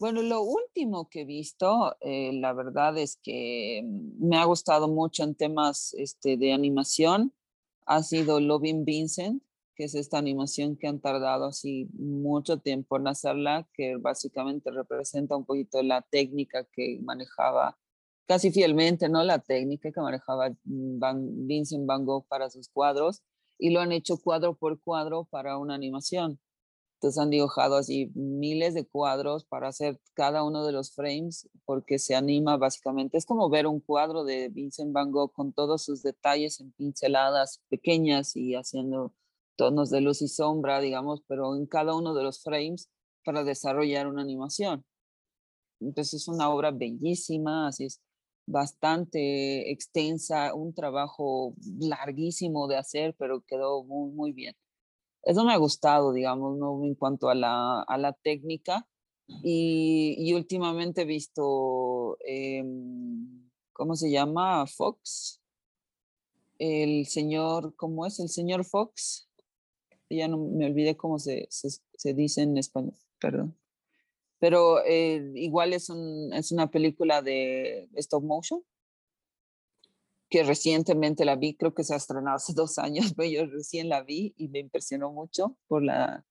Bueno, 0.00 0.22
lo 0.22 0.42
último 0.42 1.08
que 1.08 1.20
he 1.20 1.24
visto, 1.24 1.96
eh, 2.00 2.32
la 2.32 2.52
verdad 2.52 2.98
es 2.98 3.16
que 3.22 3.82
me 4.18 4.36
ha 4.36 4.44
gustado 4.44 4.88
mucho 4.88 5.22
en 5.22 5.36
temas 5.36 5.94
este, 5.94 6.36
de 6.36 6.52
animación, 6.52 7.32
ha 7.86 8.02
sido 8.02 8.40
Loving 8.40 8.84
Vincent, 8.84 9.42
que 9.76 9.84
es 9.84 9.94
esta 9.94 10.18
animación 10.18 10.76
que 10.76 10.88
han 10.88 11.00
tardado 11.00 11.46
así 11.46 11.88
mucho 11.94 12.58
tiempo 12.58 12.96
en 12.96 13.06
hacerla, 13.08 13.68
que 13.72 13.96
básicamente 13.96 14.70
representa 14.70 15.36
un 15.36 15.44
poquito 15.44 15.82
la 15.82 16.02
técnica 16.02 16.64
que 16.64 16.98
manejaba 17.02 17.78
casi 18.26 18.50
fielmente, 18.50 19.08
¿no? 19.08 19.22
La 19.22 19.38
técnica 19.38 19.92
que 19.92 20.00
manejaba 20.00 20.50
Van, 20.64 21.46
Vincent 21.46 21.86
Van 21.86 22.04
Gogh 22.04 22.26
para 22.26 22.50
sus 22.50 22.68
cuadros 22.68 23.22
y 23.58 23.70
lo 23.70 23.80
han 23.80 23.92
hecho 23.92 24.18
cuadro 24.18 24.56
por 24.56 24.80
cuadro 24.80 25.24
para 25.24 25.58
una 25.58 25.74
animación. 25.74 26.40
Entonces 27.04 27.20
han 27.22 27.28
dibujado 27.28 27.76
así 27.76 28.10
miles 28.14 28.72
de 28.72 28.86
cuadros 28.86 29.44
para 29.44 29.68
hacer 29.68 30.00
cada 30.14 30.42
uno 30.42 30.64
de 30.64 30.72
los 30.72 30.94
frames 30.94 31.46
porque 31.66 31.98
se 31.98 32.14
anima 32.14 32.56
básicamente. 32.56 33.18
Es 33.18 33.26
como 33.26 33.50
ver 33.50 33.66
un 33.66 33.80
cuadro 33.80 34.24
de 34.24 34.48
Vincent 34.48 34.90
Van 34.90 35.12
Gogh 35.12 35.30
con 35.30 35.52
todos 35.52 35.84
sus 35.84 36.02
detalles 36.02 36.60
en 36.60 36.72
pinceladas 36.72 37.60
pequeñas 37.68 38.34
y 38.36 38.54
haciendo 38.54 39.12
tonos 39.54 39.90
de 39.90 40.00
luz 40.00 40.22
y 40.22 40.28
sombra, 40.28 40.80
digamos, 40.80 41.22
pero 41.28 41.54
en 41.56 41.66
cada 41.66 41.94
uno 41.94 42.14
de 42.14 42.22
los 42.22 42.42
frames 42.42 42.88
para 43.22 43.44
desarrollar 43.44 44.06
una 44.06 44.22
animación. 44.22 44.82
Entonces 45.80 46.22
es 46.22 46.28
una 46.28 46.48
obra 46.48 46.70
bellísima, 46.70 47.68
así 47.68 47.84
es 47.84 48.00
bastante 48.46 49.70
extensa, 49.70 50.54
un 50.54 50.72
trabajo 50.72 51.54
larguísimo 51.80 52.66
de 52.66 52.78
hacer, 52.78 53.14
pero 53.18 53.42
quedó 53.42 53.84
muy, 53.84 54.10
muy 54.10 54.32
bien. 54.32 54.56
Eso 55.24 55.44
me 55.44 55.52
ha 55.52 55.56
gustado, 55.56 56.12
digamos, 56.12 56.56
¿no? 56.58 56.84
en 56.84 56.94
cuanto 56.94 57.28
a 57.28 57.34
la, 57.34 57.82
a 57.82 57.98
la 57.98 58.12
técnica. 58.12 58.86
Y, 59.42 60.16
y, 60.18 60.34
últimamente 60.34 61.02
he 61.02 61.04
visto, 61.06 62.18
em, 62.26 63.48
¿cómo 63.72 63.96
se 63.96 64.10
llama? 64.10 64.66
Fox. 64.66 65.40
El 66.58 67.06
señor, 67.06 67.74
¿cómo 67.74 68.06
es? 68.06 68.20
El 68.20 68.28
señor 68.28 68.64
Fox 68.64 69.28
ya 70.14 70.28
no 70.28 70.38
me 70.38 70.66
olvidé 70.66 70.96
cómo 70.96 71.18
se, 71.18 71.48
se, 71.50 72.14
dice 72.14 72.42
en 72.42 72.56
español, 72.58 72.94
perdón. 73.20 73.56
Pero 74.38 74.84
eh, 74.84 75.32
igual 75.34 75.72
es, 75.72 75.88
un, 75.88 76.32
es 76.32 76.52
una 76.52 76.70
película 76.70 77.22
de 77.22 77.88
stop 77.94 78.22
motion 78.22 78.62
que 80.34 80.42
recientemente 80.42 81.24
la 81.24 81.36
vi, 81.36 81.54
creo 81.54 81.74
que 81.74 81.84
se 81.84 81.94
ha 81.94 81.96
estrenado 81.96 82.34
hace 82.34 82.54
dos 82.54 82.78
años, 82.78 83.14
pero 83.16 83.30
yo 83.30 83.46
recién 83.46 83.88
la 83.88 84.02
vi 84.02 84.34
y 84.36 84.48
me 84.48 84.58
impresionó 84.58 85.12
mucho 85.12 85.56
por 85.68 85.84
la, 85.84 86.26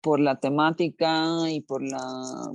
por 0.00 0.20
la 0.20 0.38
temática 0.38 1.50
y 1.50 1.60
por 1.60 1.82
la, 1.82 2.52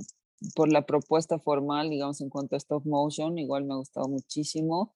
por 0.54 0.72
la 0.72 0.86
propuesta 0.86 1.38
formal, 1.38 1.90
digamos, 1.90 2.22
en 2.22 2.30
cuanto 2.30 2.54
a 2.54 2.56
stop 2.56 2.86
motion, 2.86 3.36
igual 3.36 3.66
me 3.66 3.74
ha 3.74 3.76
gustado 3.76 4.08
muchísimo. 4.08 4.94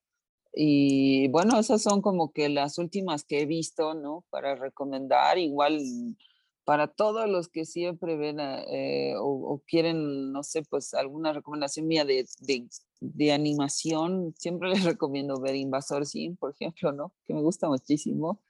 Y 0.55 1.29
bueno, 1.29 1.61
esas 1.61 1.83
son 1.83 2.01
como 2.01 2.33
que 2.33 2.49
las 2.49 2.79
últimas 2.79 3.25
que 3.25 3.43
he 3.43 3.47
visto, 3.47 3.93
¿no? 3.93 4.25
Para 4.31 4.55
recomendar, 4.55 5.37
igual 5.37 5.79
para 6.65 6.89
todos 6.89 7.29
los 7.29 7.49
que 7.49 7.65
siempre 7.65 8.17
ven 8.17 8.39
eh, 8.41 9.15
o, 9.19 9.63
quieren, 9.67 10.33
no 10.33 10.43
sé, 10.43 10.63
pues 10.63 10.95
alguna 10.95 11.33
recomendación 11.33 11.87
mía 11.87 12.05
de, 12.05 12.27
de, 13.01 13.33
animación, 13.33 14.35
siempre 14.39 14.71
les 14.71 14.85
recomiendo 14.85 15.41
ver 15.41 15.57
Invasor 15.57 16.07
Sim, 16.07 16.37
por 16.37 16.53
ejemplo, 16.53 16.93
¿no? 16.93 17.13
Que 17.25 17.35
me 17.35 17.43
gusta 17.43 17.69
muchísimo 17.69 18.41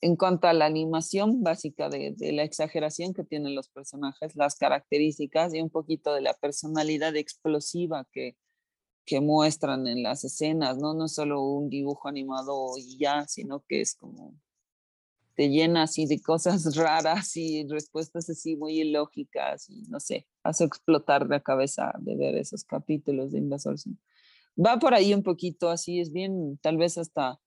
en 0.00 0.16
cuanto 0.16 0.46
a 0.46 0.52
la 0.52 0.66
animación 0.66 1.42
básica 1.42 1.88
de, 1.88 2.14
la 2.32 2.44
exageración 2.44 3.14
que 3.14 3.24
tienen 3.24 3.54
los 3.54 3.68
personajes, 3.68 4.36
las 4.36 4.56
características 4.56 5.54
y 5.54 5.60
un 5.60 5.70
poquito 5.70 6.14
de 6.14 6.20
la 6.20 6.34
personalidad 6.34 7.16
explosiva 7.16 8.06
que, 8.12 8.36
que 9.04 9.20
muestran 9.20 9.86
en 9.86 10.02
las 10.02 10.24
escenas, 10.24 10.78
¿no? 10.78 10.94
No 10.94 11.06
es 11.06 11.14
solo 11.14 11.42
un 11.42 11.70
dibujo 11.70 12.08
animado 12.08 12.72
y 12.78 12.98
ya, 12.98 13.26
sino 13.26 13.64
que 13.66 13.80
es 13.80 13.94
como 13.94 14.34
te 15.36 15.50
llena 15.50 15.82
así 15.82 16.06
de 16.06 16.20
cosas 16.20 16.74
raras 16.76 17.36
y 17.36 17.66
respuestas 17.68 18.28
así 18.30 18.56
muy 18.56 18.80
ilógicas 18.80 19.68
y 19.70 19.82
no 19.88 20.00
sé, 20.00 20.26
hace 20.42 20.64
explotar 20.64 21.28
la 21.28 21.40
cabeza 21.40 21.92
de 22.00 22.16
ver 22.16 22.36
esos 22.36 22.64
capítulos 22.64 23.32
de 23.32 23.38
Invasor. 23.38 23.76
Va 24.58 24.78
por 24.78 24.94
ahí 24.94 25.12
un 25.12 25.22
poquito 25.22 25.68
así, 25.68 26.00
es 26.00 26.12
bien, 26.12 26.58
tal 26.62 26.78
vez 26.78 26.96
hasta 26.98 27.38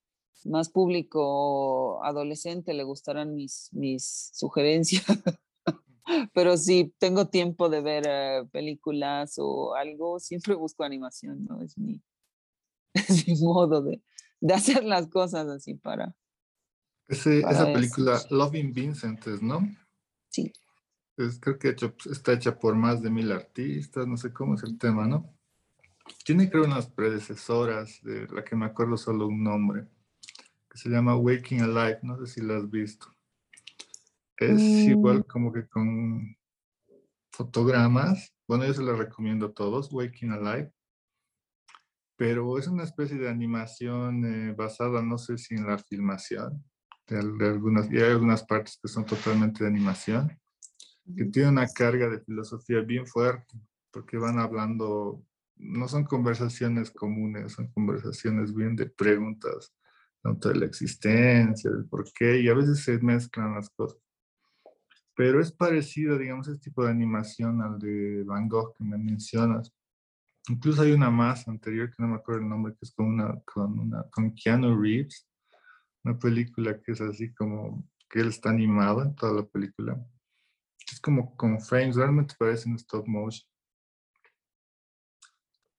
más 0.46 0.70
público 0.70 2.04
adolescente 2.04 2.74
le 2.74 2.84
gustarán 2.84 3.36
mis, 3.36 3.70
mis 3.74 4.32
sugerencias. 4.34 5.04
Pero 6.34 6.58
si 6.58 6.94
tengo 6.98 7.28
tiempo 7.28 7.70
de 7.70 7.82
ver 7.82 8.04
eh, 8.08 8.46
películas 8.52 9.36
o 9.38 9.76
algo, 9.76 10.20
siempre 10.20 10.56
busco 10.56 10.84
animación, 10.84 11.46
¿no? 11.46 11.62
Es 11.62 11.78
mi, 11.78 12.02
modo 13.42 13.82
de, 13.84 14.02
de, 14.40 14.54
hacer 14.54 14.84
las 14.86 15.08
cosas 15.08 15.48
así 15.48 15.76
para... 15.76 16.16
esa 17.10 17.74
película 17.74 18.22
Loving 18.30 18.72
Vincent, 18.72 19.26
¿no? 19.42 19.68
Sí. 20.30 20.54
creo 21.42 21.58
que 21.58 21.76
está 22.10 22.34
hecha 22.34 22.58
por 22.58 22.76
más 22.76 23.02
de 23.02 23.10
mil 23.10 23.32
artistas, 23.32 24.08
no 24.08 24.16
sé 24.16 24.32
cómo 24.32 24.56
es 24.56 24.64
el 24.64 24.78
tema, 24.78 25.08
¿no? 25.08 25.34
Tiene 26.24 26.50
creo 26.50 26.64
unas 26.64 26.88
predecesoras, 26.88 28.00
de 28.04 28.28
la 28.28 28.44
que 28.44 28.56
me 28.56 28.66
acuerdo 28.66 28.98
solo 28.98 29.28
un 29.28 29.44
nombre 29.44 29.88
que 30.70 30.78
se 30.78 30.90
llama 30.90 31.16
Waking 31.16 31.62
Alive, 31.62 32.00
no 32.04 32.18
sé 32.18 32.28
si 32.28 32.42
la 32.42 32.58
has 32.58 32.70
visto. 32.70 33.08
Es 34.38 34.62
igual 34.62 35.20
mm. 35.20 35.24
como 35.24 35.52
que 35.52 35.68
con 35.68 36.38
fotogramas, 37.32 38.34
bueno, 38.48 38.66
yo 38.66 38.74
se 38.74 38.84
la 38.84 38.94
recomiendo 38.94 39.48
a 39.48 39.54
todos, 39.54 39.92
Waking 39.92 40.32
Alive, 40.32 40.72
pero 42.16 42.58
es 42.58 42.68
una 42.68 42.84
especie 42.84 43.18
de 43.18 43.30
animación 43.30 44.26
eh, 44.26 44.54
basada, 44.54 45.02
no 45.02 45.18
sé 45.18 45.38
si 45.38 45.56
en 45.56 45.66
la 45.66 45.78
filmación, 45.78 46.64
de, 47.16 47.48
algunas, 47.48 47.92
y 47.92 47.98
hay 47.98 48.12
algunas 48.12 48.44
partes 48.44 48.80
que 48.82 48.88
son 48.88 49.06
totalmente 49.06 49.64
de 49.64 49.70
animación, 49.70 50.38
que 51.16 51.26
tiene 51.26 51.50
una 51.50 51.68
carga 51.68 52.10
de 52.10 52.22
filosofía 52.22 52.82
bien 52.82 53.08
fuerte, 53.08 53.58
porque 53.92 54.18
van 54.18 54.40
hablando, 54.40 55.24
no 55.58 55.88
son 55.88 56.06
conversaciones 56.06 56.92
comunes, 56.92 57.54
son 57.54 57.68
conversaciones 57.72 58.54
bien 58.54 58.76
de 58.76 58.86
preguntas 58.86 59.74
tanto 60.22 60.50
de 60.50 60.56
la 60.56 60.66
existencia, 60.66 61.72
del 61.72 61.86
por 61.86 62.12
qué, 62.14 62.42
y 62.42 62.50
a 62.50 62.54
veces 62.54 62.84
se 62.84 63.00
mezclan 63.00 63.56
las 63.56 63.70
cosas. 63.70 64.00
Pero 65.16 65.42
es 65.42 65.52
parecido, 65.52 66.18
digamos, 66.18 66.48
este 66.48 66.70
tipo 66.70 66.84
de 66.84 66.92
animación 66.92 67.62
al 67.62 67.80
de 67.80 68.24
Van 68.24 68.48
Gogh 68.48 68.74
que 68.78 68.84
me 68.84 68.98
mencionas. 68.98 69.74
Incluso 70.48 70.82
hay 70.82 70.92
una 70.92 71.10
más 71.10 71.48
anterior, 71.48 71.90
que 71.90 72.02
no 72.02 72.10
me 72.10 72.16
acuerdo 72.16 72.42
el 72.42 72.50
nombre, 72.50 72.74
que 72.74 72.80
es 72.82 72.92
con, 72.92 73.08
una, 73.08 73.40
con, 73.42 73.80
una, 73.80 74.04
con 74.10 74.34
Keanu 74.34 74.82
Reeves, 74.82 75.29
una 76.04 76.18
película 76.18 76.80
que 76.82 76.92
es 76.94 77.02
así 77.02 77.34
como 77.34 77.84
que 78.10 78.22
él 78.22 78.30
está 78.30 78.50
animado 78.50 79.04
en 79.04 79.16
toda 79.16 79.34
la 79.34 79.46
película. 79.46 80.04
Es 80.92 81.00
como 81.00 81.36
con 81.36 81.60
frames, 81.62 81.96
realmente 81.96 82.36
parece 82.38 82.68
un 82.68 82.76
stop 82.76 83.08
motion. 83.08 83.48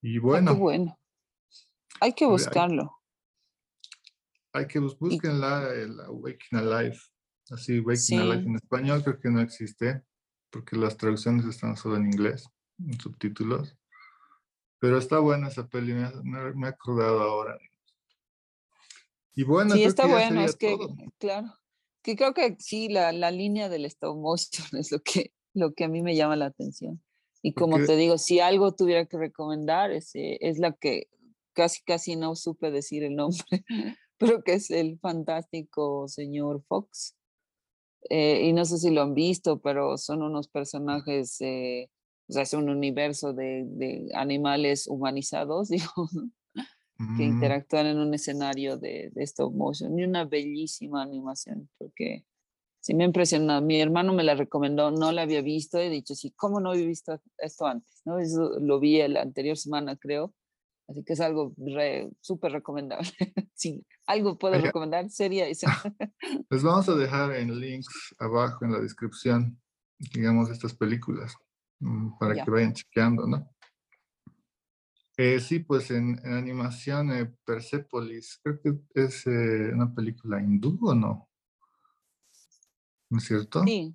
Y 0.02 0.18
ah, 0.18 0.20
bueno. 0.22 0.54
bueno. 0.54 0.98
Hay 2.00 2.14
que 2.14 2.26
buscarlo. 2.26 2.96
Hay 4.52 4.66
que 4.66 4.78
buscarla, 4.78 5.72
el 5.74 5.96
Waking 6.08 6.58
Alive. 6.58 6.98
Así, 7.50 7.80
Waking 7.80 8.20
Alive 8.20 8.42
en 8.42 8.56
español 8.56 9.02
creo 9.02 9.20
que 9.20 9.30
no 9.30 9.40
existe, 9.40 10.02
porque 10.50 10.76
las 10.76 10.96
traducciones 10.96 11.44
están 11.46 11.76
solo 11.76 11.96
en 11.96 12.06
inglés, 12.06 12.48
en 12.78 12.98
subtítulos. 12.98 13.76
Pero 14.78 14.96
está 14.96 15.18
buena 15.18 15.48
esa 15.48 15.68
peli, 15.68 15.92
me, 15.92 16.10
me, 16.54 16.66
he 16.66 16.70
acordado 16.70 17.20
ahora. 17.20 17.58
Y 19.34 19.44
bueno, 19.44 19.74
sí, 19.74 19.84
está 19.84 20.06
bueno, 20.06 20.42
es 20.42 20.56
que, 20.56 20.76
claro, 21.18 21.52
que 22.02 22.16
creo 22.16 22.34
que 22.34 22.56
sí, 22.58 22.88
la, 22.88 23.12
la, 23.12 23.30
línea 23.30 23.68
del 23.68 23.84
stop 23.84 24.16
motion 24.16 24.66
es 24.78 24.90
lo 24.90 25.00
que, 25.00 25.32
lo 25.54 25.74
que 25.74 25.84
a 25.84 25.88
mí 25.88 26.02
me 26.02 26.16
llama 26.16 26.36
la 26.36 26.46
atención. 26.46 27.02
Y 27.42 27.54
como 27.54 27.78
te 27.78 27.96
digo, 27.96 28.18
si 28.18 28.40
algo 28.40 28.74
tuviera 28.74 29.06
que 29.06 29.16
recomendar, 29.16 29.90
es, 29.92 30.10
es 30.14 30.58
la 30.58 30.72
que 30.72 31.08
casi, 31.54 31.82
casi 31.82 32.16
no 32.16 32.36
supe 32.36 32.70
decir 32.70 33.02
el 33.02 33.16
nombre, 33.16 33.64
pero 34.18 34.42
que 34.42 34.54
es 34.54 34.70
el 34.70 34.98
fantástico 34.98 36.06
señor 36.08 36.62
Fox. 36.68 37.16
Eh, 38.08 38.46
y 38.46 38.52
no 38.52 38.64
sé 38.64 38.78
si 38.78 38.90
lo 38.90 39.02
han 39.02 39.14
visto, 39.14 39.60
pero 39.60 39.98
son 39.98 40.22
unos 40.22 40.48
personajes, 40.48 41.40
eh, 41.40 41.90
o 42.28 42.32
sea, 42.32 42.42
es 42.42 42.52
un 42.54 42.68
universo 42.68 43.32
de, 43.32 43.64
de 43.66 44.08
animales 44.14 44.86
humanizados, 44.86 45.68
digo, 45.70 46.08
que 47.16 47.24
interactúan 47.24 47.86
en 47.86 47.98
un 47.98 48.12
escenario 48.12 48.76
de, 48.76 49.10
de, 49.14 49.22
stop 49.24 49.54
motion 49.54 49.98
y 49.98 50.04
una 50.04 50.24
bellísima 50.24 51.02
animación, 51.02 51.70
porque 51.78 52.26
sí 52.80 52.94
me 52.94 53.04
impresionó. 53.04 53.60
Mi 53.62 53.80
hermano 53.80 54.12
me 54.12 54.22
la 54.22 54.34
recomendó, 54.34 54.90
no 54.90 55.10
la 55.10 55.22
había 55.22 55.40
visto, 55.40 55.78
he 55.78 55.88
dicho, 55.88 56.14
sí, 56.14 56.32
¿cómo 56.36 56.60
no 56.60 56.70
había 56.70 56.86
visto 56.86 57.18
esto 57.38 57.66
antes? 57.66 58.02
¿no? 58.04 58.18
Eso 58.18 58.58
lo 58.60 58.80
vi 58.80 59.06
la 59.08 59.22
anterior 59.22 59.56
semana, 59.56 59.96
creo, 59.96 60.34
Así 60.90 61.04
que 61.04 61.12
es 61.12 61.20
algo 61.20 61.54
súper 62.20 62.50
recomendable. 62.50 63.10
sí, 63.54 63.86
algo 64.06 64.36
puedo 64.36 64.60
recomendar, 64.60 65.08
sería 65.08 65.46
eso. 65.46 65.68
Les 66.50 66.62
vamos 66.64 66.88
a 66.88 66.96
dejar 66.96 67.32
en 67.36 67.60
links 67.60 68.14
abajo 68.18 68.64
en 68.64 68.72
la 68.72 68.80
descripción, 68.80 69.60
digamos, 69.98 70.50
estas 70.50 70.74
películas, 70.74 71.36
mm, 71.78 72.18
para 72.18 72.44
que 72.44 72.50
vayan 72.50 72.72
chequeando, 72.72 73.24
¿no? 73.28 73.48
Eh, 75.22 75.38
sí, 75.38 75.58
pues 75.58 75.90
en, 75.90 76.18
animación 76.24 77.12
eh, 77.12 77.30
Persepolis, 77.44 78.40
creo 78.42 78.58
que 78.62 78.80
es 78.94 79.26
eh, 79.26 79.70
una 79.74 79.94
película 79.94 80.40
hindú 80.40 80.78
o 80.80 80.94
no. 80.94 81.28
¿No 83.10 83.18
es 83.18 83.24
cierto? 83.24 83.62
Sí, 83.64 83.94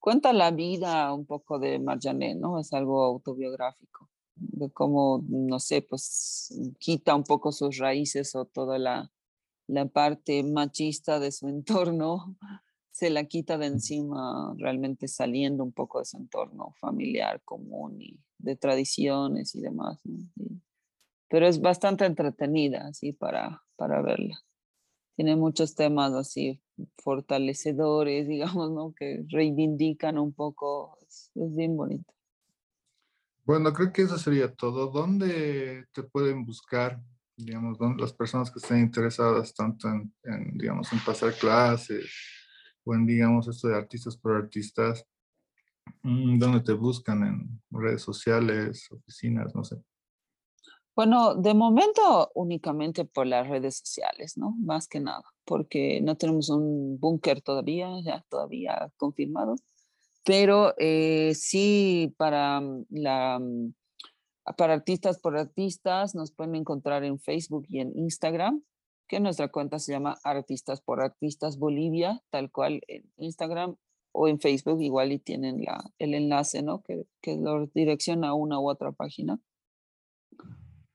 cuenta 0.00 0.32
la 0.32 0.50
vida 0.50 1.14
un 1.14 1.24
poco 1.24 1.60
de 1.60 1.78
Marjane, 1.78 2.34
¿no? 2.34 2.58
Es 2.58 2.72
algo 2.72 3.04
autobiográfico 3.04 4.10
de 4.34 4.68
cómo, 4.72 5.24
no 5.28 5.60
sé, 5.60 5.82
pues 5.82 6.52
quita 6.80 7.14
un 7.14 7.22
poco 7.22 7.52
sus 7.52 7.78
raíces 7.78 8.34
o 8.34 8.46
toda 8.46 8.76
la, 8.80 9.12
la 9.68 9.86
parte 9.86 10.42
machista 10.42 11.20
de 11.20 11.30
su 11.30 11.46
entorno, 11.48 12.36
se 12.96 13.10
la 13.10 13.24
quita 13.24 13.58
de 13.58 13.66
encima 13.66 14.54
realmente 14.56 15.06
saliendo 15.06 15.62
un 15.62 15.72
poco 15.72 15.98
de 15.98 16.06
su 16.06 16.16
entorno 16.16 16.72
familiar 16.80 17.42
común 17.44 18.00
y 18.00 18.18
de 18.38 18.56
tradiciones 18.56 19.54
y 19.54 19.60
demás. 19.60 20.00
pero 21.28 21.46
es 21.46 21.60
bastante 21.60 22.06
entretenida, 22.06 22.88
así, 22.88 23.12
para, 23.12 23.62
para 23.76 24.00
verla. 24.00 24.38
Tiene 25.14 25.36
muchos 25.36 25.74
temas 25.74 26.14
así 26.14 26.62
fortalecedores, 26.96 28.28
digamos, 28.28 28.70
¿no? 28.70 28.94
Que 28.94 29.26
reivindican 29.28 30.16
un 30.16 30.32
poco, 30.32 30.96
es 31.06 31.54
bien 31.54 31.76
bonito. 31.76 32.14
Bueno, 33.44 33.74
creo 33.74 33.92
que 33.92 34.02
eso 34.02 34.16
sería 34.16 34.54
todo. 34.54 34.86
¿Dónde 34.86 35.84
te 35.92 36.02
pueden 36.02 36.46
buscar, 36.46 36.98
digamos, 37.36 37.76
las 37.98 38.14
personas 38.14 38.50
que 38.50 38.58
estén 38.58 38.78
interesadas 38.78 39.52
tanto 39.52 39.86
en, 39.86 40.10
digamos, 40.56 40.90
en 40.94 41.00
pasar 41.04 41.34
clases 41.34 42.06
en, 42.94 43.06
digamos, 43.06 43.48
esto 43.48 43.68
de 43.68 43.76
artistas 43.76 44.16
por 44.16 44.36
artistas? 44.36 45.06
Mm, 46.02 46.38
¿Dónde 46.38 46.60
te 46.60 46.72
buscan? 46.72 47.22
¿En 47.22 47.62
redes 47.70 48.02
sociales, 48.02 48.88
oficinas, 48.90 49.54
no 49.54 49.64
sé? 49.64 49.76
Bueno, 50.94 51.34
de 51.34 51.52
momento 51.52 52.30
únicamente 52.34 53.04
por 53.04 53.26
las 53.26 53.46
redes 53.46 53.76
sociales, 53.78 54.38
¿no? 54.38 54.52
Más 54.58 54.88
que 54.88 54.98
nada, 54.98 55.24
porque 55.44 56.00
no 56.00 56.16
tenemos 56.16 56.48
un 56.48 56.98
búnker 56.98 57.42
todavía, 57.42 57.90
ya 58.02 58.24
todavía 58.30 58.90
confirmado, 58.96 59.56
pero 60.24 60.74
eh, 60.78 61.34
sí 61.34 62.14
para 62.16 62.60
mm, 62.60 62.86
la 62.90 63.38
mm, 63.38 63.74
para 64.56 64.74
artistas 64.74 65.18
por 65.18 65.36
artistas 65.36 66.14
nos 66.14 66.32
pueden 66.32 66.54
encontrar 66.54 67.04
en 67.04 67.18
Facebook 67.18 67.66
y 67.68 67.80
en 67.80 67.96
Instagram, 67.98 68.62
que 69.08 69.20
nuestra 69.20 69.48
cuenta 69.48 69.78
se 69.78 69.92
llama 69.92 70.18
Artistas 70.24 70.80
por 70.80 71.00
Artistas 71.00 71.58
Bolivia, 71.58 72.22
tal 72.30 72.50
cual 72.50 72.80
en 72.88 73.10
Instagram 73.16 73.76
o 74.12 74.28
en 74.28 74.40
Facebook 74.40 74.80
igual 74.80 75.12
y 75.12 75.18
tienen 75.18 75.64
la, 75.64 75.92
el 75.98 76.14
enlace, 76.14 76.62
¿no? 76.62 76.82
Que, 76.82 77.06
que 77.20 77.36
lo 77.36 77.66
direcciona 77.68 78.28
a 78.28 78.34
una 78.34 78.58
u 78.58 78.68
otra 78.68 78.92
página 78.92 79.40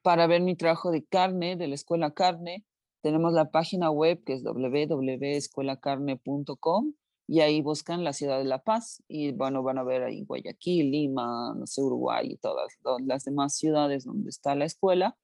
para 0.01 0.28
ver 0.28 0.41
mi 0.41 0.55
trabajo 0.55 0.91
de 0.91 1.05
carne, 1.05 1.55
de 1.55 1.68
la 1.68 1.76
Escuela 1.76 2.12
Carne, 2.12 2.66
tenemos 3.01 3.32
la 3.34 3.51
página 3.51 3.91
web 3.91 4.24
que 4.24 4.34
es 4.34 4.43
www.escuelacarne.com 4.43 6.93
y 7.28 7.41
ahí 7.41 7.62
buscan 7.62 8.03
la 8.03 8.14
ciudad 8.14 8.39
de 8.39 8.45
La 8.45 8.64
Paz 8.64 9.03
y 9.07 9.32
bueno, 9.32 9.62
van 9.64 9.78
a 9.78 9.84
ver 9.84 10.03
ahí 10.03 10.24
Guayaquil, 10.24 10.91
Lima, 10.91 11.53
no 11.55 11.66
sé, 11.66 11.82
Uruguay 11.82 12.28
y 12.32 12.38
todas, 12.38 12.78
las 13.05 13.24
demás 13.24 13.55
ciudades 13.55 14.03
donde 14.05 14.30
está 14.30 14.53
la 14.55 14.66
escuela 14.66 15.18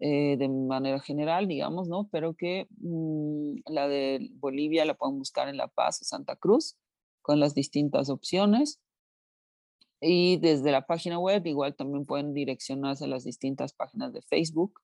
eh, 0.00 0.36
de 0.38 0.48
manera 0.48 0.98
general, 1.00 1.46
digamos, 1.46 1.88
¿no? 1.88 2.08
Pero 2.10 2.34
que 2.34 2.66
mm, 2.78 3.56
la 3.66 3.86
de 3.86 4.30
Bolivia 4.34 4.86
la 4.86 4.94
pueden 4.94 5.18
buscar 5.18 5.48
en 5.48 5.58
La 5.58 5.68
Paz 5.68 6.00
o 6.00 6.04
Santa 6.04 6.36
Cruz 6.36 6.76
con 7.22 7.38
las 7.38 7.54
distintas 7.54 8.08
opciones. 8.08 8.80
Y 10.00 10.38
desde 10.38 10.72
la 10.72 10.86
página 10.86 11.18
web 11.18 11.46
igual 11.46 11.76
también 11.76 12.06
pueden 12.06 12.32
direccionarse 12.32 13.04
a 13.04 13.08
las 13.08 13.24
distintas 13.24 13.74
páginas 13.74 14.14
de 14.14 14.22
Facebook. 14.22 14.80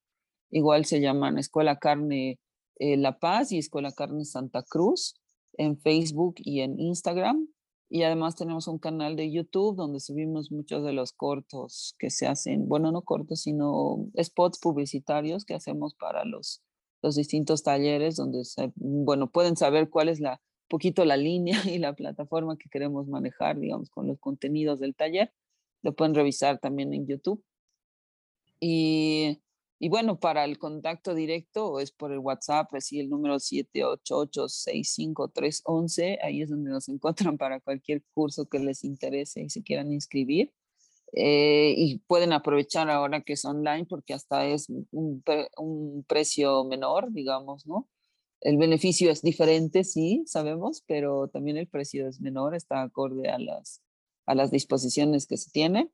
Igual 0.50 0.84
se 0.84 1.00
llaman 1.00 1.38
Escuela 1.38 1.78
Carne 1.78 2.38
eh, 2.78 2.98
La 2.98 3.18
Paz 3.18 3.52
y 3.52 3.58
Escuela 3.58 3.92
Carne 3.92 4.26
Santa 4.26 4.62
Cruz 4.62 5.18
en 5.54 5.78
Facebook 5.78 6.34
y 6.38 6.60
en 6.60 6.78
Instagram. 6.78 7.48
Y 7.88 8.02
además 8.02 8.34
tenemos 8.34 8.66
un 8.66 8.78
canal 8.78 9.14
de 9.14 9.30
YouTube 9.30 9.76
donde 9.76 10.00
subimos 10.00 10.50
muchos 10.50 10.84
de 10.84 10.92
los 10.92 11.12
cortos 11.12 11.94
que 11.98 12.10
se 12.10 12.26
hacen, 12.26 12.68
bueno, 12.68 12.90
no 12.90 13.02
cortos, 13.02 13.42
sino 13.42 14.08
spots 14.20 14.58
publicitarios 14.58 15.44
que 15.44 15.54
hacemos 15.54 15.94
para 15.94 16.24
los, 16.24 16.62
los 17.02 17.14
distintos 17.14 17.62
talleres, 17.62 18.16
donde, 18.16 18.42
bueno, 18.74 19.30
pueden 19.30 19.56
saber 19.56 19.88
cuál 19.88 20.08
es 20.08 20.18
la, 20.18 20.40
poquito 20.68 21.04
la 21.04 21.16
línea 21.16 21.56
y 21.66 21.78
la 21.78 21.94
plataforma 21.94 22.56
que 22.56 22.68
queremos 22.68 23.06
manejar, 23.06 23.58
digamos, 23.58 23.88
con 23.90 24.08
los 24.08 24.18
contenidos 24.18 24.80
del 24.80 24.96
taller. 24.96 25.32
Lo 25.82 25.94
pueden 25.94 26.14
revisar 26.14 26.58
también 26.58 26.92
en 26.92 27.06
YouTube. 27.06 27.44
Y, 28.58 29.40
y 29.78 29.90
bueno, 29.90 30.18
para 30.18 30.44
el 30.44 30.58
contacto 30.58 31.14
directo 31.14 31.78
es 31.80 31.92
por 31.92 32.12
el 32.12 32.18
WhatsApp, 32.18 32.74
así 32.74 32.98
el 32.98 33.10
número 33.10 33.36
788-65311, 33.36 36.18
ahí 36.22 36.40
es 36.42 36.50
donde 36.50 36.70
nos 36.70 36.88
encuentran 37.28 37.36
para 37.36 37.60
cualquier 37.60 38.02
curso 38.14 38.46
que 38.46 38.58
les 38.58 38.84
interese 38.84 39.42
y 39.42 39.50
se 39.50 39.62
quieran 39.62 39.92
inscribir. 39.92 40.52
Eh, 41.12 41.72
y 41.76 41.98
pueden 42.00 42.32
aprovechar 42.32 42.90
ahora 42.90 43.22
que 43.22 43.34
es 43.34 43.44
online 43.44 43.86
porque 43.86 44.12
hasta 44.12 44.44
es 44.46 44.68
un, 44.90 45.22
precio 46.06 46.64
menor, 46.64 47.12
digamos, 47.12 47.66
¿no? 47.66 47.88
El 48.40 48.58
beneficio 48.58 49.10
es 49.10 49.22
diferente, 49.22 49.84
sí, 49.84 50.24
sabemos, 50.26 50.82
pero 50.86 51.28
también 51.28 51.56
el 51.56 51.68
precio 51.68 52.08
es 52.08 52.20
menor, 52.20 52.54
está 52.54 52.82
acorde 52.82 53.30
a 53.30 53.38
las, 53.38 53.82
a 54.26 54.34
las 54.34 54.50
disposiciones 54.50 55.26
que 55.26 55.36
se 55.36 55.50
tienen. 55.50 55.90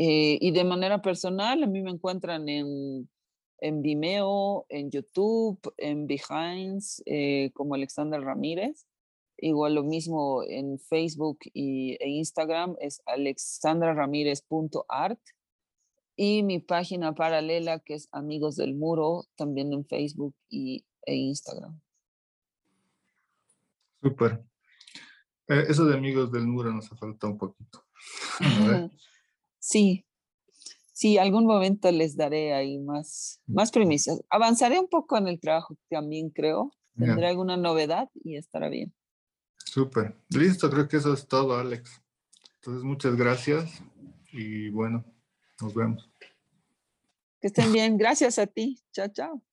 Eh, 0.00 0.38
y 0.40 0.52
de 0.52 0.62
manera 0.62 1.02
personal, 1.02 1.64
a 1.64 1.66
mí 1.66 1.82
me 1.82 1.90
encuentran 1.90 2.48
en, 2.48 3.10
en 3.58 3.82
Vimeo, 3.82 4.64
en 4.68 4.92
YouTube, 4.92 5.58
en 5.76 6.06
Behinds, 6.06 7.02
eh, 7.04 7.50
como 7.52 7.74
Alexander 7.74 8.20
Ramírez. 8.20 8.86
Igual 9.38 9.74
lo 9.74 9.82
mismo 9.82 10.44
en 10.44 10.78
Facebook 10.78 11.40
y, 11.52 11.96
e 11.98 12.10
Instagram 12.10 12.76
es 12.80 13.02
alexandraramírez.art. 13.06 15.18
Y 16.14 16.44
mi 16.44 16.60
página 16.60 17.16
paralela 17.16 17.80
que 17.80 17.94
es 17.94 18.06
Amigos 18.12 18.54
del 18.54 18.76
Muro, 18.76 19.24
también 19.34 19.72
en 19.72 19.84
Facebook 19.84 20.36
y 20.48 20.84
e 21.06 21.16
Instagram. 21.16 21.80
Súper. 24.00 24.44
Eh, 25.48 25.64
eso 25.68 25.86
de 25.86 25.96
amigos 25.96 26.30
del 26.30 26.46
muro 26.46 26.72
nos 26.72 26.92
ha 26.92 26.96
faltado 26.96 27.32
un 27.32 27.38
poquito. 27.38 27.82
sí, 29.58 30.04
sí, 30.92 31.18
algún 31.18 31.46
momento 31.46 31.90
les 31.92 32.16
daré 32.16 32.54
ahí 32.54 32.78
más, 32.78 33.40
más 33.46 33.70
premisas. 33.70 34.20
Avanzaré 34.30 34.78
un 34.78 34.88
poco 34.88 35.16
en 35.16 35.28
el 35.28 35.40
trabajo 35.40 35.76
también, 35.88 36.30
creo. 36.30 36.72
Tendré 36.96 37.28
alguna 37.28 37.56
novedad 37.56 38.10
y 38.24 38.36
estará 38.36 38.68
bien. 38.68 38.92
Súper. 39.64 40.16
Listo, 40.30 40.68
creo 40.68 40.88
que 40.88 40.96
eso 40.96 41.12
es 41.12 41.28
todo, 41.28 41.56
Alex. 41.56 42.02
Entonces, 42.56 42.82
muchas 42.82 43.14
gracias 43.14 43.70
y 44.32 44.70
bueno, 44.70 45.04
nos 45.60 45.74
vemos. 45.74 46.10
Que 47.40 47.46
estén 47.46 47.72
bien. 47.72 47.96
Gracias 47.96 48.38
a 48.38 48.46
ti. 48.46 48.82
Chao, 48.92 49.08
chao. 49.08 49.47